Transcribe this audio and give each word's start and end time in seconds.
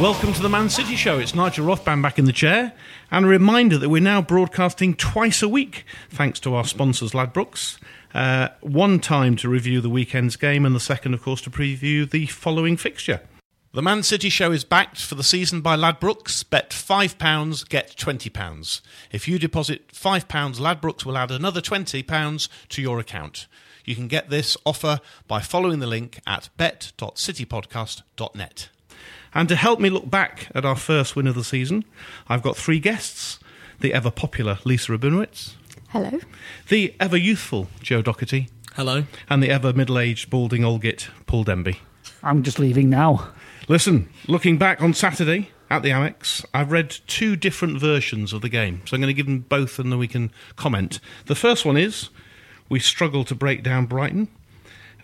Welcome 0.00 0.32
to 0.32 0.42
the 0.42 0.48
Man 0.48 0.68
City 0.68 0.96
Show. 0.96 1.20
It's 1.20 1.36
Nigel 1.36 1.64
Rothband 1.64 2.02
back 2.02 2.18
in 2.18 2.24
the 2.24 2.32
chair, 2.32 2.72
and 3.12 3.24
a 3.24 3.28
reminder 3.28 3.78
that 3.78 3.88
we're 3.90 4.02
now 4.02 4.20
broadcasting 4.20 4.94
twice 4.94 5.40
a 5.40 5.48
week, 5.48 5.84
thanks 6.10 6.40
to 6.40 6.54
our 6.56 6.64
sponsors, 6.64 7.12
Ladbrokes. 7.12 7.78
Uh, 8.12 8.48
one 8.60 8.98
time 8.98 9.36
to 9.36 9.48
review 9.48 9.80
the 9.80 9.88
weekend's 9.88 10.34
game, 10.34 10.66
and 10.66 10.74
the 10.74 10.80
second, 10.80 11.14
of 11.14 11.22
course, 11.22 11.40
to 11.42 11.50
preview 11.50 12.10
the 12.10 12.26
following 12.26 12.76
fixture. 12.76 13.20
The 13.74 13.80
Man 13.82 14.02
City 14.02 14.28
Show 14.28 14.52
is 14.52 14.64
backed 14.64 15.00
for 15.02 15.14
the 15.14 15.22
season 15.22 15.62
by 15.62 15.76
Ladbrokes. 15.76 16.44
Bet 16.48 16.70
£5, 16.70 17.68
get 17.70 17.96
£20. 17.96 18.80
If 19.10 19.26
you 19.26 19.38
deposit 19.38 19.88
£5, 19.92 20.26
Ladbrokes 20.58 21.06
will 21.06 21.16
add 21.16 21.30
another 21.30 21.62
£20 21.62 22.48
to 22.68 22.82
your 22.82 22.98
account. 22.98 23.46
You 23.86 23.96
can 23.96 24.08
get 24.08 24.28
this 24.28 24.58
offer 24.66 25.00
by 25.26 25.40
following 25.40 25.78
the 25.78 25.86
link 25.86 26.20
at 26.26 26.50
bet.citypodcast.net. 26.58 28.68
And 29.34 29.48
to 29.48 29.56
help 29.56 29.80
me 29.80 29.88
look 29.88 30.10
back 30.10 30.48
at 30.54 30.66
our 30.66 30.76
first 30.76 31.16
win 31.16 31.26
of 31.26 31.34
the 31.34 31.42
season, 31.42 31.86
I've 32.28 32.42
got 32.42 32.58
three 32.58 32.78
guests 32.78 33.38
the 33.80 33.94
ever 33.94 34.10
popular 34.10 34.58
Lisa 34.64 34.92
Rabinowitz, 34.92 35.54
Hello. 35.88 36.20
the 36.68 36.94
ever 37.00 37.16
youthful 37.16 37.68
Joe 37.80 38.02
Doherty, 38.02 38.48
Hello. 38.74 39.04
and 39.30 39.42
the 39.42 39.48
ever 39.50 39.72
middle 39.72 39.98
aged 39.98 40.28
balding 40.30 40.62
old 40.62 40.82
git 40.82 41.08
Paul 41.26 41.44
Demby. 41.46 41.78
I'm 42.22 42.42
just 42.44 42.58
leaving 42.60 42.90
now. 42.90 43.30
Listen, 43.68 44.08
looking 44.26 44.58
back 44.58 44.82
on 44.82 44.92
Saturday 44.92 45.50
at 45.70 45.82
the 45.82 45.90
Amex, 45.90 46.44
I've 46.52 46.72
read 46.72 46.90
two 47.06 47.36
different 47.36 47.78
versions 47.78 48.32
of 48.32 48.42
the 48.42 48.48
game, 48.48 48.82
so 48.84 48.96
I'm 48.96 49.00
going 49.00 49.14
to 49.14 49.14
give 49.14 49.26
them 49.26 49.40
both 49.40 49.78
and 49.78 49.92
then 49.92 50.00
we 50.00 50.08
can 50.08 50.32
comment. 50.56 50.98
The 51.26 51.36
first 51.36 51.64
one 51.64 51.76
is 51.76 52.08
we 52.68 52.80
struggled 52.80 53.28
to 53.28 53.36
break 53.36 53.62
down 53.62 53.86
Brighton, 53.86 54.26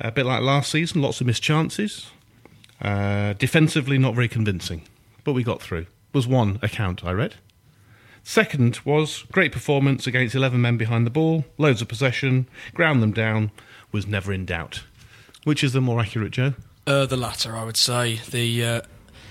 a 0.01 0.11
bit 0.11 0.27
like 0.27 0.43
last 0.43 0.73
season, 0.73 1.03
lots 1.03 1.21
of 1.21 1.29
missed 1.29 1.43
chances. 1.43 2.11
Uh, 2.83 3.35
defensively, 3.35 3.97
not 3.97 4.15
very 4.15 4.29
convincing, 4.29 4.83
but 5.23 5.35
we 5.35 5.45
got 5.45 5.63
through. 5.63 5.87
Was 6.13 6.27
one 6.27 6.59
account 6.61 7.05
I 7.05 7.13
read. 7.13 7.37
Second 8.25 8.81
was 8.85 9.25
great 9.31 9.53
performance 9.53 10.07
against 10.07 10.35
11 10.35 10.61
men 10.61 10.77
behind 10.77 11.07
the 11.07 11.11
ball, 11.11 11.45
loads 11.59 11.81
of 11.81 11.89
possession, 11.89 12.49
ground 12.75 13.03
them 13.03 13.13
down, 13.13 13.53
was 13.93 14.07
never 14.07 14.33
in 14.33 14.45
doubt. 14.45 14.83
Which 15.45 15.63
is 15.63 15.73
the 15.73 15.81
more 15.81 16.01
accurate, 16.01 16.33
Joe? 16.33 16.55
Uh, 16.89 17.05
the 17.05 17.19
latter, 17.19 17.55
I 17.55 17.65
would 17.65 17.77
say. 17.77 18.19
The 18.31 18.65
uh, 18.65 18.81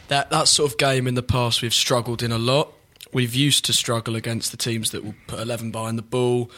that 0.09 0.29
that 0.29 0.47
sort 0.47 0.71
of 0.71 0.77
game 0.77 1.07
in 1.07 1.15
the 1.15 1.23
past 1.23 1.63
we've 1.63 1.73
struggled 1.73 2.21
in 2.21 2.31
a 2.31 2.37
lot. 2.37 2.71
We've 3.11 3.33
used 3.33 3.65
to 3.65 3.73
struggle 3.73 4.15
against 4.15 4.51
the 4.51 4.57
teams 4.57 4.91
that 4.91 5.03
will 5.03 5.15
put 5.25 5.39
eleven 5.39 5.71
behind 5.71 5.97
the 5.97 6.03
ball. 6.03 6.51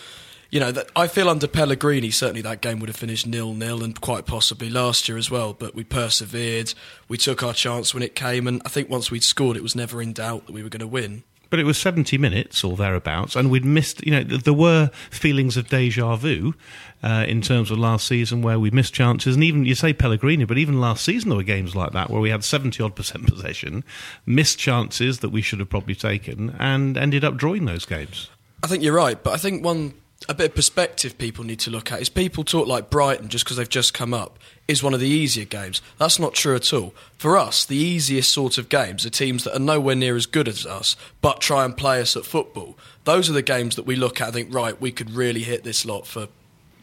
You 0.49 0.59
know, 0.59 0.73
that 0.73 0.89
I 0.97 1.07
feel 1.07 1.29
under 1.29 1.47
Pellegrini, 1.47 2.11
certainly 2.11 2.41
that 2.41 2.59
game 2.59 2.81
would 2.81 2.89
have 2.89 2.97
finished 2.97 3.25
nil 3.25 3.53
nil, 3.53 3.81
and 3.81 4.01
quite 4.01 4.25
possibly 4.25 4.69
last 4.69 5.07
year 5.07 5.17
as 5.17 5.31
well. 5.31 5.53
But 5.53 5.73
we 5.73 5.85
persevered. 5.85 6.73
We 7.07 7.17
took 7.17 7.43
our 7.43 7.53
chance 7.53 7.93
when 7.93 8.03
it 8.03 8.13
came, 8.13 8.45
and 8.45 8.61
I 8.65 8.67
think 8.69 8.89
once 8.89 9.09
we'd 9.09 9.23
scored, 9.23 9.55
it 9.55 9.63
was 9.63 9.77
never 9.77 10.01
in 10.01 10.11
doubt 10.11 10.47
that 10.47 10.51
we 10.51 10.63
were 10.63 10.69
going 10.69 10.81
to 10.81 10.87
win. 10.87 11.23
But 11.49 11.59
it 11.59 11.63
was 11.63 11.77
70 11.77 12.17
minutes 12.17 12.63
or 12.63 12.77
thereabouts, 12.77 13.35
and 13.35 13.49
we'd 13.49 13.65
missed, 13.65 14.05
you 14.05 14.11
know, 14.11 14.23
th- 14.23 14.43
there 14.43 14.53
were 14.53 14.91
feelings 15.09 15.57
of 15.57 15.67
deja 15.67 16.15
vu 16.15 16.53
uh, 17.01 17.25
in 17.27 17.41
terms 17.41 17.71
of 17.71 17.79
last 17.79 18.07
season 18.07 18.41
where 18.41 18.59
we 18.59 18.69
missed 18.69 18.93
chances. 18.93 19.35
And 19.35 19.43
even, 19.43 19.65
you 19.65 19.75
say 19.75 19.91
Pellegrini, 19.93 20.45
but 20.45 20.57
even 20.57 20.79
last 20.79 21.03
season 21.03 21.29
there 21.29 21.37
were 21.37 21.43
games 21.43 21.75
like 21.75 21.91
that 21.93 22.09
where 22.09 22.21
we 22.21 22.29
had 22.29 22.43
70 22.43 22.83
odd 22.83 22.95
percent 22.95 23.27
possession, 23.27 23.83
missed 24.25 24.59
chances 24.59 25.19
that 25.19 25.29
we 25.29 25.41
should 25.41 25.59
have 25.59 25.69
probably 25.69 25.95
taken, 25.95 26.55
and 26.59 26.97
ended 26.97 27.23
up 27.23 27.35
drawing 27.35 27.65
those 27.65 27.85
games. 27.85 28.29
I 28.61 28.67
think 28.67 28.83
you're 28.83 28.93
right, 28.93 29.21
but 29.21 29.33
I 29.33 29.37
think 29.37 29.63
one 29.63 29.93
a 30.27 30.33
bit 30.33 30.49
of 30.49 30.55
perspective 30.55 31.17
people 31.17 31.45
need 31.45 31.59
to 31.61 31.71
look 31.71 31.91
at 31.91 32.01
is 32.01 32.09
people 32.09 32.43
talk 32.43 32.67
like 32.67 32.89
Brighton 32.89 33.29
just 33.29 33.45
because 33.45 33.57
they've 33.57 33.69
just 33.69 33.93
come 33.93 34.13
up 34.13 34.37
is 34.69 34.83
one 34.83 34.93
of 34.93 34.99
the 34.99 35.07
easier 35.07 35.45
games. 35.45 35.81
That's 35.97 36.19
not 36.19 36.35
true 36.35 36.55
at 36.55 36.71
all. 36.71 36.93
For 37.17 37.37
us, 37.37 37.65
the 37.65 37.75
easiest 37.75 38.31
sort 38.31 38.59
of 38.59 38.69
games 38.69 39.03
are 39.03 39.09
teams 39.09 39.43
that 39.43 39.55
are 39.55 39.59
nowhere 39.59 39.95
near 39.95 40.15
as 40.15 40.27
good 40.27 40.47
as 40.47 40.63
us 40.63 40.95
but 41.21 41.41
try 41.41 41.65
and 41.65 41.75
play 41.75 41.99
us 41.99 42.15
at 42.15 42.23
football. 42.23 42.77
Those 43.03 43.31
are 43.31 43.33
the 43.33 43.41
games 43.41 43.75
that 43.77 43.87
we 43.87 43.95
look 43.95 44.21
at 44.21 44.27
and 44.27 44.35
think, 44.35 44.53
right, 44.53 44.79
we 44.79 44.91
could 44.91 45.09
really 45.09 45.41
hit 45.41 45.63
this 45.63 45.85
lot 45.85 46.05
for 46.05 46.27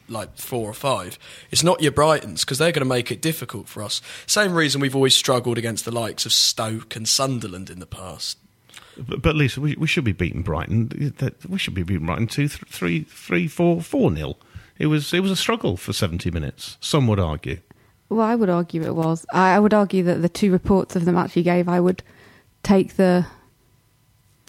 like 0.09 0.37
four 0.37 0.69
or 0.69 0.75
five. 0.75 1.17
It's 1.53 1.63
not 1.63 1.81
your 1.81 1.93
Brightons 1.93 2.41
because 2.41 2.59
they're 2.59 2.73
going 2.73 2.81
to 2.81 2.89
make 2.89 3.13
it 3.13 3.23
difficult 3.23 3.69
for 3.69 3.85
us. 3.85 4.03
Same 4.27 4.53
reason 4.53 4.81
we've 4.81 4.97
always 4.97 5.15
struggled 5.15 5.57
against 5.57 5.85
the 5.85 5.93
likes 5.93 6.27
of 6.27 6.33
Stoke 6.33 6.97
and 6.97 7.09
Sunderland 7.09 7.71
in 7.71 7.79
the 7.79 7.87
past. 7.87 8.39
But, 8.99 9.23
but 9.23 9.37
Lisa, 9.37 9.61
we, 9.61 9.77
we 9.77 9.87
should 9.87 10.05
be 10.05 10.13
beating 10.13 10.43
Brighton. 10.43 11.13
We 11.49 11.59
should 11.59 11.75
be 11.75 11.85
beating 11.85 12.07
Brighton 12.07 12.27
two, 12.27 12.49
th- 12.49 12.63
three, 12.69 13.03
three, 13.03 13.47
four, 13.47 13.81
four 13.81 14.11
nil. 14.11 14.39
It 14.79 14.87
was 14.87 15.15
it 15.15 15.21
was 15.21 15.31
a 15.31 15.37
struggle 15.37 15.77
for 15.77 15.93
seventy 15.93 16.31
minutes. 16.31 16.77
Some 16.81 17.07
would 17.07 17.21
argue. 17.21 17.61
Well, 18.09 18.27
I 18.27 18.35
would 18.35 18.49
argue 18.49 18.83
it 18.83 18.95
was. 18.95 19.27
I, 19.33 19.59
would 19.59 19.75
argue 19.75 20.03
that 20.05 20.23
the 20.23 20.29
two 20.29 20.53
reports 20.53 20.95
of 20.95 21.05
the 21.05 21.13
match 21.13 21.37
you 21.37 21.43
gave, 21.43 21.69
I 21.69 21.81
would 21.81 22.03
take 22.63 22.97
the 22.97 23.27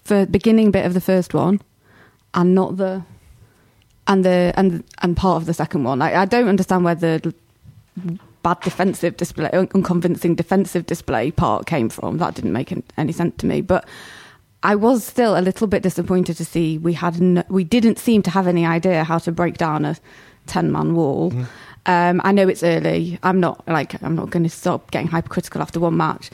beginning 0.08 0.72
bit 0.72 0.86
of 0.86 0.94
the 0.94 1.02
first 1.02 1.34
one, 1.34 1.62
and 2.34 2.54
not 2.54 2.78
the 2.78 3.04
and 4.08 4.24
the 4.24 4.54
and 4.56 4.84
and 5.02 5.18
part 5.18 5.42
of 5.42 5.46
the 5.48 5.54
second 5.54 5.84
one. 5.84 6.02
I, 6.02 6.22
I 6.22 6.26
don't 6.26 6.48
understand 6.48 6.84
where 6.84 6.96
the 6.96 7.34
bad 8.44 8.62
defensive 8.62 9.18
display, 9.18 9.50
un- 9.52 9.70
unconvincing 9.74 10.36
defensive 10.36 10.86
display 10.86 11.32
part 11.32 11.66
came 11.66 11.90
from. 11.90 12.18
That 12.18 12.36
didn't 12.36 12.54
make 12.54 12.74
any 12.98 13.12
sense 13.12 13.36
to 13.40 13.46
me. 13.46 13.62
But 13.62 13.88
I 14.64 14.76
was 14.76 15.04
still 15.04 15.38
a 15.38 15.42
little 15.42 15.68
bit 15.68 15.84
disappointed 15.84 16.38
to 16.38 16.46
see 16.46 16.78
we 16.78 16.94
had 16.94 17.20
no, 17.20 17.44
we 17.50 17.64
didn't 17.64 18.00
seem 18.00 18.22
to 18.24 18.30
have 18.30 18.48
any 18.48 18.66
idea 18.66 19.04
how 19.04 19.18
to 19.20 19.32
break 19.32 19.58
down 19.58 19.84
a 19.84 19.98
ten 20.46 20.72
man 20.72 20.96
wall. 20.96 21.32
Mm. 21.32 21.48
Um, 21.88 22.22
I 22.24 22.34
know 22.34 22.48
it's 22.48 22.64
early. 22.64 23.18
I'm 23.24 23.40
not 23.40 23.68
like 23.68 24.02
I'm 24.04 24.16
not 24.16 24.30
going 24.30 24.44
to 24.44 24.50
stop 24.50 24.92
getting 24.92 25.08
hypercritical 25.08 25.62
after 25.62 25.80
one 25.80 25.98
match. 25.98 26.30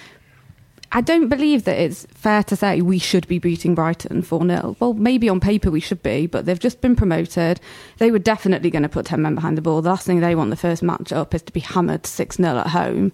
I 0.96 1.02
don't 1.02 1.28
believe 1.28 1.64
that 1.64 1.80
it's 1.80 2.06
fair 2.12 2.44
to 2.44 2.56
say 2.56 2.82
we 2.82 3.00
should 3.00 3.28
be 3.28 3.40
beating 3.40 3.74
Brighton 3.74 4.22
4 4.22 4.46
0. 4.46 4.76
Well, 4.80 4.94
maybe 4.94 5.28
on 5.28 5.40
paper 5.40 5.72
we 5.72 5.80
should 5.80 6.04
be, 6.04 6.28
but 6.28 6.46
they've 6.46 6.60
just 6.60 6.82
been 6.82 6.96
promoted. 6.96 7.60
They 7.98 8.12
were 8.12 8.20
definitely 8.20 8.70
going 8.70 8.84
to 8.84 8.90
put 8.90 9.08
10 9.08 9.22
men 9.22 9.34
behind 9.34 9.58
the 9.58 9.62
ball. 9.64 9.82
The 9.82 9.90
last 9.90 10.06
thing 10.06 10.20
they 10.20 10.36
want 10.36 10.52
the 10.52 10.56
first 10.56 10.84
match 10.84 11.12
up 11.12 11.34
is 11.34 11.42
to 11.44 11.54
be 11.54 11.62
hammered 11.62 12.06
6 12.06 12.36
0 12.36 12.58
at 12.58 12.68
home. 12.68 13.12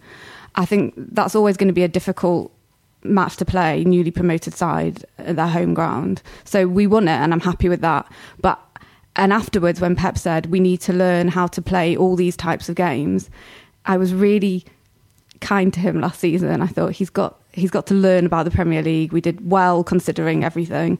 I 0.55 0.65
think 0.65 0.93
that's 0.97 1.35
always 1.35 1.55
going 1.55 1.67
to 1.67 1.73
be 1.73 1.83
a 1.83 1.87
difficult 1.87 2.51
match 3.03 3.37
to 3.37 3.45
play, 3.45 3.83
newly 3.85 4.11
promoted 4.11 4.53
side 4.53 5.05
at 5.17 5.37
their 5.37 5.47
home 5.47 5.73
ground. 5.73 6.21
So 6.43 6.67
we 6.67 6.85
won 6.85 7.07
it, 7.07 7.11
and 7.11 7.31
I'm 7.31 7.39
happy 7.39 7.69
with 7.69 7.79
that. 7.81 8.11
But 8.41 8.59
and 9.19 9.33
afterwards, 9.33 9.81
when 9.81 9.97
Pep 9.97 10.17
said 10.17 10.45
we 10.45 10.61
need 10.61 10.79
to 10.81 10.93
learn 10.93 11.27
how 11.27 11.45
to 11.47 11.61
play 11.61 11.93
all 11.95 12.15
these 12.15 12.37
types 12.37 12.69
of 12.69 12.75
games, 12.75 13.29
I 13.85 13.97
was 13.97 14.13
really 14.13 14.63
kind 15.41 15.73
to 15.73 15.79
him 15.81 15.99
last 15.99 16.21
season. 16.21 16.61
I 16.61 16.67
thought 16.67 16.93
he's 16.93 17.09
got 17.09 17.37
he's 17.51 17.69
got 17.69 17.85
to 17.87 17.93
learn 17.93 18.25
about 18.25 18.45
the 18.45 18.51
Premier 18.51 18.81
League. 18.81 19.11
We 19.11 19.19
did 19.19 19.51
well 19.51 19.83
considering 19.83 20.45
everything. 20.45 20.97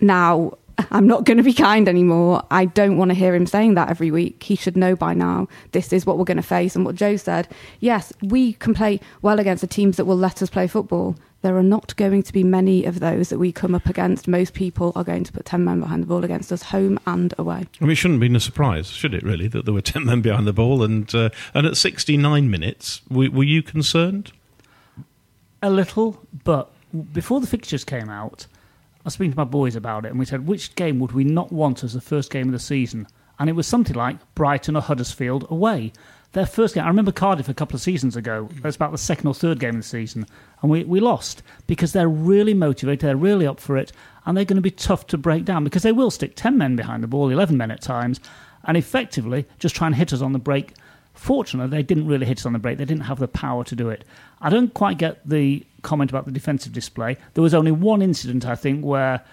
Now 0.00 0.58
I'm 0.90 1.06
not 1.06 1.24
going 1.24 1.36
to 1.36 1.44
be 1.44 1.52
kind 1.52 1.88
anymore. 1.88 2.42
I 2.50 2.64
don't 2.64 2.96
want 2.96 3.10
to 3.10 3.14
hear 3.14 3.36
him 3.36 3.46
saying 3.46 3.74
that 3.74 3.88
every 3.88 4.10
week. 4.10 4.42
He 4.42 4.56
should 4.56 4.76
know 4.76 4.96
by 4.96 5.14
now 5.14 5.46
this 5.70 5.92
is 5.92 6.04
what 6.04 6.18
we're 6.18 6.24
going 6.24 6.38
to 6.38 6.42
face. 6.42 6.74
And 6.74 6.84
what 6.84 6.96
Joe 6.96 7.16
said, 7.16 7.46
yes, 7.78 8.12
we 8.20 8.54
can 8.54 8.74
play 8.74 8.98
well 9.22 9.38
against 9.38 9.60
the 9.60 9.68
teams 9.68 9.96
that 9.96 10.06
will 10.06 10.16
let 10.16 10.42
us 10.42 10.50
play 10.50 10.66
football. 10.66 11.16
There 11.42 11.56
are 11.56 11.62
not 11.62 11.94
going 11.96 12.24
to 12.24 12.32
be 12.32 12.42
many 12.42 12.84
of 12.84 12.98
those 12.98 13.28
that 13.28 13.38
we 13.38 13.52
come 13.52 13.74
up 13.74 13.86
against. 13.86 14.26
Most 14.26 14.54
people 14.54 14.92
are 14.96 15.04
going 15.04 15.22
to 15.22 15.32
put 15.32 15.44
10 15.44 15.64
men 15.64 15.80
behind 15.80 16.02
the 16.02 16.06
ball 16.06 16.24
against 16.24 16.50
us, 16.50 16.62
home 16.62 16.98
and 17.06 17.32
away. 17.38 17.66
I 17.80 17.84
mean, 17.84 17.92
it 17.92 17.94
shouldn't 17.94 18.16
have 18.16 18.28
been 18.28 18.34
a 18.34 18.40
surprise, 18.40 18.88
should 18.88 19.14
it, 19.14 19.22
really, 19.22 19.46
that 19.48 19.64
there 19.64 19.74
were 19.74 19.80
10 19.80 20.04
men 20.04 20.20
behind 20.20 20.48
the 20.48 20.52
ball? 20.52 20.82
And, 20.82 21.12
uh, 21.14 21.30
and 21.54 21.64
at 21.64 21.76
69 21.76 22.50
minutes, 22.50 23.02
were, 23.08 23.30
were 23.30 23.44
you 23.44 23.62
concerned? 23.62 24.32
A 25.62 25.70
little, 25.70 26.26
but 26.42 26.72
before 27.12 27.40
the 27.40 27.46
fixtures 27.46 27.84
came 27.84 28.08
out, 28.08 28.46
I 28.96 29.04
was 29.04 29.14
speaking 29.14 29.32
to 29.32 29.38
my 29.38 29.44
boys 29.44 29.76
about 29.76 30.04
it, 30.04 30.08
and 30.08 30.18
we 30.18 30.24
said, 30.24 30.46
which 30.46 30.74
game 30.74 30.98
would 30.98 31.12
we 31.12 31.24
not 31.24 31.52
want 31.52 31.84
as 31.84 31.94
the 31.94 32.00
first 32.00 32.32
game 32.32 32.48
of 32.48 32.52
the 32.52 32.58
season? 32.58 33.06
And 33.38 33.48
it 33.48 33.52
was 33.52 33.66
something 33.66 33.94
like 33.94 34.16
Brighton 34.34 34.76
or 34.76 34.82
Huddersfield 34.82 35.46
away. 35.48 35.92
Their 36.38 36.46
first 36.46 36.76
game, 36.76 36.84
I 36.84 36.86
remember 36.86 37.10
Cardiff 37.10 37.48
a 37.48 37.52
couple 37.52 37.74
of 37.74 37.82
seasons 37.82 38.14
ago. 38.14 38.48
That's 38.62 38.76
about 38.76 38.92
the 38.92 38.96
second 38.96 39.26
or 39.26 39.34
third 39.34 39.58
game 39.58 39.70
of 39.70 39.76
the 39.78 39.82
season, 39.82 40.24
and 40.62 40.70
we, 40.70 40.84
we 40.84 41.00
lost 41.00 41.42
because 41.66 41.92
they're 41.92 42.08
really 42.08 42.54
motivated, 42.54 43.00
they're 43.08 43.16
really 43.16 43.44
up 43.44 43.58
for 43.58 43.76
it, 43.76 43.90
and 44.24 44.36
they're 44.36 44.44
going 44.44 44.54
to 44.54 44.62
be 44.62 44.70
tough 44.70 45.08
to 45.08 45.18
break 45.18 45.44
down 45.44 45.64
because 45.64 45.82
they 45.82 45.90
will 45.90 46.12
stick 46.12 46.36
10 46.36 46.56
men 46.56 46.76
behind 46.76 47.02
the 47.02 47.08
ball, 47.08 47.30
11 47.30 47.56
men 47.56 47.72
at 47.72 47.82
times, 47.82 48.20
and 48.62 48.76
effectively 48.76 49.46
just 49.58 49.74
try 49.74 49.88
and 49.88 49.96
hit 49.96 50.12
us 50.12 50.22
on 50.22 50.32
the 50.32 50.38
break. 50.38 50.74
Fortunately, 51.12 51.76
they 51.76 51.82
didn't 51.82 52.06
really 52.06 52.24
hit 52.24 52.38
us 52.38 52.46
on 52.46 52.52
the 52.52 52.60
break. 52.60 52.78
They 52.78 52.84
didn't 52.84 53.06
have 53.06 53.18
the 53.18 53.26
power 53.26 53.64
to 53.64 53.74
do 53.74 53.88
it. 53.88 54.04
I 54.40 54.48
don't 54.48 54.72
quite 54.72 54.96
get 54.96 55.28
the 55.28 55.66
comment 55.82 56.12
about 56.12 56.24
the 56.24 56.30
defensive 56.30 56.72
display. 56.72 57.16
There 57.34 57.42
was 57.42 57.52
only 57.52 57.72
one 57.72 58.00
incident, 58.00 58.46
I 58.46 58.54
think, 58.54 58.84
where 58.84 59.24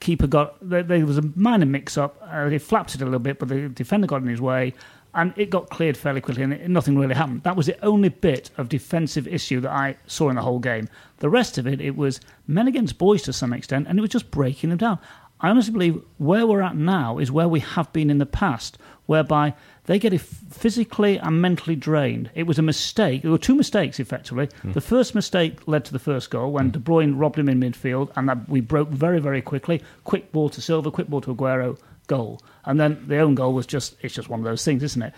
keeper 0.00 0.26
got 0.26 0.56
there, 0.60 0.84
was 1.04 1.18
a 1.18 1.28
minor 1.34 1.66
mix-up. 1.66 2.16
Uh, 2.22 2.48
they 2.48 2.58
flapped 2.58 2.94
it 2.94 3.02
a 3.02 3.04
little 3.04 3.18
bit, 3.18 3.38
but 3.38 3.48
the 3.48 3.68
defender 3.68 4.06
got 4.06 4.22
in 4.22 4.28
his 4.28 4.40
way, 4.40 4.74
and 5.14 5.32
it 5.36 5.50
got 5.50 5.68
cleared 5.68 5.96
fairly 5.96 6.20
quickly, 6.20 6.42
and 6.42 6.52
it, 6.52 6.68
nothing 6.68 6.98
really 6.98 7.14
happened. 7.14 7.42
That 7.42 7.56
was 7.56 7.66
the 7.66 7.84
only 7.84 8.08
bit 8.08 8.50
of 8.56 8.68
defensive 8.68 9.28
issue 9.28 9.60
that 9.60 9.70
I 9.70 9.96
saw 10.06 10.30
in 10.30 10.36
the 10.36 10.42
whole 10.42 10.58
game. 10.58 10.88
The 11.18 11.28
rest 11.28 11.58
of 11.58 11.66
it, 11.66 11.80
it 11.80 11.96
was 11.96 12.20
men 12.46 12.68
against 12.68 12.98
boys 12.98 13.22
to 13.22 13.32
some 13.32 13.52
extent, 13.52 13.86
and 13.88 13.98
it 13.98 14.02
was 14.02 14.10
just 14.10 14.30
breaking 14.30 14.70
them 14.70 14.78
down. 14.78 14.98
I 15.42 15.50
honestly 15.50 15.72
believe 15.72 16.02
where 16.18 16.46
we're 16.46 16.62
at 16.62 16.76
now 16.76 17.18
is 17.18 17.32
where 17.32 17.48
we 17.48 17.60
have 17.60 17.92
been 17.92 18.10
in 18.10 18.18
the 18.18 18.26
past, 18.26 18.78
whereby 19.06 19.54
they 19.86 19.98
get 19.98 20.18
physically 20.20 21.18
and 21.18 21.42
mentally 21.42 21.74
drained. 21.74 22.30
It 22.36 22.44
was 22.44 22.60
a 22.60 22.62
mistake. 22.62 23.22
There 23.22 23.30
were 23.32 23.38
two 23.38 23.56
mistakes, 23.56 23.98
effectively. 23.98 24.48
Hmm. 24.62 24.72
The 24.72 24.80
first 24.80 25.16
mistake 25.16 25.66
led 25.66 25.84
to 25.86 25.92
the 25.92 25.98
first 25.98 26.30
goal 26.30 26.52
when 26.52 26.66
hmm. 26.66 26.70
De 26.70 26.78
Bruyne 26.78 27.18
robbed 27.18 27.38
him 27.40 27.48
in 27.48 27.60
midfield, 27.60 28.12
and 28.14 28.28
that 28.28 28.48
we 28.48 28.60
broke 28.60 28.88
very, 28.88 29.20
very 29.20 29.42
quickly. 29.42 29.82
Quick 30.04 30.30
ball 30.30 30.48
to 30.50 30.60
Silva, 30.60 30.92
quick 30.92 31.08
ball 31.08 31.20
to 31.22 31.34
Aguero, 31.34 31.76
goal. 32.06 32.40
And 32.64 32.78
then 32.78 33.04
the 33.08 33.18
own 33.18 33.34
goal 33.34 33.52
was 33.54 33.66
just, 33.66 33.96
it's 34.02 34.14
just 34.14 34.28
one 34.28 34.40
of 34.40 34.44
those 34.44 34.64
things, 34.64 34.82
isn't 34.82 35.02
it? 35.02 35.12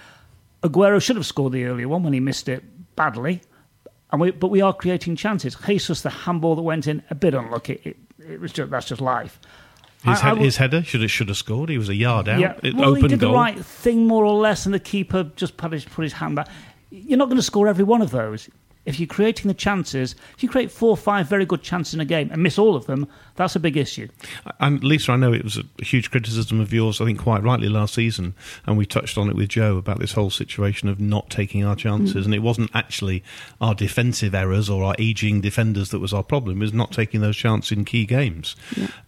Aguero 0.62 1.00
should 1.02 1.16
have 1.16 1.26
scored 1.26 1.52
the 1.52 1.64
earlier 1.64 1.88
one 1.88 2.02
when 2.02 2.12
he 2.14 2.20
missed 2.20 2.48
it 2.48 2.64
badly. 2.96 3.42
And 4.10 4.20
we, 4.20 4.30
but 4.30 4.48
we 4.48 4.60
are 4.62 4.72
creating 4.72 5.16
chances. 5.16 5.54
Jesus, 5.66 6.02
the 6.02 6.10
handball 6.10 6.54
that 6.56 6.62
went 6.62 6.86
in, 6.86 7.02
a 7.10 7.14
bit 7.14 7.34
unlucky. 7.34 7.80
It, 7.84 7.96
it 8.18 8.40
was 8.40 8.52
just 8.52 8.70
that's 8.70 8.86
just 8.86 9.00
life. 9.00 9.38
His, 10.04 10.20
I- 10.20 10.30
I 10.30 10.32
would- 10.34 10.42
his 10.42 10.56
header 10.56 10.82
should 10.82 11.00
have, 11.02 11.10
should 11.10 11.28
have 11.28 11.36
scored. 11.36 11.68
He 11.68 11.78
was 11.78 11.88
a 11.88 11.94
yard 11.94 12.28
out. 12.28 12.38
Yeah, 12.40 12.54
It, 12.62 12.74
well, 12.74 12.94
he 12.94 13.06
did 13.08 13.20
goal. 13.20 13.32
the 13.32 13.36
right 13.36 13.58
thing 13.62 14.06
more 14.06 14.24
or 14.24 14.38
less, 14.40 14.64
and 14.66 14.74
the 14.74 14.78
keeper 14.80 15.24
just 15.36 15.56
put 15.56 15.72
his, 15.72 15.84
put 15.84 16.02
his 16.02 16.12
hand 16.14 16.36
back. 16.36 16.48
You're 16.90 17.18
not 17.18 17.26
going 17.26 17.36
to 17.38 17.42
score 17.42 17.66
every 17.68 17.84
one 17.84 18.00
of 18.02 18.10
those. 18.10 18.48
If 18.84 19.00
you're 19.00 19.06
creating 19.06 19.48
the 19.48 19.54
chances, 19.54 20.14
if 20.36 20.42
you 20.42 20.48
create 20.48 20.70
four 20.70 20.90
or 20.90 20.96
five 20.96 21.28
very 21.28 21.46
good 21.46 21.62
chances 21.62 21.94
in 21.94 22.00
a 22.00 22.04
game 22.04 22.30
and 22.30 22.42
miss 22.42 22.58
all 22.58 22.76
of 22.76 22.86
them, 22.86 23.08
that's 23.36 23.56
a 23.56 23.60
big 23.60 23.76
issue. 23.76 24.08
And 24.60 24.84
Lisa, 24.84 25.12
I 25.12 25.16
know 25.16 25.32
it 25.32 25.44
was 25.44 25.58
a 25.58 25.84
huge 25.84 26.10
criticism 26.10 26.60
of 26.60 26.72
yours, 26.72 27.00
I 27.00 27.06
think 27.06 27.18
quite 27.18 27.42
rightly 27.42 27.68
last 27.68 27.94
season, 27.94 28.34
and 28.66 28.76
we 28.76 28.86
touched 28.86 29.16
on 29.16 29.28
it 29.28 29.36
with 29.36 29.48
Joe 29.48 29.76
about 29.76 29.98
this 29.98 30.12
whole 30.12 30.30
situation 30.30 30.88
of 30.88 31.00
not 31.00 31.30
taking 31.30 31.64
our 31.64 31.76
chances. 31.76 32.24
And 32.24 32.34
it 32.34 32.40
wasn't 32.40 32.70
actually 32.74 33.24
our 33.60 33.74
defensive 33.74 34.34
errors 34.34 34.68
or 34.68 34.84
our 34.84 34.94
aging 34.98 35.40
defenders 35.40 35.90
that 35.90 36.00
was 36.00 36.12
our 36.12 36.22
problem, 36.22 36.58
it 36.58 36.64
was 36.64 36.72
not 36.72 36.92
taking 36.92 37.20
those 37.20 37.36
chances 37.36 37.72
in 37.72 37.84
key 37.84 38.06
games. 38.06 38.56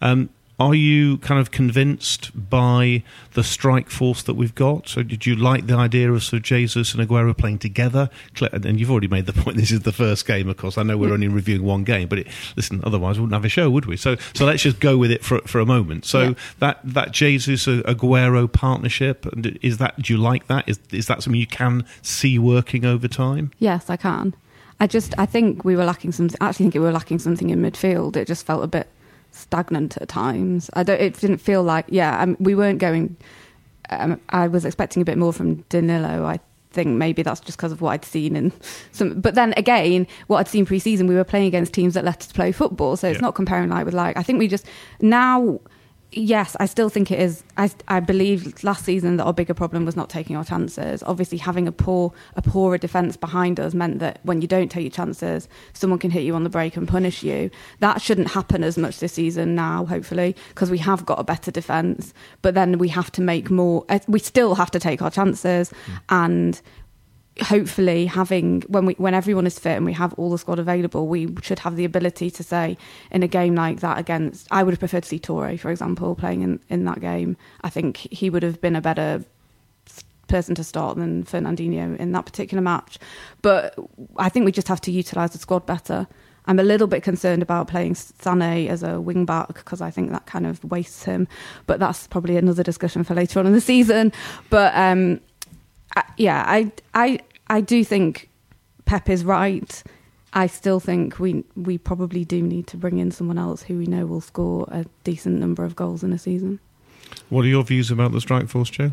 Um, 0.00 0.31
are 0.58 0.75
you 0.75 1.19
kind 1.19 1.38
of 1.38 1.50
convinced 1.50 2.31
by 2.49 3.03
the 3.35 3.44
strike 3.44 3.91
force 3.91 4.23
that 4.23 4.35
we've 4.35 4.55
got? 4.55 4.88
So, 4.88 5.03
did 5.03 5.26
you 5.26 5.37
like 5.37 5.67
the 5.67 5.75
idea 5.75 6.11
of 6.11 6.23
sort 6.23 6.38
of 6.38 6.43
Jesus 6.44 6.94
and 6.94 7.06
Aguero 7.06 7.37
playing 7.37 7.58
together? 7.58 8.08
And 8.41 8.81
you've 8.81 8.91
already 8.91 9.08
made 9.08 9.26
the 9.26 9.32
point. 9.43 9.58
This 9.58 9.70
is 9.70 9.81
the 9.81 9.93
first 9.93 10.26
game, 10.26 10.49
of 10.49 10.56
course. 10.56 10.79
I 10.79 10.82
know 10.82 10.97
we're 10.97 11.12
only 11.12 11.29
reviewing 11.29 11.62
one 11.62 11.85
game, 11.85 12.08
but 12.08 12.20
it, 12.20 12.29
listen, 12.56 12.81
otherwise 12.85 13.17
we 13.19 13.23
wouldn't 13.23 13.35
have 13.35 13.44
a 13.44 13.50
show, 13.50 13.69
would 13.69 13.85
we? 13.85 13.99
So, 13.99 14.17
so 14.35 14.47
let's 14.47 14.62
just 14.62 14.81
go 14.81 14.97
with 14.97 15.11
it 15.11 15.23
for 15.23 15.41
for 15.41 15.61
a 15.61 15.67
moment. 15.67 16.06
So 16.06 16.20
Yeah. 16.23 16.35
that 16.61 16.81
that 16.85 17.12
Jesus 17.12 17.69
uh, 17.69 17.82
Aguero 17.85 18.50
partnership, 18.50 19.26
is 19.62 19.76
that? 19.76 20.00
Do 20.00 20.12
you 20.12 20.19
like 20.19 20.47
that? 20.47 20.67
Is 20.69 20.79
is 20.91 21.06
that 21.08 21.23
something 21.23 21.38
you 21.41 21.47
can 21.47 21.85
see 22.00 22.38
working 22.38 22.87
over 22.87 23.08
time? 23.08 23.50
Yes, 23.58 23.91
I 23.91 23.97
can. 23.97 24.35
I 24.79 24.87
just, 24.87 25.14
I 25.17 25.25
think 25.25 25.64
we 25.64 25.75
were 25.75 25.87
lacking 25.87 26.12
something. 26.12 26.37
I 26.38 26.49
actually 26.50 26.64
think 26.64 26.75
we 26.75 26.81
were 26.81 26.93
lacking 26.93 27.19
something 27.19 27.49
in 27.49 27.62
midfield. 27.62 28.14
It 28.14 28.26
just 28.26 28.44
felt 28.44 28.62
a 28.62 28.67
bit 28.67 28.88
stagnant 29.36 29.96
at 29.98 30.08
times. 30.08 30.70
I 30.74 30.82
don't. 30.82 31.00
It 31.00 31.18
didn't 31.20 31.38
feel 31.38 31.62
like. 31.62 31.86
Yeah, 31.88 32.20
um, 32.20 32.36
we 32.40 32.54
weren't 32.54 32.78
going. 32.78 33.16
Um, 33.90 34.20
I 34.30 34.48
was 34.48 34.64
expecting 34.64 35.00
a 35.02 35.04
bit 35.04 35.16
more 35.18 35.32
from 35.32 35.56
Danilo. 35.68 36.24
I 36.24 36.40
think 36.72 36.88
maybe 36.88 37.22
that's 37.22 37.40
just 37.40 37.56
because 37.56 37.72
of 37.72 37.80
what 37.80 37.90
I'd 37.92 38.04
seen 38.04 38.36
in 38.36 38.52
some. 38.92 39.20
But 39.20 39.34
then 39.34 39.54
again, 39.56 40.06
what 40.26 40.38
I'd 40.38 40.48
seen 40.48 40.66
pre-season, 40.66 41.06
we 41.06 41.14
were 41.14 41.24
playing 41.24 41.46
against 41.46 41.72
teams 41.72 41.94
that 41.94 42.04
let 42.04 42.18
us 42.20 42.32
play 42.32 42.52
football. 42.52 42.96
So 42.96 43.08
it's 43.08 43.16
Yeah. 43.18 43.22
not 43.22 43.34
comparing 43.34 43.70
like 43.70 43.84
with 43.84 43.94
like. 43.94 44.16
I 44.16 44.22
think 44.22 44.38
we 44.38 44.48
just 44.48 44.66
now. 45.00 45.60
Yes, 46.12 46.56
I 46.61 46.67
still 46.67 46.88
think 46.88 47.11
it 47.11 47.19
is. 47.19 47.43
I, 47.56 47.70
I 47.88 48.00
believe 48.00 48.62
last 48.64 48.85
season 48.85 49.17
that 49.17 49.25
our 49.25 49.35
bigger 49.35 49.55
problem 49.55 49.85
was 49.85 49.97
not 49.97 50.08
taking 50.08 50.37
our 50.37 50.44
chances. 50.44 51.03
Obviously, 51.03 51.37
having 51.37 51.67
a 51.67 51.73
poor 51.73 52.12
a 52.37 52.43
poorer 52.43 52.79
defence 52.79 53.17
behind 53.17 53.58
us 53.58 53.75
meant 53.75 53.99
that 53.99 54.20
when 54.23 54.41
you 54.41 54.49
don't 54.49 54.70
take 54.70 54.85
your 54.85 54.91
chances, 54.91 55.49
someone 55.73 55.99
can 55.99 56.11
hit 56.11 56.23
you 56.23 56.35
on 56.35 56.44
the 56.44 56.49
break 56.49 56.76
and 56.76 56.87
punish 56.87 57.23
you. 57.23 57.50
That 57.81 58.01
shouldn't 58.01 58.29
happen 58.29 58.63
as 58.63 58.79
much 58.79 59.01
this 59.01 59.15
season 59.15 59.55
now, 59.56 59.84
hopefully, 59.84 60.36
because 60.51 60.70
we 60.70 60.79
have 60.79 61.05
got 61.05 61.19
a 61.19 61.25
better 61.25 61.51
defence. 61.51 62.15
But 62.41 62.55
then 62.55 62.79
we 62.79 62.89
have 62.89 63.10
to 63.13 63.20
make 63.20 63.51
more. 63.51 63.84
uh, 63.89 63.98
We 64.06 64.20
still 64.20 64.55
have 64.55 64.70
to 64.70 64.79
take 64.79 65.03
our 65.03 65.10
chances, 65.10 65.72
and 66.08 66.60
hopefully 67.43 68.06
having 68.06 68.62
when 68.62 68.86
we 68.86 68.94
when 68.94 69.14
everyone 69.14 69.46
is 69.46 69.58
fit 69.58 69.76
and 69.76 69.84
we 69.84 69.93
have 69.93 70.14
all 70.14 70.31
the 70.31 70.38
squad 70.38 70.58
available, 70.58 71.06
we 71.06 71.28
should 71.43 71.58
have 71.60 71.76
the 71.76 71.84
ability 71.84 72.31
to 72.31 72.43
say 72.43 72.76
in 73.10 73.22
a 73.22 73.28
game 73.28 73.55
like 73.55 73.81
that 73.81 73.98
against. 73.98 74.46
I 74.50 74.62
would 74.62 74.72
have 74.72 74.81
preferred 74.81 75.02
to 75.02 75.08
see 75.08 75.19
Touré, 75.19 75.58
for 75.58 75.70
example, 75.70 76.14
playing 76.14 76.43
in 76.43 76.60
in 76.69 76.84
that 76.84 77.00
game. 77.00 77.36
I 77.62 77.70
think 77.70 77.96
he 77.98 78.31
would 78.31 78.43
have 78.43 78.60
been 78.60 78.76
a 78.76 78.81
better 78.81 79.24
person 80.28 80.55
to 80.56 80.64
start 80.64 80.96
than 80.96 81.24
Fernandinho 81.24 81.96
in 81.98 82.12
that 82.12 82.26
particular 82.26 82.62
match. 82.62 82.98
But 83.43 83.76
I 84.16 84.28
think 84.28 84.44
we 84.44 84.52
just 84.52 84.69
have 84.69 84.81
to 84.82 84.90
utilise 84.90 85.31
the 85.31 85.38
squad 85.38 85.66
better. 85.66 86.06
I'm 86.46 86.58
a 86.58 86.64
little 86.64 86.86
bit 86.86 87.02
concerned 87.02 87.43
about 87.43 87.69
playing 87.69 87.94
Sané 87.94 88.69
as 88.69 88.82
a 88.82 89.00
wing 89.00 89.24
back 89.24 89.48
because 89.48 89.81
I 89.81 89.90
think 89.90 90.12
that 90.12 90.26
kind 90.26 90.46
of 90.46 90.62
wastes 90.64 91.02
him. 91.02 91.26
But 91.66 91.81
that's 91.81 92.06
probably 92.06 92.36
another 92.36 92.62
discussion 92.62 93.02
for 93.05 93.14
later 93.14 93.40
on 93.40 93.46
in 93.46 93.52
the 93.52 93.60
season. 93.60 94.12
But 94.48 94.74
um, 94.76 95.20
I, 95.94 96.05
yeah, 96.16 96.44
I, 96.46 96.72
I, 96.94 97.19
I 97.48 97.60
do 97.60 97.84
think 97.84 98.28
Pep 98.84 99.08
is 99.08 99.24
right. 99.24 99.82
I 100.32 100.48
still 100.48 100.81
think 100.81 101.19
we 101.19 101.44
we 101.55 101.78
probably 101.78 102.24
do 102.24 102.43
need 102.43 102.66
to 102.69 102.76
bring 102.76 102.98
in 102.98 103.10
someone 103.10 103.38
else 103.38 103.62
who 103.62 103.78
we 103.78 103.86
know 103.86 104.05
will 104.05 104.20
score 104.20 104.66
a 104.70 104.84
decent 105.02 105.38
number 105.38 105.64
of 105.64 105.74
goals 105.74 106.02
in 106.02 106.12
a 106.12 106.19
season. 106.19 106.60
What 107.28 107.44
are 107.44 107.48
your 107.48 107.64
views 107.64 107.90
about 107.90 108.12
the 108.12 108.20
strike 108.20 108.48
force, 108.48 108.69
Joe? 108.69 108.93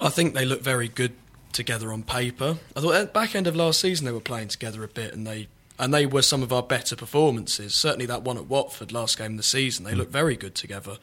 I 0.00 0.08
think 0.08 0.34
they 0.34 0.44
look 0.44 0.60
very 0.60 0.88
good 0.88 1.12
together 1.52 1.92
on 1.92 2.02
paper. 2.02 2.58
I 2.76 2.80
thought 2.80 2.94
at 2.94 3.06
the 3.06 3.12
back 3.12 3.34
end 3.34 3.46
of 3.46 3.56
last 3.56 3.80
season 3.80 4.06
they 4.06 4.12
were 4.12 4.20
playing 4.20 4.48
together 4.48 4.84
a 4.84 4.88
bit, 4.88 5.14
and 5.14 5.26
they 5.26 5.48
and 5.78 5.92
they 5.92 6.06
were 6.06 6.22
some 6.22 6.42
of 6.42 6.52
our 6.52 6.62
better 6.62 6.94
performances. 6.94 7.74
Certainly 7.74 8.06
that 8.06 8.22
one 8.22 8.36
at 8.36 8.46
Watford 8.46 8.92
last 8.92 9.18
game 9.18 9.32
of 9.32 9.36
the 9.38 9.42
season, 9.42 9.84
they 9.84 9.92
hmm. 9.92 9.98
looked 9.98 10.12
very 10.12 10.36
good 10.36 10.54
together. 10.54 10.98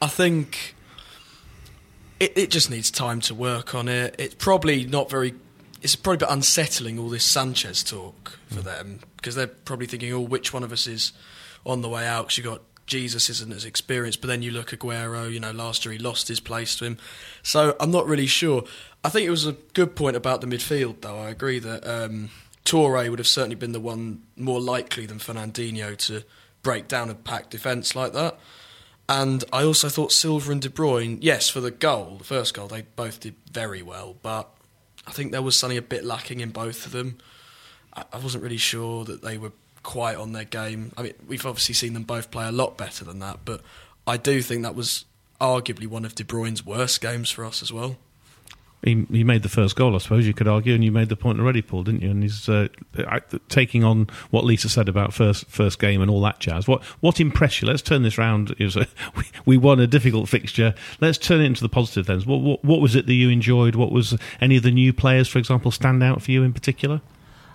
I 0.00 0.08
think 0.08 0.74
it, 2.20 2.36
it 2.36 2.50
just 2.50 2.70
needs 2.70 2.90
time 2.90 3.20
to 3.22 3.34
work 3.34 3.74
on 3.74 3.88
it. 3.88 4.14
It's 4.18 4.34
probably 4.34 4.84
not 4.84 5.10
very. 5.10 5.34
It's 5.80 5.94
probably 5.94 6.16
a 6.16 6.28
bit 6.28 6.30
unsettling 6.30 6.98
all 6.98 7.08
this 7.08 7.24
Sanchez 7.24 7.84
talk 7.84 8.38
for 8.48 8.60
them 8.60 9.00
because 9.16 9.34
they're 9.34 9.46
probably 9.46 9.86
thinking, 9.86 10.12
"Oh, 10.12 10.20
which 10.20 10.52
one 10.52 10.62
of 10.62 10.72
us 10.72 10.86
is 10.86 11.12
on 11.64 11.82
the 11.82 11.88
way 11.88 12.06
out?" 12.06 12.26
Because 12.26 12.38
you 12.38 12.44
got 12.44 12.62
Jesus 12.86 13.30
isn't 13.30 13.52
as 13.52 13.64
experienced, 13.64 14.20
but 14.20 14.28
then 14.28 14.42
you 14.42 14.50
look 14.50 14.72
at 14.72 14.80
Aguero. 14.80 15.30
You 15.32 15.40
know, 15.40 15.52
last 15.52 15.84
year 15.84 15.92
he 15.92 15.98
lost 15.98 16.26
his 16.28 16.40
place 16.40 16.74
to 16.76 16.86
him, 16.86 16.98
so 17.42 17.76
I'm 17.78 17.90
not 17.90 18.06
really 18.06 18.26
sure. 18.26 18.64
I 19.04 19.10
think 19.10 19.26
it 19.26 19.30
was 19.30 19.46
a 19.46 19.52
good 19.74 19.94
point 19.94 20.16
about 20.16 20.40
the 20.40 20.46
midfield, 20.48 21.02
though. 21.02 21.18
I 21.18 21.30
agree 21.30 21.60
that 21.60 21.86
um, 21.86 22.30
Touré 22.64 23.08
would 23.08 23.20
have 23.20 23.28
certainly 23.28 23.54
been 23.54 23.72
the 23.72 23.80
one 23.80 24.22
more 24.36 24.60
likely 24.60 25.06
than 25.06 25.18
Fernandinho 25.18 25.96
to 26.06 26.24
break 26.62 26.88
down 26.88 27.08
a 27.08 27.14
packed 27.14 27.50
defence 27.50 27.94
like 27.94 28.12
that. 28.14 28.38
And 29.08 29.42
I 29.52 29.64
also 29.64 29.88
thought 29.88 30.12
Silva 30.12 30.52
and 30.52 30.60
De 30.60 30.68
Bruyne, 30.68 31.18
yes, 31.22 31.48
for 31.48 31.60
the 31.60 31.70
goal, 31.70 32.16
the 32.18 32.24
first 32.24 32.52
goal, 32.52 32.68
they 32.68 32.82
both 32.82 33.20
did 33.20 33.36
very 33.50 33.82
well, 33.82 34.16
but 34.22 34.50
I 35.06 35.12
think 35.12 35.32
there 35.32 35.40
was 35.40 35.58
something 35.58 35.78
a 35.78 35.82
bit 35.82 36.04
lacking 36.04 36.40
in 36.40 36.50
both 36.50 36.84
of 36.84 36.92
them. 36.92 37.18
I 37.94 38.18
wasn't 38.18 38.44
really 38.44 38.58
sure 38.58 39.04
that 39.06 39.22
they 39.22 39.38
were 39.38 39.52
quite 39.82 40.16
on 40.16 40.32
their 40.32 40.44
game. 40.44 40.92
I 40.98 41.02
mean, 41.02 41.14
we've 41.26 41.46
obviously 41.46 41.74
seen 41.74 41.94
them 41.94 42.02
both 42.02 42.30
play 42.30 42.46
a 42.46 42.52
lot 42.52 42.76
better 42.76 43.04
than 43.04 43.18
that, 43.20 43.40
but 43.46 43.62
I 44.06 44.18
do 44.18 44.42
think 44.42 44.62
that 44.62 44.74
was 44.74 45.06
arguably 45.40 45.86
one 45.86 46.04
of 46.04 46.14
De 46.14 46.24
Bruyne's 46.24 46.64
worst 46.64 47.00
games 47.00 47.30
for 47.30 47.44
us 47.44 47.62
as 47.62 47.72
well. 47.72 47.96
He, 48.82 49.06
he 49.10 49.24
made 49.24 49.42
the 49.42 49.48
first 49.48 49.74
goal, 49.74 49.96
I 49.96 49.98
suppose 49.98 50.26
you 50.26 50.34
could 50.34 50.46
argue, 50.46 50.72
and 50.72 50.84
you 50.84 50.92
made 50.92 51.08
the 51.08 51.16
point 51.16 51.40
already, 51.40 51.62
Paul, 51.62 51.82
didn't 51.82 52.02
you? 52.02 52.10
And 52.10 52.22
he's 52.22 52.48
uh, 52.48 52.68
taking 53.48 53.82
on 53.82 54.08
what 54.30 54.44
Lisa 54.44 54.68
said 54.68 54.88
about 54.88 55.12
first 55.12 55.46
first 55.46 55.80
game 55.80 56.00
and 56.00 56.08
all 56.08 56.20
that 56.22 56.38
jazz. 56.38 56.68
What 56.68 56.84
what 57.00 57.18
impressed 57.18 57.60
you? 57.60 57.66
Let's 57.66 57.82
turn 57.82 58.02
this 58.02 58.18
round. 58.18 58.54
Was 58.60 58.76
a, 58.76 58.86
we, 59.16 59.24
we 59.44 59.56
won 59.56 59.80
a 59.80 59.86
difficult 59.86 60.28
fixture. 60.28 60.74
Let's 61.00 61.18
turn 61.18 61.40
it 61.40 61.44
into 61.44 61.62
the 61.62 61.68
positive 61.68 62.06
then. 62.06 62.20
What, 62.20 62.40
what 62.40 62.64
what 62.64 62.80
was 62.80 62.94
it 62.94 63.06
that 63.06 63.14
you 63.14 63.30
enjoyed? 63.30 63.74
What 63.74 63.90
was 63.90 64.16
any 64.40 64.56
of 64.56 64.62
the 64.62 64.70
new 64.70 64.92
players, 64.92 65.26
for 65.28 65.38
example, 65.38 65.70
stand 65.70 66.02
out 66.02 66.22
for 66.22 66.30
you 66.30 66.42
in 66.42 66.52
particular? 66.52 67.00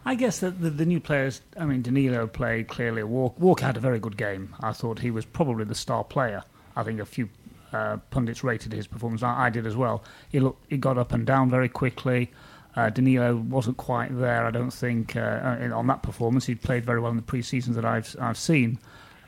I 0.06 0.16
guess 0.16 0.40
that 0.40 0.60
the, 0.60 0.70
the 0.70 0.86
new 0.86 1.00
players, 1.00 1.42
I 1.58 1.66
mean, 1.66 1.82
Danilo 1.82 2.28
played 2.28 2.68
clearly. 2.68 3.04
Walk, 3.04 3.40
Walker 3.40 3.66
had 3.66 3.78
a 3.78 3.80
very 3.80 4.00
good 4.00 4.18
game. 4.18 4.54
I 4.60 4.74
thought 4.74 5.00
he 5.00 5.12
was 5.12 5.24
probably 5.24 5.64
the 5.64 5.76
star 5.76 6.04
player. 6.04 6.44
I 6.76 6.84
think 6.84 7.00
a 7.00 7.06
few 7.06 7.30
uh, 7.74 7.98
pundits 8.12 8.44
rated 8.44 8.72
his 8.72 8.88
performance. 8.88 9.24
I, 9.24 9.48
I 9.48 9.50
did 9.50 9.66
as 9.68 9.76
well. 9.76 10.04
He 10.30 10.40
looked, 10.40 10.66
he 10.70 10.78
got 10.78 10.98
up 10.98 11.12
and 11.12 11.26
down 11.26 11.50
very 11.50 11.68
quickly. 11.70 12.32
Uh, 12.76 12.90
Danilo 12.90 13.36
wasn't 13.36 13.78
quite 13.78 14.18
there, 14.18 14.46
I 14.46 14.52
don't 14.52 14.72
think, 14.72 15.16
uh, 15.16 15.58
in- 15.60 15.74
on 15.74 15.88
that 15.88 16.02
performance. 16.04 16.46
He 16.46 16.56
played 16.56 16.86
very 16.86 17.00
well 17.00 17.12
in 17.12 17.18
the 17.18 17.22
pre-seasons 17.24 17.76
that 17.76 17.86
I've 17.86 18.16
I've 18.20 18.38
seen. 18.38 18.80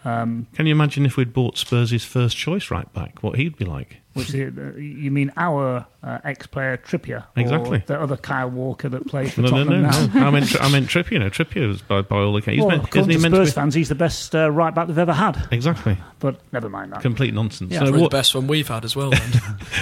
Um, 0.03 0.47
Can 0.53 0.65
you 0.67 0.71
imagine 0.71 1.05
if 1.05 1.17
we'd 1.17 1.33
bought 1.33 1.57
Spurs' 1.57 2.03
first 2.05 2.37
choice 2.37 2.69
right 2.71 2.91
back? 2.93 3.21
What 3.23 3.37
he'd 3.37 3.57
be 3.57 3.65
like? 3.65 3.97
Which 4.15 4.34
is, 4.34 4.57
uh, 4.57 4.77
you 4.77 5.12
mean 5.12 5.31
our 5.36 5.86
uh, 6.01 6.19
ex-player 6.24 6.77
Trippier, 6.77 7.25
Exactly. 7.36 7.79
or 7.79 7.84
the 7.86 8.00
other 8.01 8.15
Kyle 8.17 8.50
Walker 8.50 8.88
that 8.89 9.05
plays 9.07 9.34
for 9.34 9.41
No, 9.41 9.50
no, 9.50 9.57
Tottenham 9.57 9.81
no, 9.84 9.89
now? 9.89 10.05
no. 10.07 10.27
I 10.27 10.29
meant 10.31 10.62
I 10.62 10.69
meant 10.69 10.88
Trippier. 10.88 11.13
No, 11.19 11.25
know, 11.25 11.29
Trippier 11.29 11.67
was 11.67 11.81
by, 11.81 12.01
by 12.01 12.15
all 12.17 12.36
accounts. 12.38 12.55
He's 12.55 12.60
well, 12.62 12.69
meant, 12.69 12.84
according 12.86 13.10
isn't 13.10 13.24
he 13.24 13.29
to 13.29 13.36
Spurs 13.36 13.50
to 13.50 13.51
be, 13.51 13.62
fans, 13.62 13.74
he's 13.75 13.89
the 13.89 13.95
best 13.95 14.34
uh, 14.34 14.50
right 14.50 14.74
back 14.74 14.88
they've 14.88 14.98
ever 14.98 15.13
had. 15.13 15.48
exactly 15.51 15.98
But 16.19 16.39
never 16.53 16.69
mind 16.69 16.93
that. 16.93 17.01
complete 17.01 17.34
nonsense. 17.34 17.72
Yeah. 17.74 17.79
So 17.79 17.86
Probably 17.86 18.01
what- 18.01 18.12
the 18.12 18.17
best 18.17 18.34
one 18.36 18.48
we've 18.48 18.67
had 18.67 18.86
as 18.86 18.95
well. 18.95 19.10
Then. 19.12 19.31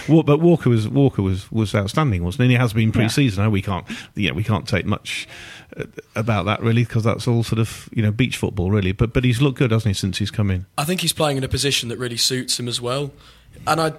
But 0.26 0.40
Walker 0.42 0.70
was 0.70 0.88
Walker 0.90 1.22
was, 1.22 1.52
was 1.52 1.74
outstanding, 1.76 2.24
wasn't 2.24 2.42
he? 2.42 2.44
And 2.46 2.52
he 2.52 2.58
has 2.58 2.74
been 2.74 2.92
pre-season. 2.92 3.44
No, 3.44 3.50
we 3.50 3.62
can't, 3.62 3.86
yeah, 4.16 4.32
we 4.32 4.44
can't 4.44 4.68
take 4.68 4.86
much 4.86 5.28
uh, 5.78 5.86
about 6.16 6.46
that 6.46 6.62
really 6.62 6.84
because 6.84 7.04
that's 7.04 7.28
all 7.28 7.44
sort 7.44 7.60
of 7.60 7.88
you 7.94 8.02
know 8.04 8.12
beach 8.12 8.38
football 8.38 8.72
really. 8.72 8.92
But 8.92 9.14
but 9.14 9.24
he's 9.24 9.42
looked 9.42 9.60
good, 9.60 9.72
hasn't 9.72 9.96
he, 9.96 10.00
since 10.00 10.18
he's 10.18 10.32
come 10.32 10.50
in? 10.52 10.66
I 10.78 10.84
think 10.84 11.02
he's 11.02 11.14
playing 11.14 11.38
in 11.38 11.44
a 11.44 11.48
position 11.48 11.90
that 11.90 11.98
really 12.00 12.18
suits 12.18 12.60
him 12.60 12.68
as 12.68 12.82
well. 12.82 13.12
And 13.68 13.80
I 13.80 13.94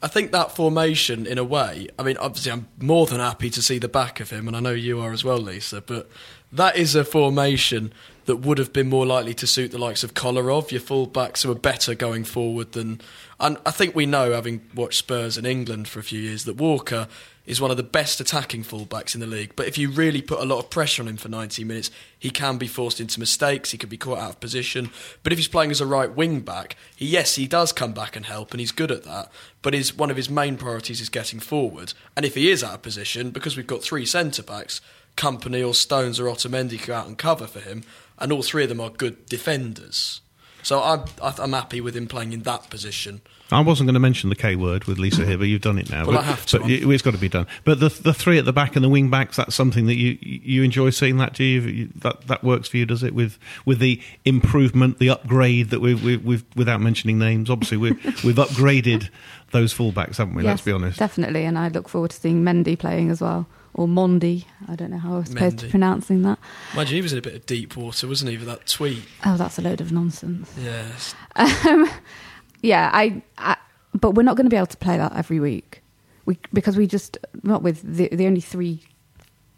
I 0.00 0.06
think 0.06 0.30
that 0.30 0.54
formation 0.54 1.26
in 1.26 1.38
a 1.38 1.44
way, 1.44 1.88
I 1.98 2.02
mean 2.04 2.16
obviously 2.18 2.52
I'm 2.52 2.68
more 2.80 3.06
than 3.06 3.18
happy 3.18 3.50
to 3.50 3.60
see 3.60 3.78
the 3.78 3.88
back 3.88 4.20
of 4.20 4.30
him 4.30 4.46
and 4.46 4.56
I 4.56 4.60
know 4.60 4.70
you 4.70 5.00
are 5.00 5.12
as 5.12 5.24
well 5.24 5.38
Lisa, 5.38 5.80
but 5.80 6.08
that 6.52 6.76
is 6.76 6.94
a 6.94 7.04
formation 7.04 7.92
that 8.26 8.36
would 8.36 8.58
have 8.58 8.72
been 8.72 8.88
more 8.88 9.06
likely 9.06 9.34
to 9.34 9.46
suit 9.46 9.72
the 9.72 9.78
likes 9.78 10.04
of 10.04 10.14
Kolarov, 10.14 10.70
your 10.70 10.80
full-backs 10.80 11.42
who 11.42 11.50
are 11.50 11.56
better 11.56 11.94
going 11.94 12.24
forward 12.24 12.72
than 12.72 13.00
and 13.40 13.58
I 13.66 13.72
think 13.72 13.94
we 13.94 14.06
know 14.06 14.32
having 14.32 14.62
watched 14.74 14.98
Spurs 14.98 15.36
in 15.36 15.46
England 15.46 15.88
for 15.88 15.98
a 15.98 16.04
few 16.04 16.20
years 16.20 16.44
that 16.44 16.56
Walker 16.56 17.08
is 17.48 17.62
one 17.62 17.70
of 17.70 17.78
the 17.78 17.82
best 17.82 18.20
attacking 18.20 18.62
fullbacks 18.62 19.14
in 19.14 19.22
the 19.22 19.26
league. 19.26 19.54
But 19.56 19.66
if 19.66 19.78
you 19.78 19.90
really 19.90 20.20
put 20.20 20.38
a 20.38 20.44
lot 20.44 20.58
of 20.58 20.68
pressure 20.68 21.02
on 21.02 21.08
him 21.08 21.16
for 21.16 21.30
90 21.30 21.64
minutes, 21.64 21.90
he 22.18 22.28
can 22.28 22.58
be 22.58 22.68
forced 22.68 23.00
into 23.00 23.18
mistakes. 23.18 23.70
He 23.70 23.78
could 23.78 23.88
be 23.88 23.96
caught 23.96 24.18
out 24.18 24.30
of 24.30 24.40
position. 24.40 24.90
But 25.22 25.32
if 25.32 25.38
he's 25.38 25.48
playing 25.48 25.70
as 25.70 25.80
a 25.80 25.86
right 25.86 26.14
wing 26.14 26.40
back, 26.40 26.76
he, 26.94 27.06
yes, 27.06 27.36
he 27.36 27.46
does 27.46 27.72
come 27.72 27.94
back 27.94 28.16
and 28.16 28.26
help, 28.26 28.50
and 28.50 28.60
he's 28.60 28.70
good 28.70 28.90
at 28.90 29.04
that. 29.04 29.32
But 29.62 29.72
his 29.72 29.96
one 29.96 30.10
of 30.10 30.18
his 30.18 30.28
main 30.28 30.58
priorities 30.58 31.00
is 31.00 31.08
getting 31.08 31.40
forward. 31.40 31.94
And 32.14 32.26
if 32.26 32.34
he 32.34 32.50
is 32.50 32.62
out 32.62 32.74
of 32.74 32.82
position, 32.82 33.30
because 33.30 33.56
we've 33.56 33.66
got 33.66 33.82
three 33.82 34.04
centre 34.04 34.42
backs, 34.42 34.82
Kompany 35.16 35.66
or 35.66 35.72
Stones 35.72 36.20
or 36.20 36.26
Otamendi 36.26 36.86
go 36.86 36.94
out 36.94 37.06
and 37.06 37.16
cover 37.16 37.46
for 37.46 37.60
him, 37.60 37.82
and 38.18 38.30
all 38.30 38.42
three 38.42 38.64
of 38.64 38.68
them 38.68 38.80
are 38.80 38.90
good 38.90 39.24
defenders. 39.24 40.20
So 40.62 40.82
I'm 40.82 41.04
I'm 41.22 41.54
happy 41.54 41.80
with 41.80 41.96
him 41.96 42.08
playing 42.08 42.34
in 42.34 42.42
that 42.42 42.68
position. 42.68 43.22
I 43.50 43.60
wasn't 43.60 43.86
going 43.86 43.94
to 43.94 44.00
mention 44.00 44.28
the 44.30 44.36
K 44.36 44.56
word 44.56 44.84
with 44.84 44.98
Lisa 44.98 45.24
here, 45.24 45.38
but 45.38 45.44
you've 45.44 45.62
done 45.62 45.78
it 45.78 45.88
now. 45.90 46.04
Well, 46.04 46.16
but, 46.16 46.20
I 46.20 46.24
have 46.24 46.44
to. 46.46 46.60
But 46.60 46.70
it, 46.70 46.86
it's 46.86 47.02
got 47.02 47.12
to 47.12 47.18
be 47.18 47.28
done. 47.30 47.46
But 47.64 47.80
the 47.80 47.88
the 47.88 48.12
three 48.12 48.38
at 48.38 48.44
the 48.44 48.52
back 48.52 48.76
and 48.76 48.84
the 48.84 48.88
wing 48.88 49.08
backs, 49.10 49.36
that's 49.36 49.54
something 49.54 49.86
that 49.86 49.94
you 49.96 50.18
you 50.20 50.62
enjoy 50.62 50.90
seeing 50.90 51.16
that. 51.18 51.32
Do 51.34 51.44
you? 51.44 51.60
You- 51.62 51.88
That 51.96 52.26
that 52.28 52.44
works 52.44 52.68
for 52.68 52.76
you, 52.76 52.84
does 52.86 53.02
it? 53.02 53.14
With 53.14 53.38
with 53.64 53.78
the 53.78 54.00
improvement, 54.24 54.98
the 54.98 55.10
upgrade 55.10 55.70
that 55.70 55.80
we've 55.80 56.02
we've, 56.04 56.24
we've 56.24 56.44
without 56.56 56.80
mentioning 56.80 57.18
names, 57.18 57.48
obviously 57.50 57.76
we've 57.78 57.96
we've 58.24 58.36
upgraded 58.36 59.08
those 59.50 59.72
fullbacks, 59.72 60.16
haven't 60.18 60.34
we? 60.34 60.42
Let's 60.42 60.60
be 60.62 60.72
honest. 60.72 60.98
Definitely, 60.98 61.44
and 61.46 61.58
I 61.58 61.68
look 61.68 61.88
forward 61.88 62.10
to 62.10 62.16
seeing 62.20 62.42
Mendy 62.44 62.78
playing 62.78 63.10
as 63.10 63.22
well, 63.22 63.46
or 63.72 63.86
Mondi. 63.86 64.44
I 64.68 64.74
don't 64.76 64.90
know 64.90 64.98
how 64.98 65.14
I'm 65.16 65.24
supposed 65.24 65.58
to 65.60 65.66
Mendy. 65.66 65.70
pronouncing 65.70 66.22
that. 66.22 66.38
Imagine 66.74 66.96
he 66.96 67.02
was 67.02 67.12
in 67.14 67.18
a 67.18 67.22
bit 67.22 67.34
of 67.34 67.46
deep 67.46 67.74
water, 67.76 68.06
wasn't 68.06 68.30
he, 68.30 68.36
with 68.36 68.46
that 68.46 68.66
tweet? 68.66 69.04
Oh, 69.24 69.38
that's 69.38 69.58
a 69.58 69.62
load 69.62 69.80
of 69.80 69.90
nonsense. 69.90 70.52
Yes. 70.62 71.14
Um, 71.36 71.88
yeah, 72.62 72.90
I, 72.92 73.22
I. 73.36 73.56
But 73.94 74.12
we're 74.12 74.22
not 74.22 74.36
going 74.36 74.46
to 74.46 74.50
be 74.50 74.56
able 74.56 74.66
to 74.66 74.76
play 74.76 74.96
that 74.96 75.14
every 75.16 75.40
week, 75.40 75.82
we 76.26 76.38
because 76.52 76.76
we 76.76 76.86
just 76.86 77.18
not 77.42 77.62
with 77.62 77.80
the 77.82 78.08
the 78.12 78.26
only 78.26 78.40
three 78.40 78.80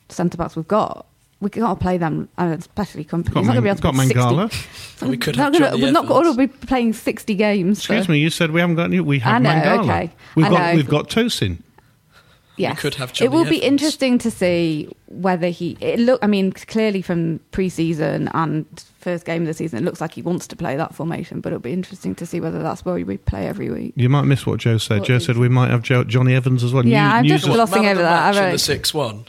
centre 0.09 0.37
backs 0.39 0.57
we've 0.57 0.69
got. 0.69 1.07
We 1.41 1.49
can't 1.49 1.81
play 1.81 1.97
them, 1.97 2.29
and 2.37 2.53
especially 2.59 3.03
Kompany. 3.05 3.33
Got 3.33 3.41
He's 3.41 3.47
not 3.49 3.55
going 3.55 3.57
to 3.57 3.63
be 3.63 3.69
able 3.69 3.77
to 3.77 3.83
got 3.83 3.95
play 3.95 4.09
Mangala. 4.09 4.53
60. 4.53 5.07
We 5.11 5.17
could 5.17 5.37
Not 5.39 5.55
have 5.55 5.63
gonna- 5.73 5.83
We're 5.83 5.91
not 5.93 6.07
going 6.07 6.31
to 6.31 6.37
be 6.37 6.47
playing 6.49 6.93
sixty 6.93 7.35
games. 7.35 7.79
Excuse 7.79 8.05
for- 8.07 8.13
me, 8.13 8.19
you 8.19 8.29
said 8.29 8.51
we 8.51 8.61
haven't 8.61 8.77
got 8.77 8.85
any. 8.85 9.01
We 9.01 9.19
have 9.21 9.37
I 9.37 9.39
know, 9.39 9.49
Mangala. 9.51 9.81
okay. 9.85 10.11
We've 10.35 10.45
I 10.47 10.51
got 10.51 10.59
know. 10.71 10.77
we've 10.77 10.89
got 10.89 11.09
Tosin. 11.09 11.59
Yes. 12.63 12.81
could 12.81 12.95
have 12.97 13.11
It 13.11 13.15
Jonny 13.15 13.29
will 13.31 13.45
be 13.45 13.63
Evans. 13.63 13.65
interesting 13.83 14.19
to 14.19 14.31
see 14.31 14.89
whether 15.07 15.49
he. 15.49 15.77
It 15.81 15.99
look. 16.01 16.19
I 16.23 16.27
mean, 16.27 16.53
clearly 16.53 17.03
from 17.03 17.41
pre-season 17.53 18.29
and 18.35 18.67
first 19.01 19.25
game 19.25 19.43
of 19.43 19.47
the 19.49 19.55
season, 19.55 19.79
it 19.79 19.85
looks 19.85 20.01
like 20.01 20.13
he 20.13 20.23
wants 20.23 20.47
to 20.49 20.57
play 20.57 20.77
that 20.77 20.95
formation. 20.95 21.41
But 21.41 21.53
it'll 21.53 21.61
be 21.61 21.73
interesting 21.73 22.15
to 22.17 22.27
see 22.27 22.41
whether 22.41 22.63
that's 22.63 22.85
where 22.85 22.95
we 22.95 23.17
play 23.17 23.47
every 23.47 23.71
week. 23.71 23.93
You 23.97 24.09
might 24.09 24.23
miss 24.23 24.47
what 24.47 24.61
Joe 24.61 24.79
said. 24.79 25.01
What 25.01 25.09
Joe 25.09 25.15
is- 25.17 25.25
said 25.25 25.37
we 25.37 25.49
might 25.49 25.71
have 25.71 25.83
jo- 25.83 26.05
Jonny 26.05 26.35
Evans 26.35 26.63
as 26.65 26.73
well. 26.73 26.85
Yeah, 26.87 27.09
New- 27.09 27.17
I'm 27.17 27.25
just 27.27 27.47
was- 27.47 27.57
glossing 27.57 27.85
of 27.87 27.93
over 27.93 27.95
the 27.99 28.03
that. 28.03 28.11
match 28.11 28.37
I 28.37 28.39
in 28.39 28.45
wrote- 28.47 28.53
the 28.53 28.59
six 28.59 28.93
one. 28.95 29.25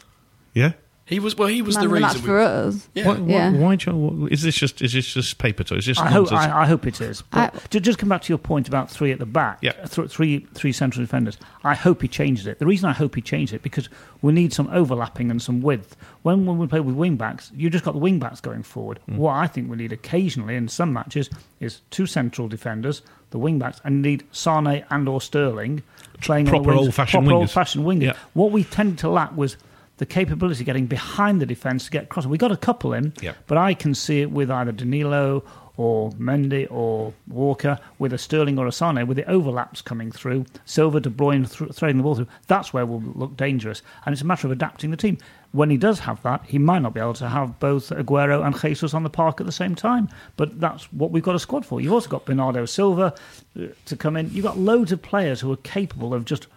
yeah. 0.54 0.72
He 1.06 1.20
was 1.20 1.36
well. 1.36 1.50
He 1.50 1.62
was 1.62 1.76
Man 1.76 1.84
the 1.84 1.90
of 1.90 1.94
the 1.96 2.00
match 2.00 2.14
reason. 2.14 2.26
for 2.28 2.40
us. 2.40 2.88
Yeah. 2.94 3.08
Why, 3.08 3.14
why, 3.18 3.28
Yeah. 3.34 3.52
why 3.52 3.76
Joe? 3.76 3.96
What, 3.96 4.32
is 4.32 4.44
this 4.44 4.56
just 4.56 4.82
is 4.82 4.94
this 4.94 5.14
just 5.14 5.38
paper 5.40 5.64
toys? 5.64 5.80
Is 5.80 5.86
this 5.88 6.00
I 6.00 6.10
hope. 6.10 6.32
I, 6.32 6.62
I 6.62 6.66
hope 6.66 6.88
it 6.88 7.02
is. 7.02 7.22
But 7.24 7.54
I- 7.54 7.58
to 7.70 7.80
just 7.82 8.00
come 8.00 8.08
back 8.08 8.22
to 8.22 8.30
your 8.30 8.38
point 8.38 8.70
about 8.70 8.90
three 8.90 9.12
at 9.12 9.20
the 9.20 9.26
back, 9.26 9.58
Yeah. 9.62 9.74
th- 9.74 10.10
three 10.10 10.48
three 10.54 10.72
central 10.72 11.04
defenders. 11.04 11.38
I 11.66 11.76
hope 11.76 12.02
he 12.02 12.08
changes 12.08 12.48
it. 12.48 12.60
The 12.60 12.66
reason 12.66 12.88
I 12.88 12.94
hope 12.94 13.16
he 13.16 13.22
changes 13.22 13.54
it 13.54 13.62
because 13.62 13.90
we 14.22 14.32
need 14.32 14.54
some 14.54 14.70
overlapping 14.72 15.30
and 15.32 15.42
some 15.42 15.60
width. 15.62 15.98
When 16.22 16.46
when 16.46 16.58
we 16.60 16.68
play 16.68 16.80
with 16.80 16.96
wing 16.96 17.18
backs, 17.18 17.52
you 17.56 17.70
just 17.70 17.84
got 17.84 17.92
the 17.94 18.00
wing 18.00 18.20
backs 18.20 18.40
going 18.40 18.64
forward. 18.64 19.00
Mm. 19.10 19.18
What 19.18 19.34
I 19.36 19.48
think 19.48 19.70
we 19.70 19.76
need 19.78 19.92
occasionally 19.92 20.56
in 20.56 20.70
some 20.70 20.94
matches 20.94 21.30
is 21.60 21.82
two 21.90 22.06
central 22.06 22.48
defenders, 22.48 23.02
the 23.32 23.40
wing 23.40 23.60
backs, 23.60 23.82
and 23.84 24.02
need 24.02 24.24
Sane 24.32 24.86
and 24.90 25.10
or 25.10 25.20
Sterling 25.20 25.82
playing 26.22 26.48
on 26.48 26.54
the 26.54 26.60
Proper 26.60 26.74
old-fashioned 26.78 27.24
proper 27.26 27.36
wingers. 27.36 27.40
old-fashioned 27.40 27.84
wingers. 27.86 28.02
Yeah. 28.04 28.14
What 28.34 28.52
we 28.52 28.64
tend 28.64 28.98
to 29.00 29.10
lack 29.10 29.36
was. 29.36 29.58
The 30.02 30.08
capability 30.08 30.64
of 30.64 30.66
getting 30.66 30.88
behind 30.88 31.40
the 31.40 31.46
defence 31.46 31.86
to 31.86 31.92
get 31.92 32.06
across. 32.06 32.26
We 32.26 32.40
got 32.40 32.52
a 32.52 32.58
couple 32.58 32.92
in, 32.92 33.14
Yeah. 33.22 33.34
but 33.46 33.60
I 33.60 33.76
can 33.76 33.94
see 33.94 34.22
it 34.22 34.32
with 34.32 34.50
either 34.50 34.72
Danilo 34.72 35.44
or 35.78 36.10
Mendy 36.14 36.66
or 36.72 37.14
Walker 37.28 37.78
with 38.00 38.12
a 38.12 38.18
Sterling 38.18 38.58
or 38.58 38.66
a 38.66 38.72
Sane 38.72 39.06
with 39.06 39.18
the 39.18 39.30
overlaps 39.30 39.80
coming 39.82 40.12
through, 40.12 40.46
Silva, 40.66 41.00
De 41.02 41.10
Bruyne 41.12 41.46
th- 41.48 41.72
throwing 41.74 41.98
the 41.98 42.04
ball 42.04 42.16
through. 42.16 42.26
That's 42.48 42.74
where 42.74 42.84
we'll 42.84 43.04
look 43.14 43.38
dangerous. 43.38 43.84
And 44.04 44.12
it's 44.14 44.24
a 44.24 44.26
matter 44.26 44.48
of 44.48 44.52
adapting 44.52 44.90
the 44.90 44.98
team. 44.98 45.20
When 45.52 45.70
he 45.70 45.78
does 45.78 46.00
have 46.00 46.22
that, 46.24 46.46
he 46.48 46.58
might 46.58 46.82
not 46.82 46.96
be 46.96 47.00
able 47.00 47.14
to 47.16 47.30
have 47.30 47.60
both 47.60 47.90
Aguero 47.92 48.44
and 48.44 48.60
Jesus 48.60 48.96
on 48.96 49.04
the 49.04 49.10
park 49.10 49.40
at 49.40 49.46
the 49.46 49.52
same 49.52 49.76
time. 49.76 50.10
But 50.36 50.60
that's 50.60 50.92
what 50.92 51.12
we've 51.12 51.22
got 51.22 51.36
a 51.36 51.40
squad 51.40 51.64
for. 51.64 51.80
You've 51.80 51.94
also 51.94 52.10
got 52.10 52.26
Bernardo 52.26 52.66
Silva 52.66 53.14
uh, 53.60 53.68
to 53.86 53.96
come 53.96 54.18
in. 54.18 54.32
You've 54.32 54.46
got 54.46 54.58
loads 54.58 54.92
of 54.92 55.04
players 55.04 55.42
who 55.42 55.52
are 55.52 55.58
capable 55.58 56.14
of 56.16 56.26
just 56.26 56.48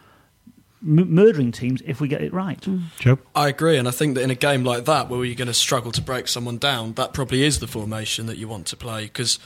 m- 0.84 1.14
murdering 1.14 1.52
teams 1.52 1.82
if 1.84 2.00
we 2.00 2.08
get 2.08 2.22
it 2.22 2.32
right. 2.32 2.60
Mm. 2.60 2.84
Joe. 2.98 3.18
I 3.34 3.48
agree, 3.48 3.76
and 3.76 3.88
I 3.88 3.90
think 3.90 4.14
that 4.14 4.22
in 4.22 4.30
a 4.30 4.34
game 4.34 4.64
like 4.64 4.84
that, 4.84 5.08
where 5.08 5.24
you're 5.24 5.34
going 5.34 5.48
to 5.48 5.54
struggle 5.54 5.92
to 5.92 6.02
break 6.02 6.28
someone 6.28 6.58
down, 6.58 6.94
that 6.94 7.12
probably 7.12 7.42
is 7.42 7.60
the 7.60 7.66
formation 7.66 8.26
that 8.26 8.38
you 8.38 8.48
want 8.48 8.66
to 8.68 8.76
play 8.76 9.04
because. 9.04 9.38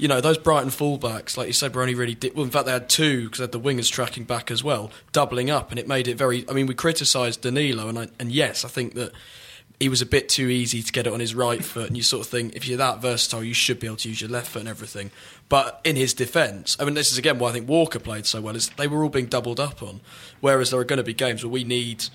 You 0.00 0.06
know 0.06 0.20
those 0.20 0.38
Brighton 0.38 0.70
fullbacks, 0.70 1.36
like 1.36 1.48
you 1.48 1.52
said, 1.52 1.74
were 1.74 1.82
only 1.82 1.96
really 1.96 2.14
di- 2.14 2.30
well. 2.30 2.44
In 2.44 2.52
fact, 2.52 2.66
they 2.66 2.70
had 2.72 2.88
two 2.88 3.24
because 3.24 3.38
they 3.38 3.42
had 3.42 3.50
the 3.50 3.58
wingers 3.58 3.90
tracking 3.90 4.22
back 4.22 4.48
as 4.48 4.62
well, 4.62 4.92
doubling 5.10 5.50
up, 5.50 5.72
and 5.72 5.78
it 5.80 5.88
made 5.88 6.06
it 6.06 6.14
very. 6.14 6.48
I 6.48 6.52
mean, 6.52 6.68
we 6.68 6.74
criticised 6.74 7.40
Danilo, 7.40 7.88
and 7.88 7.98
I, 7.98 8.06
and 8.20 8.30
yes, 8.30 8.64
I 8.64 8.68
think 8.68 8.94
that 8.94 9.10
he 9.80 9.88
was 9.88 10.02
a 10.02 10.06
bit 10.06 10.28
too 10.28 10.48
easy 10.48 10.82
to 10.82 10.92
get 10.92 11.06
it 11.06 11.12
on 11.12 11.20
his 11.20 11.34
right 11.34 11.64
foot, 11.64 11.86
and 11.86 11.96
you 11.96 12.02
sort 12.02 12.26
of 12.26 12.30
think 12.30 12.56
if 12.56 12.66
you're 12.66 12.78
that 12.78 13.00
versatile, 13.00 13.44
you 13.44 13.54
should 13.54 13.78
be 13.78 13.86
able 13.86 13.96
to 13.98 14.08
use 14.08 14.20
your 14.20 14.30
left 14.30 14.48
foot 14.48 14.60
and 14.60 14.68
everything. 14.68 15.10
But 15.48 15.80
in 15.84 15.94
his 15.96 16.14
defence, 16.14 16.76
I 16.80 16.84
mean, 16.84 16.94
this 16.94 17.12
is 17.12 17.18
again 17.18 17.38
why 17.38 17.50
I 17.50 17.52
think 17.52 17.68
Walker 17.68 17.98
played 17.98 18.26
so 18.26 18.40
well 18.40 18.56
is 18.56 18.70
they 18.70 18.88
were 18.88 19.02
all 19.02 19.08
being 19.08 19.26
doubled 19.26 19.60
up 19.60 19.82
on, 19.82 20.00
whereas 20.40 20.70
there 20.70 20.80
are 20.80 20.84
going 20.84 20.98
to 20.98 21.04
be 21.04 21.14
games 21.14 21.44
where 21.44 21.52
we 21.52 21.64
need 21.64 22.06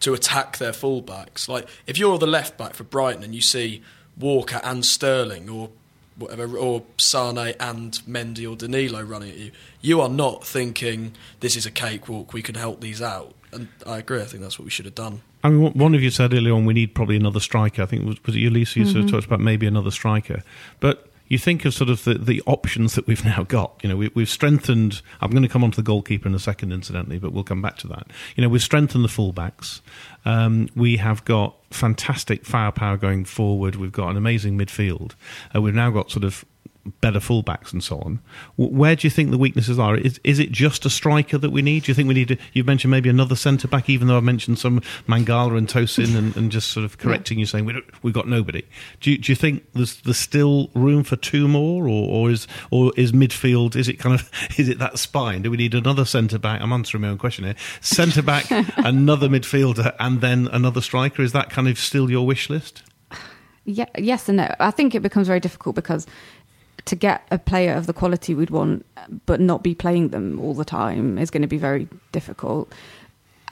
to 0.00 0.14
attack 0.14 0.58
their 0.58 0.72
fullbacks. 0.72 1.48
Like 1.48 1.68
if 1.86 1.98
you're 1.98 2.18
the 2.18 2.26
left 2.26 2.58
back 2.58 2.74
for 2.74 2.84
Brighton 2.84 3.22
and 3.22 3.34
you 3.34 3.42
see 3.42 3.82
Walker 4.18 4.60
and 4.62 4.84
Sterling 4.84 5.48
or 5.48 5.70
whatever, 6.20 6.56
or 6.56 6.84
Sane 6.98 7.38
and 7.58 7.92
Mendy 8.08 8.50
or 8.50 8.56
Danilo 8.56 9.02
running 9.02 9.30
at 9.30 9.36
you, 9.36 9.50
you 9.80 10.00
are 10.00 10.08
not 10.08 10.46
thinking 10.46 11.12
this 11.40 11.56
is 11.56 11.66
a 11.66 11.70
cakewalk. 11.70 12.32
We 12.32 12.42
can 12.42 12.54
help 12.54 12.80
these 12.80 13.02
out. 13.02 13.34
And 13.52 13.68
I 13.84 13.98
agree. 13.98 14.20
I 14.22 14.26
think 14.26 14.42
that's 14.42 14.58
what 14.58 14.64
we 14.64 14.70
should 14.70 14.84
have 14.84 14.94
done. 14.94 15.22
I 15.42 15.48
mean, 15.48 15.60
one- 15.60 15.72
one 15.72 15.94
of 15.94 16.02
you 16.02 16.10
said 16.10 16.32
earlier 16.32 16.54
on 16.54 16.66
we 16.66 16.74
need 16.74 16.94
probably 16.94 17.16
another 17.16 17.40
striker. 17.40 17.82
I 17.82 17.86
think 17.86 18.06
was, 18.06 18.22
was 18.24 18.36
it 18.36 18.40
you, 18.40 18.50
Lisa? 18.50 18.78
You 18.78 18.86
sort 18.86 19.04
of 19.04 19.10
talked 19.10 19.26
about 19.26 19.40
maybe 19.40 19.66
another 19.66 19.90
striker, 19.90 20.42
but 20.78 21.09
you 21.30 21.38
think 21.38 21.64
of 21.64 21.72
sort 21.72 21.88
of 21.88 22.04
the, 22.04 22.14
the 22.14 22.42
options 22.44 22.96
that 22.96 23.06
we've 23.06 23.24
now 23.24 23.44
got. 23.44 23.80
You 23.82 23.88
know, 23.88 23.96
we, 23.96 24.10
we've 24.14 24.28
strengthened. 24.28 25.00
I'm 25.22 25.30
going 25.30 25.42
to 25.42 25.48
come 25.48 25.64
on 25.64 25.70
to 25.70 25.76
the 25.76 25.82
goalkeeper 25.82 26.28
in 26.28 26.34
a 26.34 26.38
second, 26.38 26.72
incidentally, 26.72 27.18
but 27.18 27.32
we'll 27.32 27.44
come 27.44 27.62
back 27.62 27.78
to 27.78 27.88
that. 27.88 28.08
You 28.36 28.42
know, 28.42 28.50
we've 28.50 28.62
strengthened 28.62 29.04
the 29.04 29.08
fullbacks. 29.08 29.80
Um, 30.26 30.68
we 30.76 30.98
have 30.98 31.24
got 31.24 31.56
fantastic 31.70 32.44
firepower 32.44 32.98
going 32.98 33.24
forward. 33.24 33.76
We've 33.76 33.92
got 33.92 34.10
an 34.10 34.16
amazing 34.16 34.58
midfield. 34.58 35.14
Uh, 35.54 35.62
we've 35.62 35.74
now 35.74 35.90
got 35.90 36.10
sort 36.10 36.24
of 36.24 36.44
better 37.00 37.18
fullbacks 37.18 37.72
and 37.72 37.82
so 37.84 37.98
on. 38.00 38.20
Where 38.56 38.96
do 38.96 39.06
you 39.06 39.10
think 39.10 39.30
the 39.30 39.38
weaknesses 39.38 39.78
are? 39.78 39.96
Is, 39.96 40.18
is 40.24 40.38
it 40.38 40.50
just 40.50 40.86
a 40.86 40.90
striker 40.90 41.38
that 41.38 41.50
we 41.50 41.62
need? 41.62 41.84
Do 41.84 41.90
you 41.90 41.94
think 41.94 42.08
we 42.08 42.14
need 42.14 42.28
to, 42.28 42.36
you've 42.52 42.66
mentioned 42.66 42.90
maybe 42.90 43.08
another 43.08 43.36
centre 43.36 43.68
back, 43.68 43.88
even 43.88 44.08
though 44.08 44.16
I've 44.16 44.24
mentioned 44.24 44.58
some 44.58 44.80
Mangala 45.06 45.58
and 45.58 45.68
Tosin 45.68 46.16
and, 46.16 46.36
and 46.36 46.50
just 46.50 46.70
sort 46.70 46.84
of 46.84 46.98
correcting 46.98 47.38
you 47.38 47.46
saying 47.46 47.64
we 47.66 47.74
don't, 47.74 47.84
we've 48.02 48.14
got 48.14 48.28
nobody. 48.28 48.62
Do 49.00 49.10
you, 49.10 49.18
do 49.18 49.32
you 49.32 49.36
think 49.36 49.64
there's, 49.74 50.00
there's 50.02 50.16
still 50.16 50.70
room 50.74 51.04
for 51.04 51.16
two 51.16 51.48
more 51.48 51.86
or, 51.86 52.08
or 52.08 52.30
is, 52.30 52.46
or 52.70 52.92
is 52.96 53.12
midfield, 53.12 53.76
is 53.76 53.88
it 53.88 53.98
kind 53.98 54.14
of, 54.14 54.30
is 54.58 54.68
it 54.68 54.78
that 54.78 54.98
spine? 54.98 55.42
Do 55.42 55.50
we 55.50 55.56
need 55.56 55.74
another 55.74 56.04
centre 56.04 56.38
back? 56.38 56.60
I'm 56.60 56.72
answering 56.72 57.02
my 57.02 57.08
own 57.08 57.18
question 57.18 57.44
here. 57.44 57.56
Centre 57.80 58.22
back, 58.22 58.50
another 58.78 59.28
midfielder 59.28 59.94
and 59.98 60.20
then 60.20 60.48
another 60.52 60.80
striker. 60.80 61.22
Is 61.22 61.32
that 61.32 61.50
kind 61.50 61.68
of 61.68 61.78
still 61.78 62.10
your 62.10 62.26
wish 62.26 62.48
list? 62.48 62.82
Yeah, 63.64 63.86
yes 63.98 64.28
and 64.28 64.38
no. 64.38 64.54
I 64.58 64.70
think 64.70 64.94
it 64.94 65.00
becomes 65.00 65.26
very 65.26 65.40
difficult 65.40 65.76
because 65.76 66.06
to 66.90 66.96
get 66.96 67.24
a 67.30 67.38
player 67.38 67.72
of 67.74 67.86
the 67.86 67.92
quality 67.92 68.34
we'd 68.34 68.50
want, 68.50 68.84
but 69.24 69.40
not 69.40 69.62
be 69.62 69.76
playing 69.76 70.08
them 70.08 70.40
all 70.40 70.54
the 70.54 70.64
time, 70.64 71.18
is 71.18 71.30
going 71.30 71.42
to 71.42 71.48
be 71.48 71.56
very 71.56 71.86
difficult. 72.10 72.72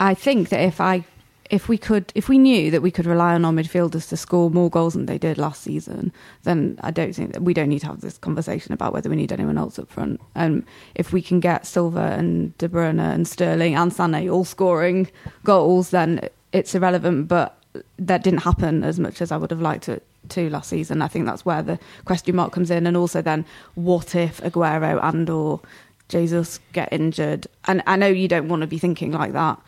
I 0.00 0.14
think 0.14 0.48
that 0.48 0.60
if 0.60 0.80
I, 0.80 1.04
if 1.50 1.68
we 1.68 1.78
could, 1.78 2.12
if 2.16 2.28
we 2.28 2.36
knew 2.36 2.72
that 2.72 2.82
we 2.82 2.90
could 2.90 3.06
rely 3.06 3.34
on 3.34 3.44
our 3.44 3.52
midfielders 3.52 4.08
to 4.08 4.16
score 4.16 4.50
more 4.50 4.68
goals 4.68 4.94
than 4.94 5.06
they 5.06 5.18
did 5.18 5.38
last 5.38 5.62
season, 5.62 6.12
then 6.42 6.80
I 6.82 6.90
don't 6.90 7.14
think 7.14 7.32
that 7.32 7.42
we 7.42 7.54
don't 7.54 7.68
need 7.68 7.80
to 7.80 7.86
have 7.86 8.00
this 8.00 8.18
conversation 8.18 8.72
about 8.72 8.92
whether 8.92 9.08
we 9.08 9.14
need 9.14 9.32
anyone 9.32 9.56
else 9.56 9.78
up 9.78 9.88
front. 9.88 10.20
Um, 10.34 10.64
if 10.96 11.12
we 11.12 11.22
can 11.22 11.38
get 11.38 11.64
Silva 11.64 12.16
and 12.18 12.58
De 12.58 12.68
Bruyne 12.68 13.00
and 13.00 13.26
Sterling 13.28 13.76
and 13.76 13.92
Sané 13.92 14.32
all 14.32 14.44
scoring 14.44 15.08
goals, 15.44 15.90
then 15.90 16.28
it's 16.52 16.74
irrelevant. 16.74 17.28
But 17.28 17.57
that 17.98 18.22
didn't 18.22 18.40
happen 18.40 18.82
as 18.82 18.98
much 18.98 19.20
as 19.20 19.30
I 19.30 19.36
would 19.36 19.50
have 19.50 19.60
liked 19.60 19.88
it 19.88 20.02
to 20.30 20.50
last 20.50 20.70
season. 20.70 21.02
I 21.02 21.08
think 21.08 21.26
that's 21.26 21.44
where 21.44 21.62
the 21.62 21.78
question 22.04 22.36
mark 22.36 22.52
comes 22.52 22.70
in, 22.70 22.86
and 22.86 22.96
also 22.96 23.22
then 23.22 23.44
what 23.74 24.14
if 24.14 24.40
Aguero 24.40 24.98
and 25.02 25.28
or 25.30 25.60
Jesus 26.08 26.60
get 26.72 26.92
injured? 26.92 27.46
And 27.66 27.82
I 27.86 27.96
know 27.96 28.06
you 28.06 28.28
don't 28.28 28.48
want 28.48 28.62
to 28.62 28.66
be 28.66 28.78
thinking 28.78 29.12
like 29.12 29.32
that, 29.32 29.60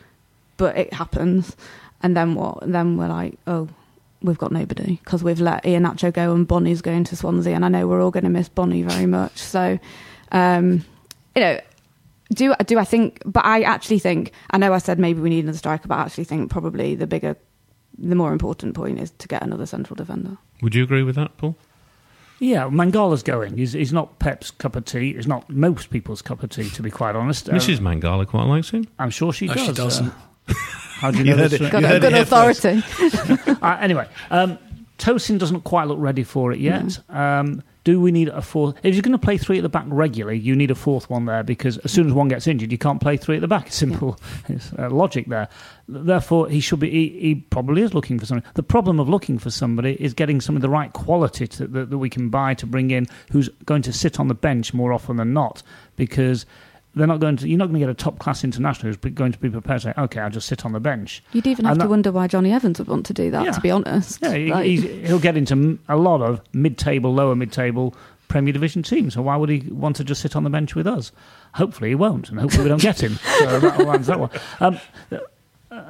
but 0.57 0.77
it 0.77 0.93
happens. 0.93 1.55
And 2.03 2.17
then 2.17 2.35
what? 2.35 2.63
And 2.63 2.73
then 2.73 2.97
we're 2.97 3.07
like, 3.07 3.37
oh, 3.47 3.69
we've 4.21 4.37
got 4.37 4.51
nobody 4.51 4.97
because 5.03 5.23
we've 5.23 5.39
let 5.39 5.63
Iheanacho 5.63 6.13
go 6.13 6.33
and 6.33 6.47
Bony's 6.47 6.81
going 6.81 7.03
to 7.05 7.15
Swansea, 7.15 7.55
and 7.55 7.63
I 7.65 7.69
know 7.69 7.87
we're 7.87 8.03
all 8.03 8.11
going 8.11 8.23
to 8.23 8.29
miss 8.29 8.49
Bony 8.49 8.83
very 8.83 9.05
much. 9.05 9.37
So, 9.37 9.79
um, 10.31 10.85
you 11.35 11.41
know. 11.41 11.59
Do 12.33 12.55
do 12.65 12.79
I 12.79 12.85
think? 12.85 13.21
But 13.25 13.43
I 13.43 13.63
actually 13.63 13.99
think 13.99 14.31
I 14.51 14.57
know 14.57 14.71
I 14.71 14.77
said 14.77 14.97
maybe 14.97 15.19
we 15.19 15.29
need 15.29 15.43
another 15.43 15.57
striker, 15.57 15.89
but 15.89 15.97
I 15.97 16.03
actually 16.03 16.23
think 16.23 16.49
probably 16.49 16.95
the 16.95 17.05
bigger, 17.05 17.35
the 18.01 18.15
more 18.15 18.31
important 18.33 18.73
point 18.75 18.99
is 18.99 19.11
to 19.19 19.27
get 19.27 19.43
another 19.43 19.65
central 19.65 19.95
defender. 19.95 20.37
Would 20.61 20.75
you 20.75 20.83
agree 20.83 21.03
with 21.03 21.15
that, 21.15 21.37
Paul? 21.37 21.55
Yeah, 22.39 22.63
Mangala's 22.69 23.21
going. 23.23 23.57
He's, 23.57 23.73
he's 23.73 23.93
not 23.93 24.17
Pep's 24.17 24.49
cup 24.49 24.75
of 24.75 24.85
tea. 24.85 25.13
He's 25.13 25.27
not 25.27 25.47
most 25.49 25.91
people's 25.91 26.21
cup 26.23 26.41
of 26.41 26.49
tea, 26.49 26.69
to 26.71 26.81
be 26.81 26.89
quite 26.89 27.15
honest. 27.15 27.47
Uh, 27.49 27.53
Mrs. 27.53 27.77
Mangala 27.79 28.25
quite 28.27 28.45
likes 28.47 28.71
him. 28.71 28.87
I'm 28.97 29.11
sure 29.11 29.31
she 29.31 29.45
No, 29.45 29.53
does. 29.53 29.65
she 29.67 29.71
doesn't. 29.73 30.07
Uh, 30.47 30.53
how 30.53 31.11
do 31.11 31.19
you 31.19 31.23
You 31.25 31.31
know 31.31 31.37
heard 31.43 31.51
this? 31.51 31.61
it. 31.61 31.71
Got 31.71 31.81
You 31.83 31.87
a 31.87 31.99
good 31.99 32.03
it 32.05 32.13
here 32.13 32.25
first. 32.25 32.65
authority. 32.65 33.57
Uh, 33.61 33.77
anyway, 33.79 34.07
um, 34.31 34.57
Tosin 34.97 35.37
doesn't 35.37 35.61
quite 35.61 35.87
look 35.87 35.99
ready 35.99 36.23
for 36.23 36.51
it 36.51 36.59
yet. 36.59 36.97
Um, 37.09 37.61
do 37.83 37.99
we 37.99 38.11
need 38.11 38.29
a 38.29 38.41
fourth? 38.41 38.75
If 38.83 38.93
you're 38.93 39.01
going 39.01 39.13
to 39.13 39.17
play 39.17 39.37
three 39.37 39.57
at 39.57 39.63
the 39.63 39.69
back 39.69 39.85
regularly, 39.87 40.37
you 40.37 40.55
need 40.55 40.69
a 40.69 40.75
fourth 40.75 41.09
one 41.09 41.25
there 41.25 41.43
because 41.43 41.77
as 41.79 41.91
soon 41.91 42.07
as 42.07 42.13
one 42.13 42.27
gets 42.27 42.45
injured, 42.45 42.71
you 42.71 42.77
can't 42.77 43.01
play 43.01 43.17
three 43.17 43.35
at 43.35 43.41
the 43.41 43.47
back. 43.47 43.67
It's 43.67 43.75
simple 43.75 44.19
it's, 44.49 44.71
uh, 44.77 44.89
logic 44.89 45.27
there. 45.27 45.49
Therefore, 45.87 46.47
he 46.47 46.59
should 46.59 46.79
be. 46.79 46.89
He, 46.89 47.19
he 47.19 47.35
probably 47.35 47.81
is 47.81 47.93
looking 47.93 48.19
for 48.19 48.25
somebody. 48.25 48.47
The 48.53 48.63
problem 48.63 48.99
of 48.99 49.09
looking 49.09 49.39
for 49.39 49.49
somebody 49.49 49.93
is 50.01 50.13
getting 50.13 50.41
some 50.41 50.55
of 50.55 50.61
the 50.61 50.69
right 50.69 50.93
quality 50.93 51.47
to, 51.47 51.67
that, 51.67 51.89
that 51.89 51.97
we 51.97 52.09
can 52.09 52.29
buy 52.29 52.53
to 52.55 52.67
bring 52.67 52.91
in, 52.91 53.07
who's 53.31 53.49
going 53.65 53.81
to 53.83 53.93
sit 53.93 54.19
on 54.19 54.27
the 54.27 54.35
bench 54.35 54.73
more 54.73 54.93
often 54.93 55.17
than 55.17 55.33
not, 55.33 55.63
because. 55.95 56.45
They're 56.93 57.07
not 57.07 57.19
going 57.21 57.37
to. 57.37 57.47
You're 57.47 57.57
not 57.57 57.65
going 57.69 57.75
to 57.75 57.79
get 57.79 57.89
a 57.89 57.93
top 57.93 58.19
class 58.19 58.43
international 58.43 58.93
who's 58.93 59.11
going 59.13 59.31
to 59.31 59.39
be 59.39 59.49
prepared 59.49 59.81
to 59.81 59.87
say, 59.89 59.93
"Okay, 59.97 60.19
I'll 60.19 60.29
just 60.29 60.47
sit 60.47 60.65
on 60.65 60.73
the 60.73 60.79
bench." 60.81 61.23
You'd 61.31 61.47
even 61.47 61.63
have 61.65 61.73
And 61.73 61.79
to 61.79 61.83
that- 61.85 61.89
wonder 61.89 62.11
why 62.11 62.27
Jonny 62.27 62.51
Evans 62.51 62.79
would 62.79 62.87
want 62.89 63.05
to 63.05 63.13
do 63.13 63.31
that. 63.31 63.45
Yeah. 63.45 63.51
To 63.51 63.61
be 63.61 63.71
honest, 63.71 64.19
Yeah, 64.21 64.33
he, 64.35 64.51
Like- 64.51 64.65
he'll 65.07 65.19
get 65.19 65.37
into 65.37 65.79
a 65.87 65.95
lot 65.95 66.21
of 66.21 66.41
mid-table, 66.53 67.13
lower 67.13 67.33
mid-table 67.35 67.95
Premier 68.27 68.51
Division 68.51 68.83
teams. 68.83 69.13
So 69.13 69.21
why 69.21 69.37
would 69.37 69.49
he 69.49 69.59
want 69.71 69.95
to 69.97 70.03
just 70.03 70.21
sit 70.21 70.35
on 70.35 70.43
the 70.43 70.49
bench 70.49 70.75
with 70.75 70.85
us? 70.87 71.11
Hopefully 71.53 71.89
he 71.89 71.95
won't, 71.95 72.29
and 72.29 72.39
hopefully 72.39 72.63
we 72.63 72.69
don't 72.69 72.81
get 72.81 73.01
him. 73.01 73.17
So 73.39 73.59
that 73.61 73.79
lands 73.87 74.07
that 74.07 74.19
one. 74.19 74.29
Um, 74.59 74.77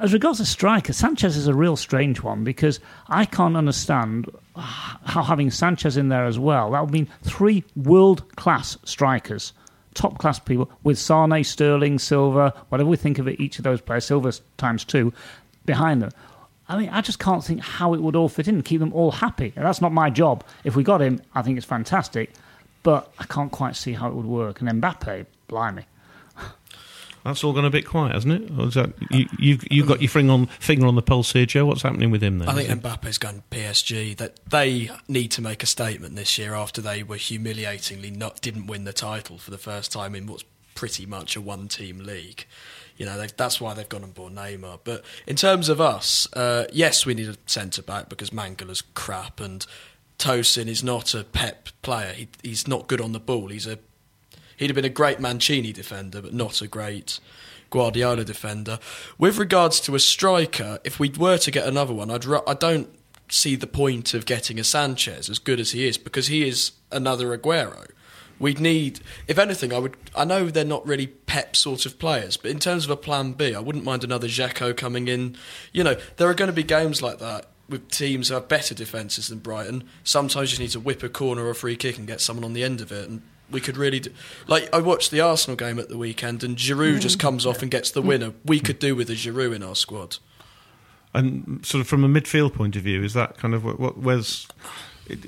as 0.00 0.12
regards 0.12 0.38
to 0.38 0.44
striker, 0.46 0.92
Sanchez 0.92 1.36
is 1.36 1.48
a 1.48 1.54
real 1.54 1.74
strange 1.76 2.22
one 2.22 2.44
because 2.44 2.78
I 3.08 3.24
can't 3.24 3.56
understand 3.56 4.30
how 4.56 5.22
having 5.24 5.50
Sanchez 5.50 5.96
in 5.96 6.08
there 6.08 6.24
as 6.26 6.38
well. 6.38 6.70
That 6.70 6.82
would 6.82 6.92
mean 6.92 7.08
three 7.24 7.64
world-class 7.74 8.78
strikers. 8.84 9.52
Top 9.94 10.18
class 10.18 10.38
people 10.38 10.70
with 10.82 10.98
Sane, 10.98 11.44
Sterling, 11.44 11.98
Silva, 11.98 12.54
whatever 12.68 12.88
we 12.88 12.96
think 12.96 13.18
of 13.18 13.28
it, 13.28 13.40
each 13.40 13.58
of 13.58 13.64
those 13.64 13.80
players, 13.80 14.04
Silva 14.04 14.32
times 14.56 14.84
two, 14.84 15.12
behind 15.66 16.02
them. 16.02 16.10
I 16.68 16.78
mean, 16.78 16.88
I 16.88 17.00
just 17.02 17.18
can't 17.18 17.44
think 17.44 17.60
how 17.60 17.92
it 17.92 18.00
would 18.00 18.16
all 18.16 18.28
fit 18.28 18.48
in 18.48 18.62
keep 18.62 18.80
them 18.80 18.92
all 18.92 19.10
happy. 19.10 19.52
And 19.56 19.66
that's 19.66 19.80
not 19.82 19.92
my 19.92 20.08
job. 20.08 20.44
If 20.64 20.76
we 20.76 20.82
got 20.82 21.02
him, 21.02 21.20
I 21.34 21.42
think 21.42 21.58
it's 21.58 21.66
fantastic, 21.66 22.30
but 22.82 23.12
I 23.18 23.24
can't 23.24 23.52
quite 23.52 23.76
see 23.76 23.92
how 23.92 24.08
it 24.08 24.14
would 24.14 24.26
work. 24.26 24.60
And 24.60 24.82
Mbappe, 24.82 25.26
blimey. 25.48 25.84
That's 27.24 27.44
all 27.44 27.52
gone 27.52 27.64
a 27.64 27.70
bit 27.70 27.86
quiet, 27.86 28.14
hasn't 28.14 28.42
it? 28.42 28.50
Or 28.58 28.66
is 28.66 28.74
that, 28.74 28.92
you, 29.10 29.26
you've, 29.38 29.64
you've 29.70 29.86
got 29.86 30.02
your 30.02 30.08
finger 30.08 30.32
on, 30.32 30.46
finger 30.46 30.86
on 30.86 30.96
the 30.96 31.02
pulse 31.02 31.32
here, 31.32 31.46
Joe. 31.46 31.66
What's 31.66 31.82
happening 31.82 32.10
with 32.10 32.22
him 32.22 32.38
then? 32.38 32.48
I 32.48 32.54
think 32.54 32.82
Mbappe's 32.82 33.18
going 33.18 33.44
PSG. 33.50 34.16
That 34.16 34.38
they 34.48 34.90
need 35.08 35.30
to 35.32 35.42
make 35.42 35.62
a 35.62 35.66
statement 35.66 36.16
this 36.16 36.36
year 36.36 36.54
after 36.54 36.80
they 36.80 37.02
were 37.02 37.16
humiliatingly 37.16 38.10
not 38.10 38.40
didn't 38.40 38.66
win 38.66 38.84
the 38.84 38.92
title 38.92 39.38
for 39.38 39.50
the 39.50 39.58
first 39.58 39.92
time 39.92 40.14
in 40.14 40.26
what's 40.26 40.44
pretty 40.74 41.06
much 41.06 41.36
a 41.36 41.40
one-team 41.40 41.98
league. 41.98 42.46
You 42.96 43.06
know 43.06 43.26
that's 43.36 43.60
why 43.60 43.74
they've 43.74 43.88
gone 43.88 44.04
and 44.04 44.14
bought 44.14 44.32
Neymar. 44.32 44.80
But 44.84 45.04
in 45.26 45.36
terms 45.36 45.68
of 45.68 45.80
us, 45.80 46.28
uh, 46.34 46.66
yes, 46.72 47.06
we 47.06 47.14
need 47.14 47.28
a 47.28 47.36
centre 47.46 47.82
back 47.82 48.08
because 48.08 48.32
Mangala's 48.32 48.82
crap 48.94 49.40
and 49.40 49.64
Tosin 50.18 50.68
is 50.68 50.84
not 50.84 51.14
a 51.14 51.24
Pep 51.24 51.68
player. 51.82 52.12
He, 52.12 52.28
he's 52.42 52.68
not 52.68 52.86
good 52.86 53.00
on 53.00 53.12
the 53.12 53.20
ball. 53.20 53.48
He's 53.48 53.66
a 53.66 53.78
He'd 54.62 54.70
have 54.70 54.76
been 54.76 54.84
a 54.84 54.88
great 54.88 55.18
Mancini 55.18 55.72
defender, 55.72 56.22
but 56.22 56.32
not 56.32 56.62
a 56.62 56.68
great 56.68 57.18
Guardiola 57.70 58.22
defender. 58.22 58.78
With 59.18 59.36
regards 59.36 59.80
to 59.80 59.96
a 59.96 59.98
striker, 59.98 60.78
if 60.84 61.00
we 61.00 61.10
were 61.10 61.36
to 61.38 61.50
get 61.50 61.66
another 61.66 61.92
one, 61.92 62.12
I'd 62.12 62.24
I 62.46 62.54
don't 62.54 62.88
see 63.28 63.56
the 63.56 63.66
point 63.66 64.14
of 64.14 64.24
getting 64.24 64.60
a 64.60 64.64
Sanchez 64.64 65.28
as 65.28 65.40
good 65.40 65.58
as 65.58 65.72
he 65.72 65.88
is 65.88 65.98
because 65.98 66.28
he 66.28 66.46
is 66.46 66.72
another 66.92 67.36
Aguero. 67.36 67.88
We'd 68.38 68.60
need, 68.60 69.00
if 69.26 69.36
anything, 69.36 69.72
I 69.72 69.80
would. 69.80 69.96
I 70.14 70.24
know 70.24 70.46
they're 70.46 70.64
not 70.64 70.86
really 70.86 71.08
Pep 71.08 71.56
sort 71.56 71.84
of 71.84 71.98
players, 71.98 72.36
but 72.36 72.52
in 72.52 72.60
terms 72.60 72.84
of 72.84 72.90
a 72.92 72.96
plan 72.96 73.32
B, 73.32 73.56
I 73.56 73.58
wouldn't 73.58 73.84
mind 73.84 74.04
another 74.04 74.28
Dzeko 74.28 74.76
coming 74.76 75.08
in. 75.08 75.36
You 75.72 75.82
know, 75.82 75.96
there 76.18 76.28
are 76.28 76.34
going 76.34 76.50
to 76.50 76.54
be 76.54 76.62
games 76.62 77.02
like 77.02 77.18
that 77.18 77.46
with 77.68 77.90
teams 77.90 78.28
who 78.28 78.34
have 78.34 78.46
better 78.46 78.76
defences 78.76 79.26
than 79.26 79.40
Brighton. 79.40 79.82
Sometimes 80.04 80.52
you 80.52 80.58
just 80.58 80.60
need 80.60 80.70
to 80.70 80.80
whip 80.80 81.02
a 81.02 81.08
corner 81.08 81.46
or 81.46 81.50
a 81.50 81.54
free 81.56 81.74
kick 81.74 81.98
and 81.98 82.06
get 82.06 82.20
someone 82.20 82.44
on 82.44 82.52
the 82.52 82.62
end 82.62 82.80
of 82.80 82.92
it. 82.92 83.08
And 83.08 83.22
we 83.52 83.60
could 83.60 83.76
really, 83.76 84.00
do, 84.00 84.10
like 84.46 84.68
I 84.72 84.78
watched 84.78 85.10
the 85.10 85.20
Arsenal 85.20 85.56
game 85.56 85.78
at 85.78 85.88
the 85.88 85.98
weekend, 85.98 86.42
and 86.42 86.56
Giroud 86.56 87.00
just 87.00 87.18
comes 87.18 87.46
off 87.46 87.62
and 87.62 87.70
gets 87.70 87.90
the 87.90 88.02
winner. 88.02 88.32
We 88.44 88.60
could 88.60 88.78
do 88.78 88.96
with 88.96 89.10
a 89.10 89.14
Giroud 89.14 89.54
in 89.54 89.62
our 89.62 89.76
squad. 89.76 90.18
And 91.14 91.64
sort 91.64 91.80
of 91.82 91.88
from 91.88 92.04
a 92.04 92.08
midfield 92.08 92.54
point 92.54 92.74
of 92.76 92.82
view, 92.82 93.02
is 93.02 93.12
that 93.14 93.36
kind 93.36 93.54
of 93.54 93.64
what, 93.64 93.78
what 93.78 93.98
where's 93.98 94.48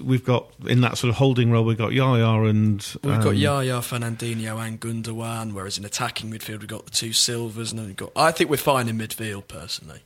we've 0.01 0.25
got 0.25 0.51
in 0.67 0.81
that 0.81 0.97
sort 0.97 1.11
of 1.11 1.17
holding 1.17 1.51
role? 1.51 1.65
We've 1.65 1.77
got 1.77 1.93
Yaya 1.93 2.43
and 2.45 2.79
We've 3.03 3.21
got 3.21 3.27
um, 3.27 3.35
Yaya, 3.35 3.75
Fernandinho, 3.81 4.67
and 4.67 4.81
Gundogan. 4.81 5.53
Whereas 5.53 5.77
in 5.77 5.85
attacking 5.85 6.31
midfield, 6.31 6.61
we've 6.61 6.69
got 6.69 6.87
the 6.87 6.91
two 6.91 7.13
Silvers, 7.13 7.73
and 7.73 7.79
then 7.79 7.87
we've 7.89 7.97
got. 7.97 8.13
I 8.17 8.31
think 8.31 8.51
we're 8.51 8.57
fine 8.57 8.89
in 8.89 8.99
midfield, 8.99 9.49
personally. 9.49 10.01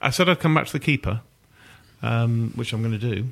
I 0.00 0.10
said 0.10 0.28
I'd 0.28 0.40
come 0.40 0.54
back 0.54 0.66
to 0.66 0.72
the 0.72 0.80
keeper, 0.80 1.22
um, 2.02 2.52
which 2.54 2.72
I'm 2.72 2.82
going 2.82 2.98
to 2.98 3.14
do. 3.14 3.28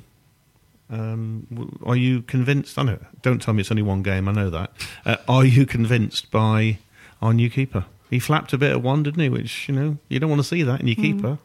Um, 0.89 1.77
are 1.85 1.95
you 1.95 2.21
convinced? 2.21 2.77
I 2.77 2.83
know. 2.83 2.99
Don't 3.21 3.41
tell 3.41 3.53
me 3.53 3.61
it's 3.61 3.71
only 3.71 3.83
one 3.83 4.03
game. 4.03 4.27
I 4.27 4.31
know 4.31 4.49
that. 4.49 4.71
Uh, 5.05 5.17
are 5.27 5.45
you 5.45 5.65
convinced 5.65 6.29
by 6.31 6.77
our 7.21 7.33
new 7.33 7.49
keeper? 7.49 7.85
He 8.09 8.19
flapped 8.19 8.53
a 8.53 8.57
bit 8.57 8.71
at 8.71 8.81
one, 8.81 9.03
didn't 9.03 9.21
he? 9.21 9.29
Which 9.29 9.67
you 9.67 9.75
know 9.75 9.97
you 10.09 10.19
don't 10.19 10.29
want 10.29 10.41
to 10.41 10.47
see 10.47 10.63
that 10.63 10.79
in 10.79 10.87
your 10.87 10.95
keeper. 10.95 11.39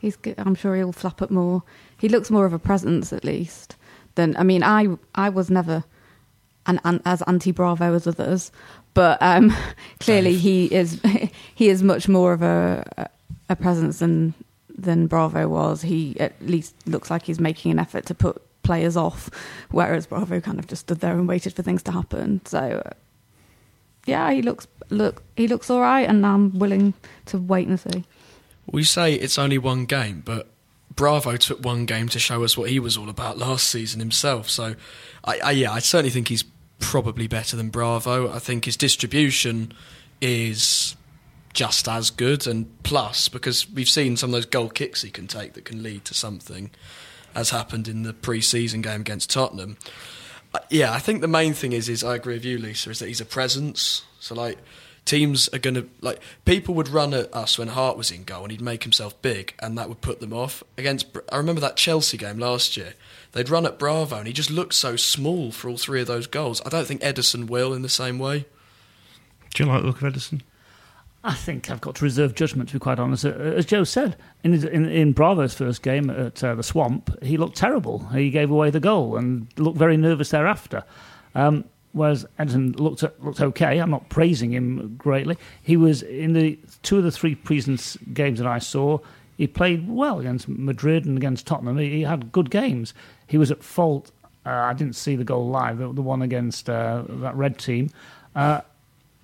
He's. 0.00 0.16
Good. 0.16 0.34
I'm 0.38 0.54
sure 0.54 0.74
he'll 0.74 0.92
flap 0.92 1.22
it 1.22 1.30
more. 1.30 1.62
He 1.98 2.08
looks 2.08 2.30
more 2.30 2.46
of 2.46 2.52
a 2.52 2.58
presence, 2.58 3.12
at 3.12 3.24
least. 3.24 3.76
Than 4.16 4.36
I 4.36 4.42
mean, 4.42 4.64
I 4.64 4.88
I 5.14 5.28
was 5.28 5.50
never 5.50 5.84
an, 6.66 6.80
an 6.84 7.00
as 7.04 7.22
anti 7.22 7.52
Bravo 7.52 7.94
as 7.94 8.06
others, 8.06 8.50
but 8.92 9.18
um, 9.20 9.54
clearly 10.00 10.34
he 10.34 10.66
is 10.66 11.00
he 11.54 11.68
is 11.68 11.82
much 11.82 12.08
more 12.08 12.32
of 12.32 12.42
a 12.42 13.08
a 13.48 13.54
presence 13.54 14.00
than 14.00 14.34
than 14.76 15.06
Bravo 15.06 15.46
was. 15.46 15.82
He 15.82 16.18
at 16.18 16.32
least 16.42 16.74
looks 16.86 17.08
like 17.10 17.22
he's 17.22 17.38
making 17.38 17.70
an 17.70 17.78
effort 17.78 18.06
to 18.06 18.14
put 18.14 18.42
players 18.62 18.96
off, 18.96 19.30
whereas 19.70 20.06
Bravo 20.06 20.40
kind 20.40 20.58
of 20.58 20.66
just 20.66 20.82
stood 20.82 21.00
there 21.00 21.12
and 21.12 21.26
waited 21.26 21.54
for 21.54 21.62
things 21.62 21.82
to 21.84 21.92
happen. 21.92 22.40
So. 22.44 22.82
Yeah, 24.06 24.32
he 24.32 24.40
looks 24.40 24.66
look 24.88 25.22
he 25.36 25.46
looks 25.46 25.70
all 25.70 25.80
right, 25.80 26.08
and 26.08 26.24
I'm 26.24 26.58
willing 26.58 26.94
to 27.26 27.38
wait 27.38 27.68
and 27.68 27.78
see. 27.78 28.04
We 28.70 28.84
say 28.84 29.14
it's 29.14 29.38
only 29.38 29.58
one 29.58 29.84
game, 29.84 30.22
but 30.24 30.48
Bravo 30.94 31.36
took 31.36 31.64
one 31.64 31.86
game 31.86 32.08
to 32.10 32.18
show 32.18 32.44
us 32.44 32.56
what 32.56 32.70
he 32.70 32.78
was 32.78 32.96
all 32.96 33.08
about 33.08 33.38
last 33.38 33.68
season 33.68 34.00
himself. 34.00 34.48
So, 34.48 34.74
I, 35.24 35.38
I, 35.38 35.50
yeah, 35.52 35.72
I 35.72 35.78
certainly 35.78 36.10
think 36.10 36.28
he's 36.28 36.44
probably 36.78 37.26
better 37.26 37.56
than 37.56 37.68
Bravo. 37.68 38.32
I 38.32 38.38
think 38.38 38.64
his 38.64 38.76
distribution 38.76 39.72
is 40.20 40.96
just 41.52 41.88
as 41.88 42.10
good, 42.10 42.46
and 42.46 42.70
plus 42.82 43.28
because 43.28 43.68
we've 43.70 43.88
seen 43.88 44.16
some 44.16 44.30
of 44.30 44.32
those 44.32 44.46
goal 44.46 44.68
kicks 44.68 45.02
he 45.02 45.10
can 45.10 45.26
take 45.26 45.54
that 45.54 45.64
can 45.64 45.82
lead 45.82 46.04
to 46.06 46.14
something, 46.14 46.70
as 47.34 47.50
happened 47.50 47.88
in 47.88 48.02
the 48.02 48.12
pre-season 48.12 48.82
game 48.82 49.00
against 49.02 49.30
Tottenham. 49.30 49.76
Uh, 50.54 50.58
Yeah, 50.68 50.92
I 50.92 50.98
think 50.98 51.20
the 51.20 51.28
main 51.28 51.54
thing 51.54 51.72
is 51.72 51.88
is 51.88 52.02
I 52.02 52.16
agree 52.16 52.34
with 52.34 52.44
you, 52.44 52.58
Lisa, 52.58 52.90
is 52.90 52.98
that 52.98 53.08
he's 53.08 53.20
a 53.20 53.24
presence. 53.26 54.04
So 54.18 54.34
like 54.34 54.58
teams 55.04 55.48
are 55.48 55.58
going 55.58 55.74
to 55.74 55.88
like 56.00 56.20
people 56.44 56.74
would 56.74 56.88
run 56.88 57.14
at 57.14 57.32
us 57.34 57.58
when 57.58 57.68
Hart 57.68 57.96
was 57.96 58.10
in 58.10 58.24
goal 58.24 58.42
and 58.42 58.52
he'd 58.52 58.60
make 58.60 58.82
himself 58.82 59.20
big 59.22 59.54
and 59.58 59.76
that 59.76 59.88
would 59.88 60.00
put 60.00 60.20
them 60.20 60.32
off 60.32 60.62
against 60.76 61.06
I 61.32 61.36
remember 61.36 61.60
that 61.62 61.76
Chelsea 61.76 62.16
game 62.16 62.38
last 62.38 62.76
year 62.76 62.94
they'd 63.32 63.48
run 63.48 63.66
at 63.66 63.78
Bravo 63.78 64.16
and 64.16 64.26
he 64.26 64.32
just 64.32 64.50
looked 64.50 64.74
so 64.74 64.96
small 64.96 65.50
for 65.52 65.68
all 65.68 65.76
three 65.78 66.00
of 66.00 66.06
those 66.06 66.26
goals 66.26 66.62
I 66.64 66.68
don't 66.68 66.86
think 66.86 67.00
Ederson 67.00 67.48
will 67.48 67.72
in 67.72 67.82
the 67.82 67.88
same 67.88 68.18
way 68.18 68.44
Do 69.54 69.64
you 69.64 69.68
like 69.68 69.80
the 69.80 69.86
look 69.88 70.02
of 70.02 70.12
Ederson? 70.12 70.42
I 71.22 71.34
think 71.34 71.70
I've 71.70 71.82
got 71.82 71.96
to 71.96 72.04
reserve 72.04 72.34
judgment, 72.34 72.70
to 72.70 72.76
be 72.76 72.78
quite 72.78 72.98
honest. 72.98 73.26
Uh, 73.26 73.30
As 73.30 73.66
Joe 73.66 73.84
said, 73.84 74.16
in, 74.42 74.54
in, 74.54 74.86
in 74.86 75.12
Bravo's 75.12 75.52
first 75.52 75.82
game 75.82 76.08
at 76.08 76.42
uh, 76.42 76.54
the 76.54 76.62
Swamp, 76.62 77.22
he 77.22 77.36
looked 77.36 77.56
terrible. 77.56 77.98
He 78.08 78.30
gave 78.30 78.50
away 78.50 78.70
the 78.70 78.80
goal 78.80 79.16
and 79.16 79.46
looked 79.58 79.76
very 79.76 79.98
nervous 79.98 80.30
thereafter. 80.30 80.82
Um, 81.34 81.64
whereas 81.92 82.24
Ederson 82.38 82.78
looked 82.80 83.02
looked 83.22 83.40
okay. 83.40 83.78
I'm 83.78 83.90
not 83.90 84.08
praising 84.08 84.52
him 84.52 84.94
greatly. 84.96 85.36
He 85.62 85.76
was 85.76 86.02
in 86.02 86.32
the 86.32 86.58
two 86.82 86.98
of 86.98 87.04
the 87.04 87.10
three 87.12 87.36
preseason 87.36 88.14
games 88.14 88.38
that 88.38 88.48
I 88.48 88.58
saw. 88.58 88.98
He 89.36 89.46
played 89.46 89.88
well 89.88 90.20
against 90.20 90.48
Madrid 90.48 91.04
and 91.04 91.16
against 91.16 91.46
Tottenham. 91.46 91.76
He, 91.78 91.90
he 91.90 92.02
had 92.02 92.32
good 92.32 92.50
games. 92.50 92.94
He 93.26 93.36
was 93.36 93.50
at 93.50 93.62
fault. 93.62 94.10
Uh, 94.46 94.50
I 94.50 94.72
didn't 94.72 94.96
see 94.96 95.16
the 95.16 95.24
goal 95.24 95.48
live, 95.48 95.78
the, 95.78 95.92
the 95.92 96.02
one 96.02 96.22
against 96.22 96.70
uh, 96.70 97.04
that 97.06 97.34
red 97.36 97.58
team. 97.58 97.90
Uh, 98.34 98.62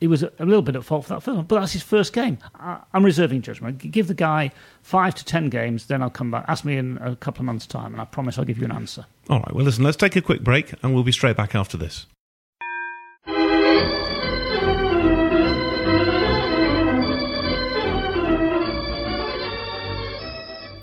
he 0.00 0.06
was 0.06 0.22
a 0.22 0.30
little 0.38 0.62
bit 0.62 0.76
at 0.76 0.84
fault 0.84 1.06
for 1.06 1.14
that 1.14 1.22
film, 1.22 1.46
but 1.46 1.58
that's 1.60 1.72
his 1.72 1.82
first 1.82 2.12
game. 2.12 2.38
I, 2.54 2.80
I'm 2.92 3.04
reserving 3.04 3.42
judgment. 3.42 3.78
Give 3.78 4.06
the 4.06 4.14
guy 4.14 4.52
five 4.82 5.14
to 5.14 5.24
ten 5.24 5.48
games, 5.48 5.86
then 5.86 6.02
I'll 6.02 6.10
come 6.10 6.30
back. 6.30 6.44
Ask 6.48 6.64
me 6.64 6.76
in 6.76 6.98
a 6.98 7.16
couple 7.16 7.40
of 7.40 7.46
months' 7.46 7.66
time, 7.66 7.92
and 7.92 8.00
I 8.00 8.04
promise 8.04 8.38
I'll 8.38 8.44
give 8.44 8.58
you 8.58 8.64
an 8.64 8.72
answer. 8.72 9.06
All 9.30 9.40
right. 9.40 9.54
Well, 9.54 9.64
listen. 9.64 9.84
Let's 9.84 9.96
take 9.96 10.16
a 10.16 10.22
quick 10.22 10.42
break, 10.42 10.74
and 10.82 10.94
we'll 10.94 11.04
be 11.04 11.12
straight 11.12 11.36
back 11.36 11.54
after 11.54 11.76
this. 11.76 12.06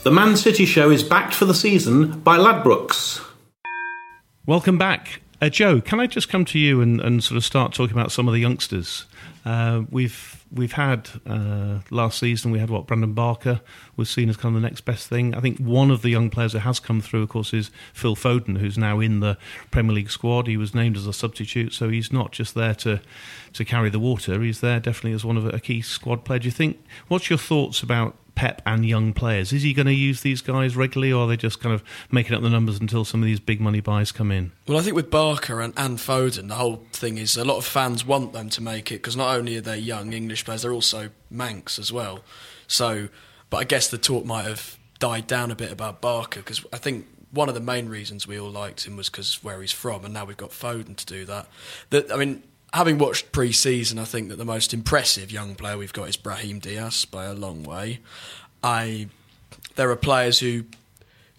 The 0.03 0.11
Man 0.11 0.35
City 0.35 0.65
Show 0.65 0.89
is 0.89 1.01
backed 1.01 1.33
for 1.33 1.45
the 1.45 1.53
season 1.53 2.19
by 2.19 2.37
Ladbrokes. 2.37 3.23
Welcome 4.45 4.77
back. 4.77 5.21
Uh, 5.43 5.49
Joe, 5.49 5.81
can 5.81 5.99
I 5.99 6.07
just 6.07 6.29
come 6.29 6.45
to 6.45 6.57
you 6.57 6.79
and, 6.79 7.01
and 7.01 7.21
sort 7.21 7.35
of 7.35 7.43
start 7.43 7.73
talking 7.73 7.91
about 7.91 8.13
some 8.13 8.29
of 8.29 8.33
the 8.33 8.39
youngsters? 8.39 9.07
Uh, 9.43 9.81
we've 9.89 10.41
we've 10.53 10.71
had 10.71 11.09
uh, 11.25 11.79
last 11.89 12.17
season 12.17 12.49
we 12.49 12.59
had 12.59 12.69
what 12.69 12.87
Brandon 12.87 13.11
Barker 13.11 13.59
was 13.97 14.09
seen 14.09 14.29
as 14.29 14.37
kind 14.37 14.55
of 14.55 14.61
the 14.61 14.65
next 14.65 14.85
best 14.85 15.09
thing. 15.09 15.35
I 15.35 15.41
think 15.41 15.59
one 15.59 15.91
of 15.91 16.01
the 16.01 16.09
young 16.09 16.29
players 16.29 16.53
that 16.53 16.61
has 16.61 16.79
come 16.79 17.01
through, 17.01 17.23
of 17.23 17.29
course, 17.29 17.53
is 17.53 17.71
Phil 17.93 18.15
Foden, 18.15 18.59
who's 18.59 18.77
now 18.77 19.01
in 19.01 19.19
the 19.19 19.37
Premier 19.69 19.93
League 19.93 20.11
squad. 20.11 20.47
He 20.47 20.55
was 20.55 20.73
named 20.73 20.95
as 20.95 21.07
a 21.07 21.11
substitute, 21.11 21.73
so 21.73 21.89
he's 21.89 22.13
not 22.13 22.31
just 22.31 22.55
there 22.55 22.75
to 22.75 23.01
to 23.51 23.65
carry 23.65 23.89
the 23.89 23.99
water. 23.99 24.41
He's 24.41 24.61
there 24.61 24.79
definitely 24.79 25.11
as 25.11 25.25
one 25.25 25.35
of 25.35 25.45
a, 25.53 25.59
key 25.59 25.81
squad 25.81 26.23
player. 26.23 26.39
Do 26.39 26.45
you 26.45 26.51
think? 26.51 26.81
What's 27.09 27.29
your 27.29 27.37
thoughts 27.37 27.83
about 27.83 28.15
Pep 28.35 28.61
and 28.65 28.85
young 28.85 29.13
players? 29.13 29.53
Is 29.53 29.61
he 29.61 29.73
going 29.73 29.85
to 29.85 29.93
use 29.93 30.21
these 30.21 30.41
guys 30.41 30.75
regularly, 30.75 31.13
or 31.13 31.23
are 31.23 31.27
they 31.27 31.37
just 31.37 31.59
kind 31.59 31.73
of 31.73 31.83
making 32.11 32.35
up 32.35 32.41
the 32.41 32.49
numbers 32.49 32.79
until 32.79 33.05
some 33.05 33.21
of 33.21 33.25
these 33.25 33.39
big 33.39 33.61
money 33.61 33.79
buys 33.79 34.11
come 34.11 34.31
in? 34.31 34.51
Well, 34.67 34.77
I 34.77 34.81
think 34.81 34.95
with 34.95 35.11
Barker 35.11 35.61
and, 35.61 35.73
and 35.77 35.97
Foden, 35.97 36.47
the 36.47 36.55
whole 36.55 36.83
thing 36.91 37.17
is 37.17 37.37
a 37.37 37.45
lot 37.45 37.57
of 37.57 37.65
fans 37.65 38.05
want 38.05 38.33
them 38.33 38.49
to 38.49 38.61
make 38.61 38.91
it 38.91 38.95
because 38.95 39.15
not 39.15 39.35
only 39.35 39.57
are 39.57 39.61
they 39.61 39.77
young 39.77 40.13
English 40.13 40.45
players, 40.45 40.63
they're 40.63 40.73
also 40.73 41.09
Manx 41.29 41.77
as 41.77 41.91
well. 41.91 42.21
So, 42.67 43.09
but 43.49 43.57
I 43.57 43.63
guess 43.65 43.87
the 43.89 43.97
talk 43.97 44.25
might 44.25 44.45
have 44.45 44.77
died 44.99 45.27
down 45.27 45.51
a 45.51 45.55
bit 45.55 45.71
about 45.71 46.01
Barker 46.01 46.39
because 46.39 46.65
I 46.73 46.77
think 46.77 47.07
one 47.31 47.49
of 47.49 47.55
the 47.55 47.61
main 47.61 47.89
reasons 47.89 48.27
we 48.27 48.39
all 48.39 48.51
liked 48.51 48.85
him 48.85 48.95
was 48.95 49.09
because 49.09 49.43
where 49.43 49.59
he's 49.61 49.71
from, 49.71 50.05
and 50.05 50.13
now 50.13 50.25
we've 50.25 50.37
got 50.37 50.51
Foden 50.51 50.95
to 50.95 51.05
do 51.05 51.25
that. 51.25 51.47
That 51.89 52.11
I 52.11 52.15
mean, 52.15 52.43
having 52.73 52.97
watched 52.97 53.31
pre-season, 53.31 53.99
I 53.99 54.03
think 54.03 54.29
that 54.29 54.37
the 54.37 54.45
most 54.45 54.73
impressive 54.73 55.31
young 55.31 55.55
player 55.55 55.77
we've 55.77 55.93
got 55.93 56.09
is 56.09 56.17
Brahim 56.17 56.59
Diaz 56.59 57.05
by 57.05 57.25
a 57.25 57.33
long 57.33 57.63
way. 57.63 57.99
I 58.63 59.07
there 59.75 59.89
are 59.89 59.95
players 59.95 60.39
who 60.39 60.65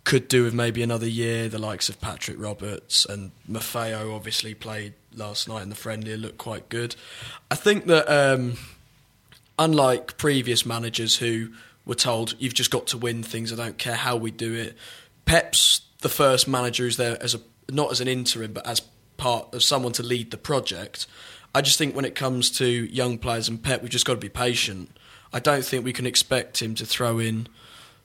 could 0.05 0.29
do 0.29 0.45
with 0.45 0.55
maybe 0.55 0.83
another 0.83 1.09
year, 1.09 1.49
the 1.49 1.59
likes 1.59 1.89
of 1.89 2.01
Patrick 2.01 2.39
Roberts 2.39 3.07
and 3.07 3.31
Maffeo 3.51 4.15
obviously 4.15 4.55
played 4.55 4.93
last 5.17 5.49
night 5.49 5.63
in 5.63 5.71
the 5.71 5.75
friendly 5.75 6.13
and 6.13 6.23
looked 6.23 6.39
quite 6.39 6.69
good. 6.69 6.95
I 7.51 7.55
think 7.55 7.87
that 7.87 8.09
um, 8.09 8.59
unlike 9.59 10.19
previous 10.19 10.67
managers 10.67 11.17
who 11.17 11.51
were 11.87 11.95
told 11.95 12.35
you've 12.39 12.55
just 12.55 12.71
got 12.71 12.87
to 12.89 12.99
win 12.99 13.23
things, 13.23 13.53
I 13.53 13.57
don't 13.57 13.79
care 13.79 13.95
how 13.95 14.17
we 14.17 14.31
do 14.31 14.53
it. 14.55 14.77
Pep's 15.25 15.81
the 16.01 16.09
first 16.09 16.47
manager 16.47 16.85
who's 16.85 16.97
there 16.97 17.21
as 17.23 17.35
a 17.35 17.41
not 17.71 17.91
as 17.91 18.01
an 18.03 18.09
interim 18.09 18.53
but 18.53 18.67
as 18.67 18.83
part 19.25 19.55
of 19.55 19.63
someone 19.63 19.95
to 19.95 20.03
lead 20.03 20.31
the 20.31 20.37
project. 20.37 21.07
I 21.55 21.63
just 21.63 21.79
think 21.79 21.97
when 21.97 22.05
it 22.05 22.15
comes 22.15 22.51
to 22.59 22.67
young 22.67 23.17
players 23.17 23.49
and 23.49 23.63
Pep, 23.63 23.81
we've 23.81 23.91
just 23.91 24.05
got 24.05 24.13
to 24.13 24.21
be 24.21 24.29
patient. 24.29 24.95
I 25.33 25.41
don't 25.41 25.65
think 25.65 25.83
we 25.83 25.95
can 25.95 26.05
expect 26.05 26.61
him 26.61 26.75
to 26.75 26.85
throw 26.85 27.19
in 27.19 27.49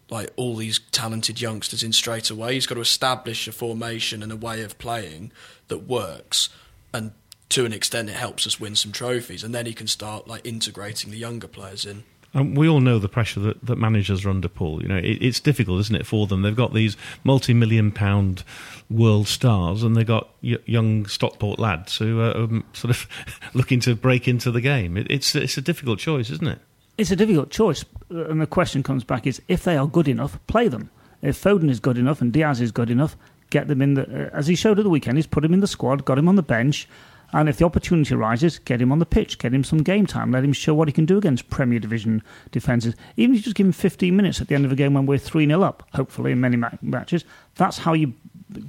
like 0.10 0.29
all 0.38 0.55
these 0.55 0.79
talented 0.91 1.41
youngsters 1.41 1.84
in 1.84 1.91
straight 1.91 2.29
away. 2.29 2.53
He's 2.53 2.65
got 2.65 2.75
to 2.75 2.82
establish 2.82 3.49
a 3.49 3.51
formation 3.51 4.23
and 4.23 4.32
a 4.32 4.38
way 4.38 4.63
of 4.63 4.77
playing 4.77 5.34
that 5.67 5.79
works, 5.79 6.47
and 6.93 7.12
to 7.49 7.65
an 7.65 7.73
extent, 7.73 8.10
it 8.10 8.15
helps 8.15 8.47
us 8.47 8.58
win 8.58 8.77
some 8.77 8.93
trophies. 8.93 9.43
And 9.43 9.53
then 9.53 9.65
he 9.65 9.73
can 9.73 9.88
start 9.88 10.25
like 10.25 10.47
integrating 10.47 11.12
the 11.12 11.17
younger 11.17 11.49
players 11.49 11.84
in. 11.86 12.05
Um, 12.34 12.54
we 12.54 12.70
all 12.70 12.80
know 12.80 13.00
the 13.00 13.10
pressure 13.10 13.39
that, 13.39 13.65
that 13.65 13.78
managers 13.78 14.26
are 14.26 14.30
under, 14.30 14.48
Paul. 14.48 14.82
You 14.82 14.88
know, 14.88 14.98
it, 14.98 15.18
it's 15.22 15.39
difficult, 15.39 15.80
isn't 15.82 15.96
it, 15.96 16.06
for 16.06 16.28
them? 16.28 16.44
They've 16.44 16.56
got 16.56 16.74
these 16.74 16.96
multi-million 17.24 17.92
pound 17.92 18.44
world 18.89 19.28
stars, 19.28 19.84
and 19.84 19.96
they've 19.96 20.06
got 20.06 20.30
y- 20.44 20.58
young 20.65 21.06
Stockport 21.08 21.60
lads 21.60 21.98
who 21.98 22.22
are 22.22 22.38
um, 22.38 22.63
sort 22.74 22.92
of 22.92 23.08
looking 23.54 23.80
to 23.82 23.96
break 23.96 24.28
into 24.28 24.52
the 24.52 24.62
game. 24.62 24.96
It, 24.96 25.08
it's 25.10 25.34
it's 25.36 25.58
a 25.58 25.62
difficult 25.62 26.00
choice, 26.00 26.30
isn't 26.30 26.48
it? 26.48 26.60
It's 26.98 27.12
a 27.12 27.15
difficult 27.15 27.50
choice, 27.50 27.84
uh, 28.13 28.26
and 28.26 28.39
the 28.42 28.48
question 28.48 28.84
comes 28.84 29.04
back: 29.04 29.26
is 29.26 29.42
if 29.48 29.63
they 29.63 29.78
are 29.78 29.88
good 29.88 30.08
enough, 30.08 30.39
play 30.48 30.68
them. 30.68 30.92
If 31.22 31.42
Foden 31.42 31.70
is 31.70 31.80
good 31.80 31.98
enough 31.98 32.22
and 32.22 32.32
Diaz 32.32 32.62
is 32.62 32.72
good 32.72 32.89
enough, 32.89 33.18
get 33.50 33.68
them 33.68 33.82
in 33.82 33.96
the. 33.96 34.04
Uh, 34.04 34.30
as 34.34 34.48
he 34.48 34.56
showed 34.56 34.78
at 34.78 34.84
the 34.84 34.89
weekend, 34.89 35.18
he's 35.18 35.28
put 35.28 35.44
him 35.44 35.54
in 35.54 35.60
the 35.62 35.68
squad, 35.68 36.06
got 36.06 36.18
him 36.18 36.30
on 36.30 36.36
the 36.36 36.44
bench, 36.44 36.88
and 37.32 37.48
if 37.48 37.58
the 37.58 37.65
opportunity 37.65 38.13
arises, 38.15 38.60
get 38.60 38.82
him 38.82 38.92
on 38.92 39.00
the 39.00 39.06
pitch, 39.06 39.38
get 39.38 39.54
him 39.54 39.63
some 39.63 39.84
game 39.84 40.06
time, 40.06 40.32
let 40.32 40.44
him 40.44 40.54
show 40.54 40.74
what 40.74 40.88
he 40.88 40.92
can 40.92 41.06
do 41.06 41.18
against 41.18 41.50
Premier 41.50 41.80
Division 41.80 42.24
defences. 42.52 42.96
Even 43.18 43.36
if 43.36 43.39
you 43.39 43.44
just 43.44 43.56
give 43.56 43.68
him 43.68 43.74
15 43.74 44.15
minutes 44.15 44.42
at 44.42 44.48
the 44.48 44.56
end 44.56 44.65
of 44.65 44.72
a 44.72 44.76
game 44.76 44.94
when 44.94 45.06
we're 45.06 45.18
3 45.18 45.46
0 45.46 45.62
up, 45.62 45.88
hopefully 45.94 46.32
in 46.32 46.42
many 46.42 46.58
ma- 46.58 46.72
matches, 46.82 47.26
that's 47.56 47.80
how 47.80 47.94
you 47.94 48.13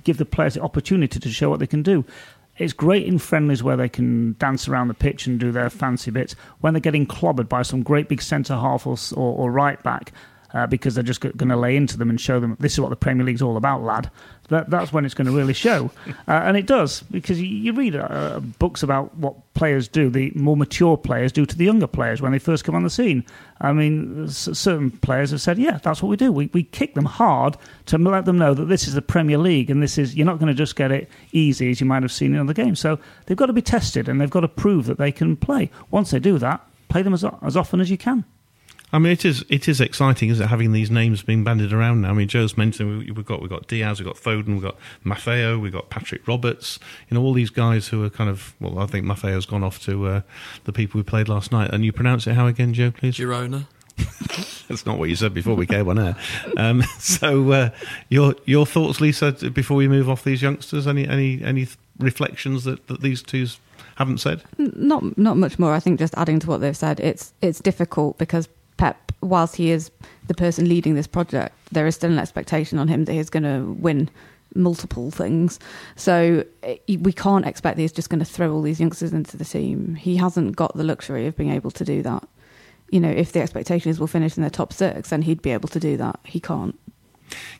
give 0.05 0.19
the 0.19 0.25
players 0.25 0.55
the 0.55 0.61
opportunity 0.61 1.19
to 1.19 1.29
show 1.31 1.49
what 1.49 1.59
they 1.59 1.67
can 1.67 1.83
do. 1.83 2.05
It's 2.59 2.75
great 2.75 3.07
in 3.07 3.19
friendlies 3.19 3.63
where 3.63 3.77
they 3.77 3.89
can 3.89 4.37
dance 4.39 4.69
around 4.69 4.89
the 4.89 4.95
pitch 4.95 5.27
and 5.27 5.41
do 5.41 5.51
their 5.51 5.71
fancy 5.71 6.11
bits. 6.11 6.35
When 6.61 6.75
they're 6.75 6.81
getting 6.81 7.07
clobbered 7.07 7.49
by 7.49 7.63
some 7.63 7.83
great 7.83 8.09
big 8.09 8.21
centre 8.21 8.57
half 8.57 8.87
or, 8.87 8.97
or, 9.19 9.39
or 9.39 9.51
right 9.51 9.83
back, 9.83 10.13
uh, 10.55 10.67
because 10.67 10.95
they're 10.95 11.05
just 11.05 11.21
going 11.21 11.49
to 11.49 11.57
lay 11.57 11.77
into 11.77 11.97
them 11.97 12.11
and 12.11 12.21
show 12.21 12.41
them 12.41 12.57
this 12.61 12.73
is 12.73 12.81
what 12.81 12.91
the 12.91 12.97
Premier 12.97 13.25
League's 13.25 13.43
all 13.43 13.57
about, 13.57 13.83
lad. 13.83 14.11
That, 14.49 14.69
that's 14.69 14.93
when 14.93 15.05
it's 15.05 15.15
going 15.15 15.29
to 15.29 15.37
really 15.37 15.53
show, 15.53 15.93
uh, 16.09 16.13
and 16.27 16.57
it 16.57 16.67
does 16.67 17.03
because 17.05 17.41
you, 17.41 17.47
you 17.47 17.73
read 17.73 17.95
uh, 17.95 18.41
books 18.59 18.83
about 18.83 19.15
what 19.17 19.37
players 19.55 19.87
do, 19.87 20.11
the 20.11 20.33
more 20.35 20.57
mature 20.57 20.97
players 20.97 21.31
do 21.31 21.47
to 21.47 21.57
the 21.57 21.65
younger 21.67 21.87
players 21.87 22.21
when 22.21 22.33
they 22.33 22.41
first 22.41 22.65
come 22.65 22.75
on 22.75 22.83
the 22.83 22.91
scene. 22.91 23.25
I 23.61 23.73
mean, 23.73 24.25
s- 24.25 24.49
certain 24.55 24.91
players 24.91 25.31
have 25.31 25.41
said, 25.41 25.57
"Yeah, 25.59 25.79
that's 25.79 26.03
what 26.03 26.09
we 26.09 26.17
do. 26.17 26.33
We 26.33 26.51
we 26.53 26.65
kick 26.65 26.95
them 26.95 27.05
hard 27.05 27.57
to 27.87 27.97
let 27.99 28.25
them 28.25 28.39
know 28.39 28.53
that 28.55 28.65
this 28.65 28.89
is 28.89 28.95
the 28.95 29.03
Premier 29.03 29.39
League, 29.39 29.71
and 29.71 29.81
this 29.81 29.99
is 29.99 30.17
you're 30.17 30.27
not 30.27 30.41
going 30.41 30.49
to 30.49 30.55
just 30.55 30.75
get 30.75 30.91
it 30.91 31.09
easy 31.31 31.71
as 31.71 31.81
you 31.81 31.87
might 31.87 32.03
have 32.03 32.11
seen 32.11 32.35
in 32.35 32.41
other 32.41 32.55
games. 32.55 32.81
So 32.81 32.99
they've 33.27 33.37
got 33.37 33.47
to 33.47 33.53
be 33.53 33.63
tested, 33.63 34.09
and 34.09 34.21
they've 34.21 34.29
got 34.29 34.41
to 34.41 34.49
prove 34.49 34.87
that 34.87 34.99
they 34.99 35.13
can 35.13 35.37
play. 35.37 35.71
Once 35.93 36.11
they 36.11 36.19
do 36.19 36.39
that, 36.39 36.61
play 36.89 37.03
them 37.03 37.15
as, 37.15 37.25
as 37.43 37.57
often 37.57 37.81
as 37.81 37.89
you 37.89 37.99
can. 37.99 38.25
I 38.93 38.99
mean, 38.99 39.13
it 39.13 39.25
is 39.25 39.45
it 39.49 39.69
is 39.69 39.81
exciting, 39.81 40.31
isn't 40.31 40.45
it? 40.45 40.49
Having 40.49 40.73
these 40.73 40.91
names 40.91 41.23
being 41.23 41.45
bandied 41.45 41.73
around 41.73 42.01
now. 42.01 42.11
I 42.11 42.13
mean, 42.13 42.29
Joe's 42.29 42.57
mentioned 42.57 42.99
we- 42.99 43.11
we've 43.13 43.25
got 43.25 43.41
we've 43.41 43.51
got 43.51 43.69
Diaz, 43.69 44.01
we've 44.01 44.07
got 44.07 44.17
Foden, 44.17 44.49
we've 44.49 44.63
got 44.63 44.77
Maffeo, 45.05 45.61
we've 45.61 45.73
got 45.73 45.91
Patrick 45.91 46.27
Roberts. 46.27 46.79
You 47.09 47.17
know, 47.17 47.23
all 47.23 47.33
these 47.33 47.51
guys 47.51 47.89
who 47.89 48.03
are 48.05 48.11
kind 48.11 48.29
of 48.29 48.55
well, 48.61 48.79
I 48.79 48.87
think 48.87 49.07
Maffeo's 49.07 49.47
gone 49.47 49.63
off 49.63 49.81
to 49.85 50.07
uh, 50.07 50.21
the 50.65 50.73
people 50.73 50.99
we 50.99 51.05
played 51.05 51.29
last 51.29 51.53
night. 51.53 51.71
And 51.73 51.85
you 51.85 51.93
pronounce 51.93 52.27
it 52.27 52.35
how 52.35 52.47
again, 52.47 52.75
Joe? 52.75 52.91
Please. 52.91 53.17
Girona. 53.17 53.67
That's 54.69 54.87
not 54.87 54.99
what 54.99 55.09
you 55.09 55.17
said 55.17 55.35
before 55.35 55.55
we 55.55 55.67
came 55.67 55.89
on 55.89 55.99
air. 55.99 56.17
Um, 56.57 56.83
so, 56.99 57.51
uh, 57.53 57.71
your 58.09 58.35
your 58.45 58.67
thoughts, 58.67 59.01
Lisa, 59.01 59.33
before 59.33 59.77
we 59.77 59.89
move 59.89 60.09
off 60.09 60.25
these 60.25 60.43
youngsters? 60.43 60.87
Any 60.87 61.07
any 61.07 61.43
any 61.43 61.69
reflections 61.99 62.65
that, 62.65 62.87
that 62.89 63.03
these 63.03 63.23
two 63.23 63.47
haven't 63.97 64.19
said? 64.19 64.43
Not 64.59 65.17
not 65.19 65.37
much 65.37 65.59
more. 65.59 65.75
I 65.75 65.81
think 65.81 65.99
just 65.99 66.15
adding 66.17 66.41
to 66.41 66.47
what 66.49 66.61
they've 66.61 66.77
said, 66.77 66.99
it's 67.01 67.33
it's 67.43 67.61
difficult 67.61 68.17
because 68.19 68.49
Pep, 68.81 69.13
whilst 69.21 69.57
he 69.57 69.71
is 69.71 69.91
the 70.27 70.33
person 70.33 70.67
leading 70.67 70.95
this 70.95 71.07
project, 71.07 71.55
there 71.71 71.87
is 71.87 71.95
still 71.95 72.11
an 72.11 72.19
expectation 72.19 72.79
on 72.79 72.89
him 72.89 73.05
that 73.05 73.13
he's 73.13 73.29
going 73.29 73.43
to 73.43 73.75
win 73.79 74.09
multiple 74.55 75.11
things. 75.11 75.61
So 75.97 76.47
eh, 76.63 76.79
we 76.89 77.13
can't 77.13 77.45
expect 77.45 77.77
that 77.77 77.83
he's 77.83 77.93
just 77.93 78.09
going 78.09 78.21
to 78.21 78.25
throw 78.25 78.51
all 78.51 78.63
these 78.63 78.81
youngsters 78.81 79.13
into 79.13 79.37
the 79.37 79.45
team. 79.45 79.97
He 79.97 80.17
hasn't 80.17 80.57
got 80.57 80.75
the 80.75 80.83
luxury 80.83 81.27
of 81.27 81.37
being 81.37 81.51
able 81.51 81.71
to 81.73 81.85
do 81.85 82.01
that. 82.05 82.27
You 82.89 83.01
know, 83.01 83.11
if 83.11 83.33
the 83.33 83.43
expectation 83.43 83.91
is 83.91 84.01
we'll 84.01 84.07
finish 84.07 84.39
in 84.39 84.43
the 84.43 84.49
top 84.49 84.73
six, 84.73 85.11
then 85.11 85.21
he'd 85.21 85.43
be 85.43 85.51
able 85.51 85.69
to 85.69 85.79
do 85.79 85.99
that. 85.99 86.19
He 86.25 86.41
can't. 86.41 86.79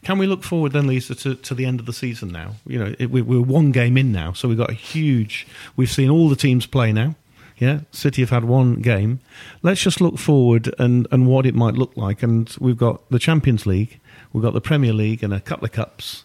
Can 0.03 0.17
we 0.17 0.27
look 0.27 0.43
forward 0.43 0.73
then, 0.73 0.87
Lisa, 0.87 1.15
to, 1.17 1.35
to 1.35 1.55
the 1.55 1.67
end 1.67 1.81
of 1.81 1.87
the 1.87 1.93
season 1.93 2.31
now? 2.31 2.55
You 2.67 2.79
know, 2.79 2.95
it, 2.99 3.11
we, 3.11 3.21
we're 3.21 3.43
one 3.43 3.73
game 3.73 3.99
in 3.99 4.11
now, 4.11 4.33
so 4.33 4.49
we've 4.49 4.57
got 4.57 4.71
a 4.71 4.75
huge. 4.75 5.47
We've 5.77 5.91
seen 5.91 6.09
all 6.09 6.31
the 6.31 6.35
teams 6.35 6.65
play 6.65 6.95
now. 6.95 7.15
Yeah, 7.61 7.81
City 7.93 8.23
have 8.23 8.31
had 8.31 8.45
one 8.45 8.77
game. 8.77 9.21
Let's 9.63 9.83
just 9.83 10.01
look 10.01 10.19
forward 10.19 10.75
and, 10.79 11.07
and 11.13 11.27
what 11.27 11.45
it 11.45 11.55
might 11.55 11.75
look 11.75 11.95
like. 11.95 12.23
And 12.23 12.53
we've 12.59 12.79
got 12.79 13.09
the 13.11 13.19
Champions 13.19 13.67
League, 13.67 14.01
we've 14.33 14.43
got 14.43 14.55
the 14.55 14.63
Premier 14.63 14.95
League, 14.95 15.23
and 15.23 15.35
a 15.35 15.41
couple 15.41 15.67
of 15.67 15.73
cups. 15.73 16.25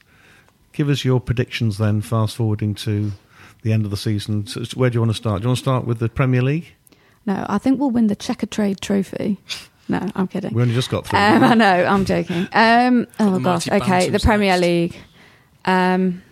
Give 0.72 0.90
us 0.90 1.04
your 1.04 1.20
predictions 1.20 1.78
then, 1.78 2.02
fast 2.02 2.38
forwarding 2.38 2.74
to 2.76 3.12
the 3.64 3.74
end 3.74 3.84
of 3.84 3.92
the 3.92 3.98
season. 3.98 4.48
So 4.48 4.64
where 4.76 4.90
do 4.90 4.96
you 4.96 5.02
want 5.02 5.12
to 5.12 5.18
start? 5.18 5.42
Do 5.42 5.46
you 5.46 5.50
want 5.50 5.58
to 5.58 5.64
start 5.64 5.86
with 5.86 6.00
the 6.00 6.08
Premier 6.08 6.42
League? 6.42 6.74
No, 7.26 7.46
I 7.50 7.58
think 7.58 7.80
we'll 7.82 7.92
win 7.92 8.08
the 8.08 8.16
Checkatrade 8.16 8.80
Trophy. 8.80 9.38
No, 9.88 10.04
I'm 10.16 10.28
kidding. 10.28 10.52
We 10.52 10.64
only 10.64 10.74
just 10.74 10.90
got 10.90 11.06
through. 11.06 11.20
Um, 11.20 11.44
I 11.44 11.54
know, 11.54 11.86
I'm 11.86 12.06
joking. 12.06 12.48
Um, 12.54 13.06
oh 13.20 13.34
the 13.34 13.40
gosh, 13.40 13.70
okay, 13.70 14.10
the 14.10 14.20
Premier 14.20 14.54
next. 14.54 14.62
League. 14.64 14.96
Um, 15.66 16.24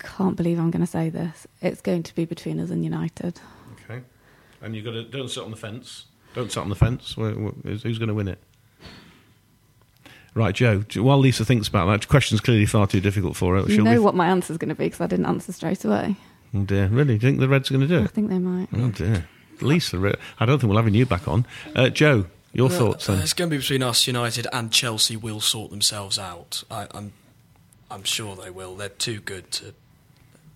can't 0.00 0.36
believe 0.36 0.58
I'm 0.58 0.72
going 0.72 0.84
to 0.84 0.90
say 0.90 1.08
this. 1.08 1.46
It's 1.60 1.80
going 1.80 2.02
to 2.02 2.12
be 2.16 2.24
between 2.24 2.58
us 2.58 2.70
and 2.70 2.82
United. 2.82 3.40
Okay. 4.62 4.66
And 4.66 4.76
you've 4.76 4.84
got 4.84 4.92
to 4.92 5.04
don't 5.04 5.28
sit 5.28 5.42
on 5.42 5.50
the 5.50 5.56
fence. 5.56 6.04
Don't 6.34 6.50
sit 6.52 6.60
on 6.60 6.68
the 6.68 6.74
fence. 6.76 7.16
Where- 7.16 7.32
where- 7.34 7.52
Who's 7.64 7.82
who's 7.82 7.98
going 7.98 8.08
to 8.08 8.14
win 8.14 8.28
it? 8.28 8.38
Right, 10.34 10.54
Joe. 10.54 10.80
While 10.96 11.18
Lisa 11.18 11.44
thinks 11.44 11.68
about 11.68 11.86
that, 11.86 12.00
the 12.02 12.06
question's 12.06 12.40
clearly 12.40 12.64
far 12.64 12.86
too 12.86 13.00
difficult 13.00 13.36
for 13.36 13.54
her. 13.60 13.70
You 13.70 13.82
know 13.82 13.92
be- 13.92 13.98
what 13.98 14.14
my 14.14 14.28
answer's 14.28 14.56
going 14.56 14.70
to 14.70 14.74
be 14.74 14.84
because 14.84 15.00
I 15.02 15.06
didn't 15.06 15.26
answer 15.26 15.52
straight 15.52 15.84
away. 15.84 16.16
Oh 16.54 16.62
dear, 16.64 16.86
really? 16.88 17.18
Do 17.18 17.26
you 17.26 17.32
think 17.32 17.40
the 17.40 17.48
Reds 17.48 17.70
are 17.70 17.74
going 17.74 17.86
to 17.86 17.94
do 17.94 18.00
it? 18.00 18.04
I 18.04 18.06
think 18.06 18.30
they 18.30 18.38
might. 18.38 18.68
Oh 18.74 18.90
dear, 18.90 19.28
Lisa. 19.60 19.98
re- 19.98 20.14
I 20.40 20.46
don't 20.46 20.58
think 20.58 20.72
we'll 20.72 20.82
have 20.82 20.94
you 20.94 21.04
back 21.06 21.28
on. 21.28 21.44
Uh, 21.76 21.90
Joe, 21.90 22.26
your 22.54 22.70
thoughts 22.70 23.08
Uh, 23.08 23.14
then? 23.14 23.22
it's 23.22 23.34
going 23.34 23.50
to 23.50 23.54
be 23.54 23.58
between 23.60 23.82
us, 23.82 24.06
United, 24.06 24.46
and 24.54 24.72
Chelsea. 24.72 25.16
Will 25.16 25.40
sort 25.40 25.70
themselves 25.70 26.18
out. 26.18 26.62
I, 26.70 26.86
I'm, 26.94 27.12
I'm 27.90 28.04
sure 28.04 28.34
they 28.36 28.50
will. 28.50 28.74
They're 28.74 28.88
too 28.88 29.20
good 29.20 29.50
to 29.52 29.74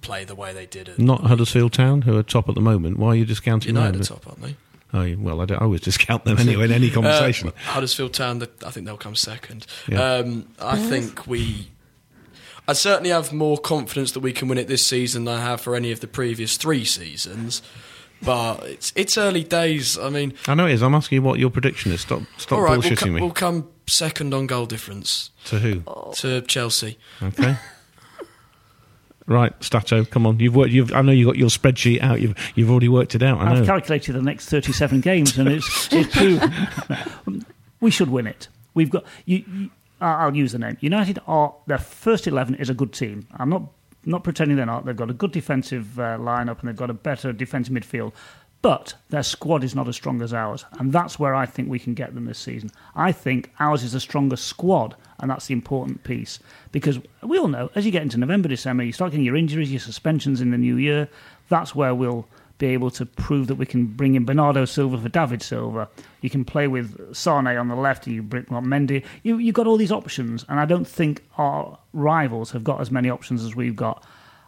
play 0.06 0.24
the 0.24 0.34
way 0.34 0.52
they 0.52 0.66
did. 0.66 0.88
At 0.88 0.98
Not 0.98 1.22
Huddersfield 1.22 1.72
Town, 1.72 2.02
who 2.02 2.16
are 2.16 2.22
top 2.22 2.48
at 2.48 2.54
the 2.54 2.60
moment. 2.60 2.98
Why 2.98 3.08
are 3.08 3.14
you 3.16 3.24
discounting 3.24 3.74
United 3.74 3.98
them? 4.04 4.16
top, 4.16 4.26
aren't 4.26 4.40
they? 4.42 4.56
Oh, 4.94 5.16
well, 5.18 5.40
I, 5.40 5.46
don't, 5.46 5.60
I 5.60 5.64
always 5.64 5.80
discount 5.80 6.24
them 6.24 6.38
anyway 6.46 6.66
in 6.66 6.72
any 6.72 6.90
conversation. 6.90 7.48
Uh, 7.48 7.52
Huddersfield 7.72 8.14
Town, 8.14 8.42
I 8.64 8.70
think 8.70 8.86
they'll 8.86 8.96
come 8.96 9.16
second. 9.16 9.66
Yeah. 9.88 10.00
Um, 10.00 10.48
I 10.60 10.78
think 10.78 11.26
we. 11.26 11.70
I 12.68 12.72
certainly 12.72 13.10
have 13.10 13.32
more 13.32 13.58
confidence 13.58 14.12
that 14.12 14.20
we 14.20 14.32
can 14.32 14.48
win 14.48 14.58
it 14.58 14.68
this 14.68 14.86
season 14.86 15.24
than 15.24 15.36
I 15.36 15.40
have 15.40 15.60
for 15.60 15.74
any 15.76 15.92
of 15.92 16.00
the 16.00 16.06
previous 16.08 16.56
three 16.56 16.84
seasons. 16.84 17.62
But 18.22 18.64
it's 18.64 18.92
it's 18.96 19.18
early 19.18 19.44
days. 19.44 19.98
I 19.98 20.08
mean, 20.08 20.32
I 20.48 20.54
know 20.54 20.66
it 20.66 20.72
is. 20.72 20.82
I'm 20.82 20.94
asking 20.94 21.16
you 21.16 21.22
what 21.22 21.38
your 21.38 21.50
prediction 21.50 21.92
is. 21.92 22.00
Stop, 22.00 22.22
stop 22.38 22.58
all 22.58 22.64
right, 22.64 22.70
we'll, 22.70 22.80
bullshitting 22.82 22.98
co- 22.98 23.10
me. 23.10 23.20
we'll 23.20 23.30
come 23.30 23.68
second 23.86 24.32
on 24.32 24.46
goal 24.46 24.66
difference 24.66 25.30
to 25.46 25.58
who? 25.58 25.82
to 26.14 26.40
Chelsea. 26.42 26.96
Okay. 27.22 27.56
right, 29.26 29.52
Stato, 29.62 30.04
come 30.04 30.26
on. 30.26 30.38
You've 30.40 30.54
worked. 30.56 30.72
You've. 30.72 30.92
I 30.92 31.02
know 31.02 31.12
you 31.12 31.26
got 31.26 31.36
your 31.36 31.48
spreadsheet 31.48 32.00
out. 32.02 32.20
You've. 32.20 32.34
You've 32.54 32.70
already 32.70 32.88
worked 32.88 33.14
it 33.14 33.22
out. 33.22 33.40
I 33.40 33.52
I've 33.52 33.66
calculated 33.66 34.12
the 34.12 34.22
next 34.22 34.48
37 34.48 35.00
games, 35.00 35.38
and 35.38 35.48
it's, 35.48 35.88
it's 35.92 37.44
we 37.80 37.90
should 37.90 38.10
win 38.10 38.26
it. 38.26 38.48
We've 38.74 38.90
got. 38.90 39.04
You, 39.24 39.44
you, 39.52 39.70
I'll 40.00 40.36
use 40.36 40.52
the 40.52 40.58
name. 40.58 40.76
United 40.80 41.18
are 41.26 41.54
their 41.66 41.78
first 41.78 42.26
11 42.26 42.56
is 42.56 42.68
a 42.68 42.74
good 42.74 42.92
team. 42.92 43.26
I'm 43.38 43.48
not 43.48 43.62
not 44.04 44.22
pretending 44.24 44.56
they're 44.56 44.66
not. 44.66 44.84
They've 44.84 44.96
got 44.96 45.10
a 45.10 45.14
good 45.14 45.32
defensive 45.32 45.98
uh, 45.98 46.16
lineup 46.18 46.60
and 46.60 46.68
they've 46.68 46.76
got 46.76 46.90
a 46.90 46.94
better 46.94 47.32
defensive 47.32 47.74
midfield. 47.74 48.12
But 48.62 48.94
their 49.10 49.22
squad 49.22 49.64
is 49.64 49.74
not 49.74 49.86
as 49.86 49.96
strong 49.96 50.22
as 50.22 50.32
ours, 50.32 50.64
and 50.78 50.92
that's 50.92 51.18
where 51.18 51.34
I 51.34 51.46
think 51.46 51.68
we 51.68 51.78
can 51.78 51.94
get 51.94 52.14
them 52.14 52.24
this 52.24 52.38
season. 52.38 52.70
I 52.94 53.12
think 53.12 53.52
ours 53.60 53.84
is 53.84 53.94
a 53.94 54.00
stronger 54.00 54.36
squad, 54.36 54.96
and 55.18 55.30
that's 55.30 55.46
the 55.46 55.54
important 55.54 56.04
piece 56.04 56.38
because 56.72 56.98
we 57.22 57.38
all 57.38 57.48
know 57.48 57.70
as 57.74 57.84
you 57.84 57.92
get 57.92 58.02
into 58.02 58.18
November, 58.18 58.48
December, 58.48 58.84
you 58.84 58.92
start 58.92 59.12
getting 59.12 59.24
your 59.24 59.36
injuries, 59.36 59.70
your 59.70 59.80
suspensions 59.80 60.40
in 60.40 60.50
the 60.50 60.58
new 60.58 60.76
year. 60.76 61.08
That's 61.48 61.74
where 61.74 61.94
we'll 61.94 62.26
be 62.58 62.68
able 62.68 62.90
to 62.90 63.04
prove 63.04 63.48
that 63.48 63.56
we 63.56 63.66
can 63.66 63.86
bring 63.86 64.14
in 64.14 64.24
Bernardo 64.24 64.64
Silva 64.64 64.98
for 64.98 65.08
David 65.08 65.42
Silva. 65.42 65.88
You 66.22 66.30
can 66.30 66.44
play 66.44 66.68
with 66.68 67.14
Sane 67.14 67.46
on 67.46 67.68
the 67.68 67.76
left, 67.76 68.06
and 68.06 68.16
you 68.16 68.22
bring 68.22 68.46
on 68.48 68.66
Mendy. 68.66 69.04
You, 69.22 69.38
you've 69.38 69.54
got 69.54 69.66
all 69.66 69.76
these 69.76 69.92
options, 69.92 70.44
and 70.48 70.58
I 70.58 70.64
don't 70.64 70.86
think 70.86 71.22
our 71.36 71.78
rivals 71.92 72.50
have 72.52 72.64
got 72.64 72.80
as 72.80 72.90
many 72.90 73.10
options 73.10 73.44
as 73.44 73.54
we've 73.54 73.76
got. 73.76 74.04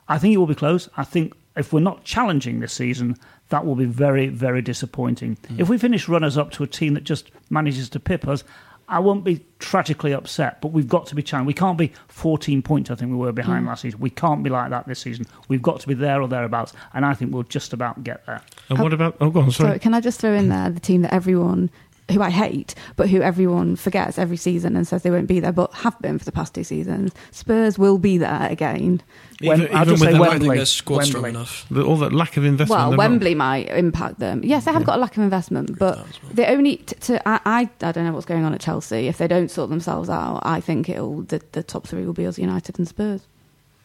I 0.08 0.18
think 0.18 0.34
it 0.34 0.38
will 0.38 0.46
be 0.46 0.54
close. 0.54 0.88
I 0.96 1.04
think 1.04 1.34
if 1.56 1.72
we're 1.72 1.80
not 1.80 2.04
challenging 2.04 2.60
this 2.60 2.72
season, 2.72 3.16
that 3.50 3.66
will 3.66 3.74
be 3.74 3.84
very, 3.84 4.28
very 4.28 4.62
disappointing. 4.62 5.36
Hmm. 5.48 5.60
If 5.60 5.68
we 5.68 5.76
finish 5.76 6.08
runners 6.08 6.38
up 6.38 6.50
to 6.52 6.62
a 6.62 6.66
team 6.66 6.94
that 6.94 7.04
just 7.04 7.30
manages 7.50 7.90
to 7.90 8.00
pip 8.00 8.26
us, 8.26 8.42
I 8.88 9.00
won't 9.00 9.22
be 9.22 9.44
tragically 9.58 10.12
upset, 10.12 10.60
but 10.62 10.72
we've 10.72 10.88
got 10.88 11.06
to 11.06 11.14
be 11.14 11.22
challenged. 11.22 11.46
We 11.46 11.54
can't 11.54 11.76
be 11.76 11.92
14 12.08 12.62
points, 12.62 12.90
I 12.90 12.94
think 12.94 13.10
we 13.10 13.16
were 13.18 13.32
behind 13.32 13.62
hmm. 13.62 13.68
last 13.68 13.82
season. 13.82 14.00
We 14.00 14.10
can't 14.10 14.42
be 14.42 14.50
like 14.50 14.70
that 14.70 14.86
this 14.86 15.00
season. 15.00 15.26
We've 15.48 15.62
got 15.62 15.80
to 15.80 15.88
be 15.88 15.94
there 15.94 16.22
or 16.22 16.28
thereabouts, 16.28 16.72
and 16.94 17.04
I 17.04 17.14
think 17.14 17.32
we'll 17.32 17.42
just 17.42 17.72
about 17.72 18.02
get 18.02 18.24
there. 18.26 18.42
and 18.70 18.78
oh. 18.78 18.82
what 18.82 18.92
about? 18.92 19.16
Oh, 19.20 19.30
go 19.30 19.40
on. 19.40 19.50
Sorry. 19.50 19.74
So 19.74 19.78
can 19.78 19.94
I 19.94 20.00
just 20.00 20.20
throw 20.20 20.32
in 20.32 20.48
there 20.48 20.70
the 20.70 20.80
team 20.80 21.02
that 21.02 21.12
everyone 21.12 21.70
who 22.10 22.22
I 22.22 22.30
hate, 22.30 22.74
but 22.96 23.10
who 23.10 23.20
everyone 23.20 23.76
forgets 23.76 24.18
every 24.18 24.36
season 24.38 24.76
and 24.76 24.86
says 24.88 25.02
they 25.02 25.10
won't 25.10 25.26
be 25.26 25.40
there, 25.40 25.52
but 25.52 25.72
have 25.74 25.98
been 26.00 26.18
for 26.18 26.24
the 26.24 26.32
past 26.32 26.54
two 26.54 26.64
seasons. 26.64 27.12
Spurs 27.32 27.78
will 27.78 27.98
be 27.98 28.16
there 28.16 28.48
again. 28.50 29.02
When- 29.40 29.62
Even- 29.62 29.76
I'll 29.76 29.82
even 29.82 29.88
just 29.88 29.90
with 29.90 30.00
say 30.00 30.06
the- 30.06 30.08
I 30.08 30.10
don't 30.12 30.20
Wembley. 30.30 30.48
think 30.48 30.56
their 30.56 30.66
squad's 30.66 31.08
strong 31.08 31.22
Wembley. 31.24 31.38
enough. 31.40 31.66
The- 31.70 31.84
all 31.84 31.96
that 31.98 32.12
lack 32.12 32.36
of 32.38 32.44
investment. 32.44 32.70
Well, 32.80 32.88
they're 32.90 32.96
not- 32.96 32.98
Wembley 33.10 33.34
might 33.34 33.68
impact 33.68 34.18
them. 34.20 34.40
Yes, 34.42 34.64
they 34.64 34.72
have 34.72 34.84
got 34.84 34.96
a 34.96 35.00
lack 35.00 35.16
of 35.16 35.22
investment, 35.22 35.78
but 35.78 36.04
they 36.32 36.46
only 36.46 36.76
t- 36.78 36.96
to 37.00 37.28
I, 37.28 37.40
I 37.44 37.70
I 37.82 37.92
don't 37.92 38.04
know 38.04 38.12
what's 38.12 38.26
going 38.26 38.44
on 38.44 38.54
at 38.54 38.60
Chelsea. 38.60 39.06
If 39.08 39.18
they 39.18 39.28
don't 39.28 39.50
sort 39.50 39.68
themselves 39.70 40.08
out, 40.08 40.40
I 40.44 40.60
think 40.60 40.88
it'll 40.88 41.22
the, 41.22 41.42
the 41.52 41.62
top 41.62 41.86
three 41.86 42.04
will 42.06 42.14
be 42.14 42.26
us, 42.26 42.38
United 42.38 42.78
and 42.78 42.88
Spurs. 42.88 43.20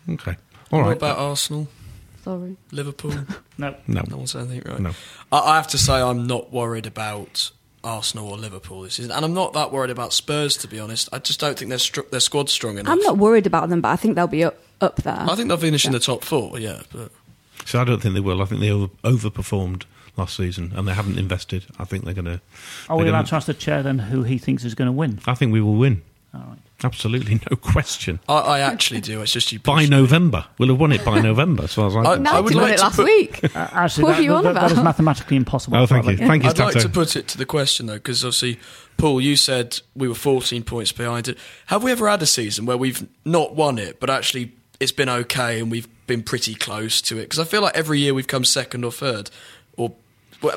Okay. 0.09 0.35
All 0.71 0.79
what 0.79 0.87
right. 0.87 0.97
about 0.97 1.17
Arsenal, 1.17 1.67
Sorry. 2.23 2.55
Liverpool? 2.71 3.13
No. 3.57 3.75
no. 3.85 4.01
no 4.09 4.17
one 4.17 4.27
said 4.27 4.47
anything 4.49 4.63
right. 4.71 4.79
No. 4.79 4.91
I, 5.31 5.37
I 5.39 5.55
have 5.57 5.67
to 5.67 5.77
say 5.77 5.93
I'm 6.01 6.25
not 6.25 6.51
worried 6.51 6.87
about 6.87 7.51
Arsenal 7.83 8.29
or 8.29 8.37
Liverpool 8.37 8.81
this 8.81 8.95
season, 8.95 9.11
and 9.11 9.25
I'm 9.25 9.33
not 9.33 9.53
that 9.53 9.71
worried 9.71 9.89
about 9.91 10.13
Spurs 10.13 10.55
to 10.57 10.67
be 10.67 10.79
honest. 10.79 11.09
I 11.11 11.19
just 11.19 11.39
don't 11.39 11.57
think 11.57 11.69
their 11.69 11.77
str- 11.79 12.01
their 12.11 12.19
squad's 12.19 12.51
strong 12.51 12.77
enough. 12.77 12.91
I'm 12.91 12.99
not 13.01 13.17
worried 13.17 13.45
about 13.45 13.69
them, 13.69 13.81
but 13.81 13.89
I 13.89 13.95
think 13.95 14.15
they'll 14.15 14.27
be 14.27 14.43
up 14.43 14.57
up 14.81 14.97
there. 14.97 15.25
I 15.29 15.35
think 15.35 15.47
they'll 15.49 15.57
finish 15.57 15.85
in 15.85 15.91
the 15.91 15.99
top 15.99 16.23
four. 16.23 16.59
Yeah, 16.59 16.81
but 16.91 17.11
So 17.65 17.79
I 17.81 17.83
don't 17.83 18.01
think 18.01 18.13
they 18.13 18.19
will. 18.21 18.41
I 18.41 18.45
think 18.45 18.61
they 18.61 18.71
over, 18.71 18.89
overperformed 19.03 19.83
last 20.17 20.35
season, 20.37 20.71
and 20.75 20.87
they 20.87 20.93
haven't 20.93 21.17
invested. 21.17 21.65
I 21.79 21.85
think 21.85 22.05
they're 22.05 22.13
going 22.13 22.25
to. 22.25 22.41
Are 22.89 22.97
we 22.97 23.07
allowed 23.09 23.27
to 23.27 23.35
ask 23.35 23.47
the 23.47 23.53
chair 23.53 23.83
then 23.83 23.99
who 23.99 24.23
he 24.23 24.37
thinks 24.37 24.63
is 24.63 24.75
going 24.75 24.87
to 24.87 24.91
win? 24.91 25.19
I 25.25 25.33
think 25.33 25.51
we 25.51 25.61
will 25.61 25.75
win. 25.75 26.01
All 26.33 26.41
right. 26.41 26.57
Absolutely, 26.83 27.35
no 27.49 27.55
question. 27.61 28.19
I, 28.27 28.33
I 28.39 28.59
actually 28.59 28.99
do. 29.01 29.21
It's 29.21 29.31
just 29.31 29.51
you 29.51 29.59
By 29.59 29.81
push- 29.83 29.89
November, 29.89 30.45
we'll 30.57 30.69
have 30.69 30.79
won 30.79 30.91
it 30.91 31.05
by 31.05 31.19
November. 31.21 31.63
As 31.63 31.73
far 31.73 31.87
as 31.87 31.95
I'm 31.95 32.05
I- 32.05 32.15
concerned. 32.15 32.27
I 32.27 32.39
would 32.41 32.53
won 32.55 32.63
like 32.63 32.73
it 32.73 32.77
to 32.77 32.83
last 32.83 32.95
put- 32.97 33.05
week. 33.05 33.39
Uh, 33.55 33.67
actually, 33.71 34.03
What 34.03 34.09
that, 34.11 34.19
are 34.19 34.23
you 34.23 34.33
on 34.33 34.43
that- 34.43 34.53
that 34.55 34.71
is 34.71 34.77
mathematically 34.83 35.37
impossible. 35.37 35.77
Oh, 35.77 35.85
thank 35.85 36.05
you. 36.07 36.17
Thank 36.17 36.43
you, 36.43 36.49
I'd 36.49 36.59
like 36.59 36.79
to 36.79 36.89
put 36.89 37.15
it 37.15 37.27
to 37.29 37.37
the 37.37 37.45
question 37.45 37.85
though, 37.85 37.93
because 37.95 38.23
obviously, 38.25 38.59
Paul, 38.97 39.21
you 39.21 39.35
said 39.35 39.79
we 39.95 40.07
were 40.07 40.15
14 40.15 40.63
points 40.63 40.91
behind 40.91 41.27
it. 41.27 41.37
Have 41.67 41.83
we 41.83 41.91
ever 41.91 42.07
had 42.09 42.21
a 42.21 42.25
season 42.25 42.65
where 42.65 42.77
we've 42.77 43.07
not 43.25 43.55
won 43.55 43.77
it, 43.77 43.99
but 43.99 44.09
actually 44.09 44.53
it's 44.79 44.91
been 44.91 45.09
okay 45.09 45.59
and 45.59 45.71
we've 45.71 45.87
been 46.07 46.23
pretty 46.23 46.53
close 46.55 47.01
to 47.03 47.17
it? 47.17 47.23
Because 47.23 47.39
I 47.39 47.45
feel 47.45 47.61
like 47.61 47.75
every 47.77 47.99
year 47.99 48.13
we've 48.13 48.27
come 48.27 48.43
second 48.43 48.83
or 48.83 48.91
third, 48.91 49.29
or 49.77 49.93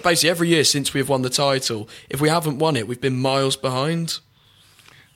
basically 0.02 0.30
every 0.30 0.48
year 0.48 0.64
since 0.64 0.92
we've 0.92 1.08
won 1.08 1.22
the 1.22 1.30
title, 1.30 1.88
if 2.10 2.20
we 2.20 2.28
haven't 2.28 2.58
won 2.58 2.74
it, 2.76 2.88
we've 2.88 3.00
been 3.00 3.18
miles 3.20 3.56
behind. 3.56 4.18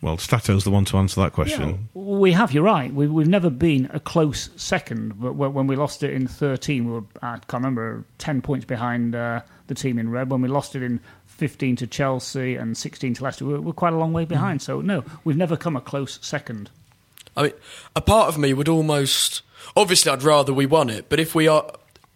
Well, 0.02 0.16
Stato's 0.16 0.64
the 0.64 0.70
one 0.70 0.86
to 0.86 0.96
answer 0.96 1.20
that 1.20 1.32
question. 1.32 1.90
We 1.92 2.32
have, 2.32 2.52
you're 2.52 2.62
right. 2.62 2.92
We, 2.92 3.06
we've 3.06 3.28
never 3.28 3.50
been 3.50 3.90
a 3.92 4.00
close 4.00 4.48
second, 4.56 5.20
but 5.20 5.34
when 5.34 5.52
when 5.52 5.66
we 5.66 5.76
lost 5.76 6.02
it 6.02 6.14
in 6.14 6.26
13, 6.26 6.86
we 6.86 6.92
were, 6.92 7.04
I 7.20 7.32
can't 7.32 7.62
remember, 7.64 8.04
10 8.16 8.40
points 8.40 8.64
behind 8.64 9.14
uh, 9.14 9.42
the 9.66 9.74
team 9.74 9.98
in 9.98 10.10
red. 10.10 10.30
When 10.30 10.40
we 10.40 10.48
lost 10.48 10.74
it 10.74 10.82
in 10.82 11.00
15 11.26 11.76
to 11.76 11.86
Chelsea 11.86 12.56
and 12.56 12.76
16 12.76 13.14
to 13.14 13.24
Leicester, 13.24 13.44
we're, 13.44 13.60
we're 13.60 13.72
quite 13.74 13.92
a 13.92 13.98
long 13.98 14.14
way 14.14 14.24
behind. 14.24 14.62
So, 14.62 14.80
no, 14.80 15.04
we've 15.24 15.36
never 15.36 15.56
come 15.56 15.76
a 15.76 15.82
close 15.82 16.18
second. 16.22 16.70
I 17.36 17.42
mean, 17.44 17.52
a 17.94 18.00
part 18.00 18.28
of 18.28 18.38
me 18.38 18.54
would 18.54 18.68
almost. 18.68 19.42
Obviously, 19.76 20.10
I'd 20.10 20.22
rather 20.22 20.54
we 20.54 20.64
won 20.64 20.88
it, 20.88 21.10
but 21.10 21.20
if 21.20 21.34
we 21.34 21.46
are, 21.46 21.70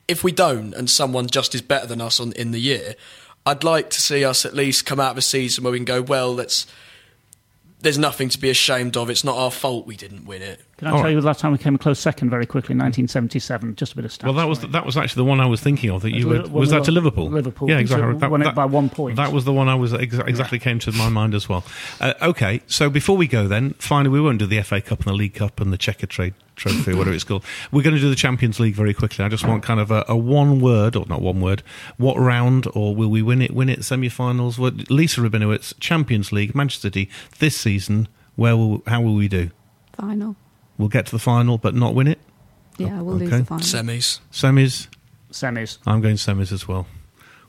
if 0.09 0.25
we 0.25 0.33
don't, 0.33 0.73
and 0.73 0.89
someone 0.89 1.27
just 1.27 1.55
is 1.55 1.61
better 1.61 1.87
than 1.87 2.01
us 2.01 2.19
on 2.19 2.33
in 2.33 2.51
the 2.51 2.59
year, 2.59 2.95
I'd 3.45 3.63
like 3.63 3.91
to 3.91 4.01
see 4.01 4.25
us 4.25 4.47
at 4.47 4.55
least 4.55 4.87
come 4.87 4.99
out 4.99 5.13
of 5.13 5.19
a 5.19 5.23
season 5.23 5.65
where 5.65 5.73
we 5.73 5.79
can 5.79 5.85
go, 5.85 6.01
well, 6.01 6.35
let's. 6.35 6.67
There's 7.85 7.99
nothing 7.99 8.31
to 8.31 8.39
be 8.39 8.49
ashamed 8.49 8.97
of. 8.97 9.11
It's 9.11 9.25
not 9.25 9.37
our 9.37 9.51
fault 9.51 9.87
we 9.87 9.95
didn't 9.95 10.25
win 10.25 10.41
it. 10.41 10.63
Can 10.77 10.89
I 10.89 10.91
All 10.91 10.97
tell 10.97 11.05
right. 11.05 11.11
you 11.11 11.21
the 11.21 11.27
last 11.27 11.39
time 11.41 11.53
we 11.53 11.59
came 11.59 11.77
a 11.77 11.79
close 11.79 12.01
second 12.01 12.31
very 12.31 12.47
quickly? 12.47 12.75
1977. 12.75 13.77
Just 13.77 13.93
a 13.93 13.97
bit 13.97 14.05
of 14.05 14.11
stats. 14.11 14.25
Well, 14.25 14.33
that 14.35 14.47
was 14.49 14.59
for 14.59 14.67
you. 14.67 14.73
that 14.73 14.85
was 14.85 14.97
actually 14.97 15.21
the 15.21 15.29
one 15.29 15.41
I 15.41 15.47
was 15.47 15.61
thinking 15.61 15.91
of. 15.91 16.03
That 16.03 16.11
you 16.13 16.29
were, 16.29 16.43
was 16.49 16.71
that 16.71 16.85
to 16.85 16.91
Liverpool? 16.91 17.31
Liverpool. 17.31 17.69
Yeah, 17.71 17.77
So 17.77 17.81
exactly. 17.81 18.15
we 18.15 18.29
won 18.29 18.43
it 18.43 18.55
by 18.55 18.65
one 18.65 18.89
point. 18.91 19.17
That 19.17 19.33
was 19.33 19.45
the 19.45 19.53
one 19.53 19.69
I 19.69 19.77
was 19.77 19.93
exa- 19.93 20.27
exactly 20.27 20.59
came 20.59 20.79
to 20.81 20.93
my 20.93 21.09
mind 21.09 21.35
as 21.35 21.49
well. 21.49 21.65
Uh, 22.01 22.15
okay, 22.23 22.61
so 22.67 22.91
before 22.91 23.17
we 23.17 23.29
go, 23.29 23.47
then 23.47 23.75
finally, 23.75 24.11
we 24.11 24.21
won't 24.21 24.39
do 24.39 24.47
the 24.47 24.61
FA 24.63 24.81
Cup 24.81 24.99
and 25.01 25.07
the 25.07 25.13
League 25.15 25.35
Cup 25.35 25.61
and 25.61 25.73
the 25.73 25.79
Checkatrade 25.79 26.35
Trophy, 26.57 26.93
whatever 26.95 27.15
it's 27.15 27.25
called. 27.25 27.45
We're 27.71 27.83
going 27.83 27.95
to 27.97 28.01
do 28.01 28.11
the 28.11 28.17
Champions 28.17 28.59
League 28.59 28.75
very 28.75 28.95
quickly. 28.95 29.25
I 29.25 29.29
just 29.29 29.47
want 29.47 29.63
kind 29.63 29.79
of 29.81 29.91
a, 29.93 30.05
a 30.09 30.17
one 30.17 30.61
word, 30.61 30.97
or 30.97 31.07
not 31.07 31.21
one 31.23 31.41
word. 31.41 31.63
What 31.99 32.17
round, 32.19 32.67
or 32.75 32.95
will 32.97 33.09
we 33.11 33.23
win 33.23 33.43
it? 33.43 33.53
Win 33.53 33.69
it? 33.69 33.85
Semi-finals? 33.85 34.59
What? 34.59 34.91
Lisa 34.91 35.21
Rabinowitz, 35.21 35.79
Champions 35.79 36.33
League, 36.33 36.55
Manchester 36.55 36.87
City 36.89 37.09
this 37.39 37.57
season. 37.57 38.09
Where 38.37 38.57
will? 38.57 38.83
How 38.89 39.01
will 39.01 39.15
we 39.15 39.29
do? 39.29 39.51
Final. 39.93 40.35
We'll 40.79 40.89
get 40.89 41.07
to 41.07 41.13
the 41.13 41.19
final, 41.19 41.59
but 41.59 41.75
not 41.75 41.95
win 41.95 42.09
it. 42.09 42.19
Yeah, 42.79 43.01
we'll 43.01 43.17
lose 43.17 43.29
okay. 43.29 43.39
the 43.39 43.45
final. 43.45 43.65
Semis. 43.65 44.21
Semis. 44.33 44.89
Semis. 45.31 45.79
I'm 45.87 46.01
going 46.01 46.17
semis 46.17 46.53
as 46.53 46.67
well. 46.67 46.87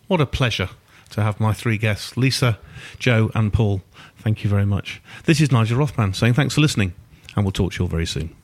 What 0.08 0.22
a 0.22 0.26
pleasure 0.26 0.70
to 1.12 1.24
have 1.24 1.40
my 1.40 1.54
three 1.54 1.78
guests, 1.78 2.18
Lisa, 2.18 2.60
Joe, 3.00 3.32
and 3.34 3.54
Paul. 3.54 3.82
Thank 4.18 4.44
you 4.44 4.50
very 4.50 4.66
much. 4.66 5.02
This 5.26 5.42
is 5.42 5.52
Nigel 5.52 5.78
Rothband 5.78 6.16
saying 6.16 6.34
thanks 6.34 6.56
for 6.56 6.62
listening, 6.62 6.94
and 7.36 7.46
we'll 7.46 7.52
talk 7.52 7.74
to 7.74 7.80
you 7.80 7.86
all 7.86 7.90
very 7.90 8.06
soon. 8.06 8.36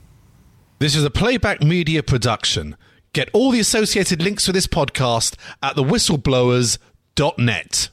This 0.79 0.95
is 0.95 1.03
a 1.03 1.11
playback 1.11 1.61
media 1.61 2.01
production. 2.01 2.75
Get 3.13 3.29
all 3.33 3.51
the 3.51 3.59
associated 3.59 4.21
links 4.21 4.45
for 4.45 4.51
this 4.51 4.67
podcast 4.67 5.35
at 5.61 5.75
thewhistleblowers.net. 5.75 7.89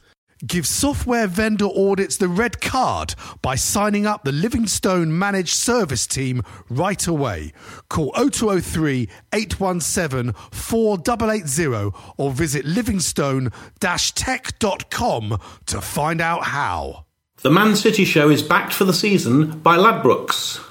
Give 0.46 0.66
software 0.66 1.26
vendor 1.26 1.66
audits 1.66 2.16
the 2.16 2.28
red 2.28 2.60
card 2.60 3.14
by 3.42 3.56
signing 3.56 4.06
up 4.06 4.24
the 4.24 4.32
Livingstone 4.32 5.18
Managed 5.18 5.54
Service 5.54 6.06
Team 6.06 6.42
right 6.68 7.06
away. 7.06 7.52
Call 7.88 8.12
0203 8.12 9.08
817 9.32 10.32
4880 10.52 11.96
or 12.16 12.30
visit 12.30 12.64
livingstone 12.64 13.50
tech.com 13.80 15.38
to 15.66 15.80
find 15.80 16.20
out 16.20 16.44
how. 16.44 17.04
The 17.42 17.50
Man 17.50 17.76
City 17.76 18.04
Show 18.04 18.30
is 18.30 18.42
backed 18.42 18.72
for 18.72 18.84
the 18.84 18.92
season 18.92 19.58
by 19.60 19.76
Ladbrokes. 19.76 20.64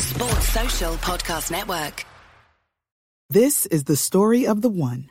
Sports 0.00 0.48
Social 0.48 0.94
Podcast 0.94 1.50
Network. 1.50 2.04
This 3.30 3.66
is 3.66 3.84
the 3.84 3.96
story 3.96 4.46
of 4.46 4.62
the 4.62 4.68
one. 4.68 5.10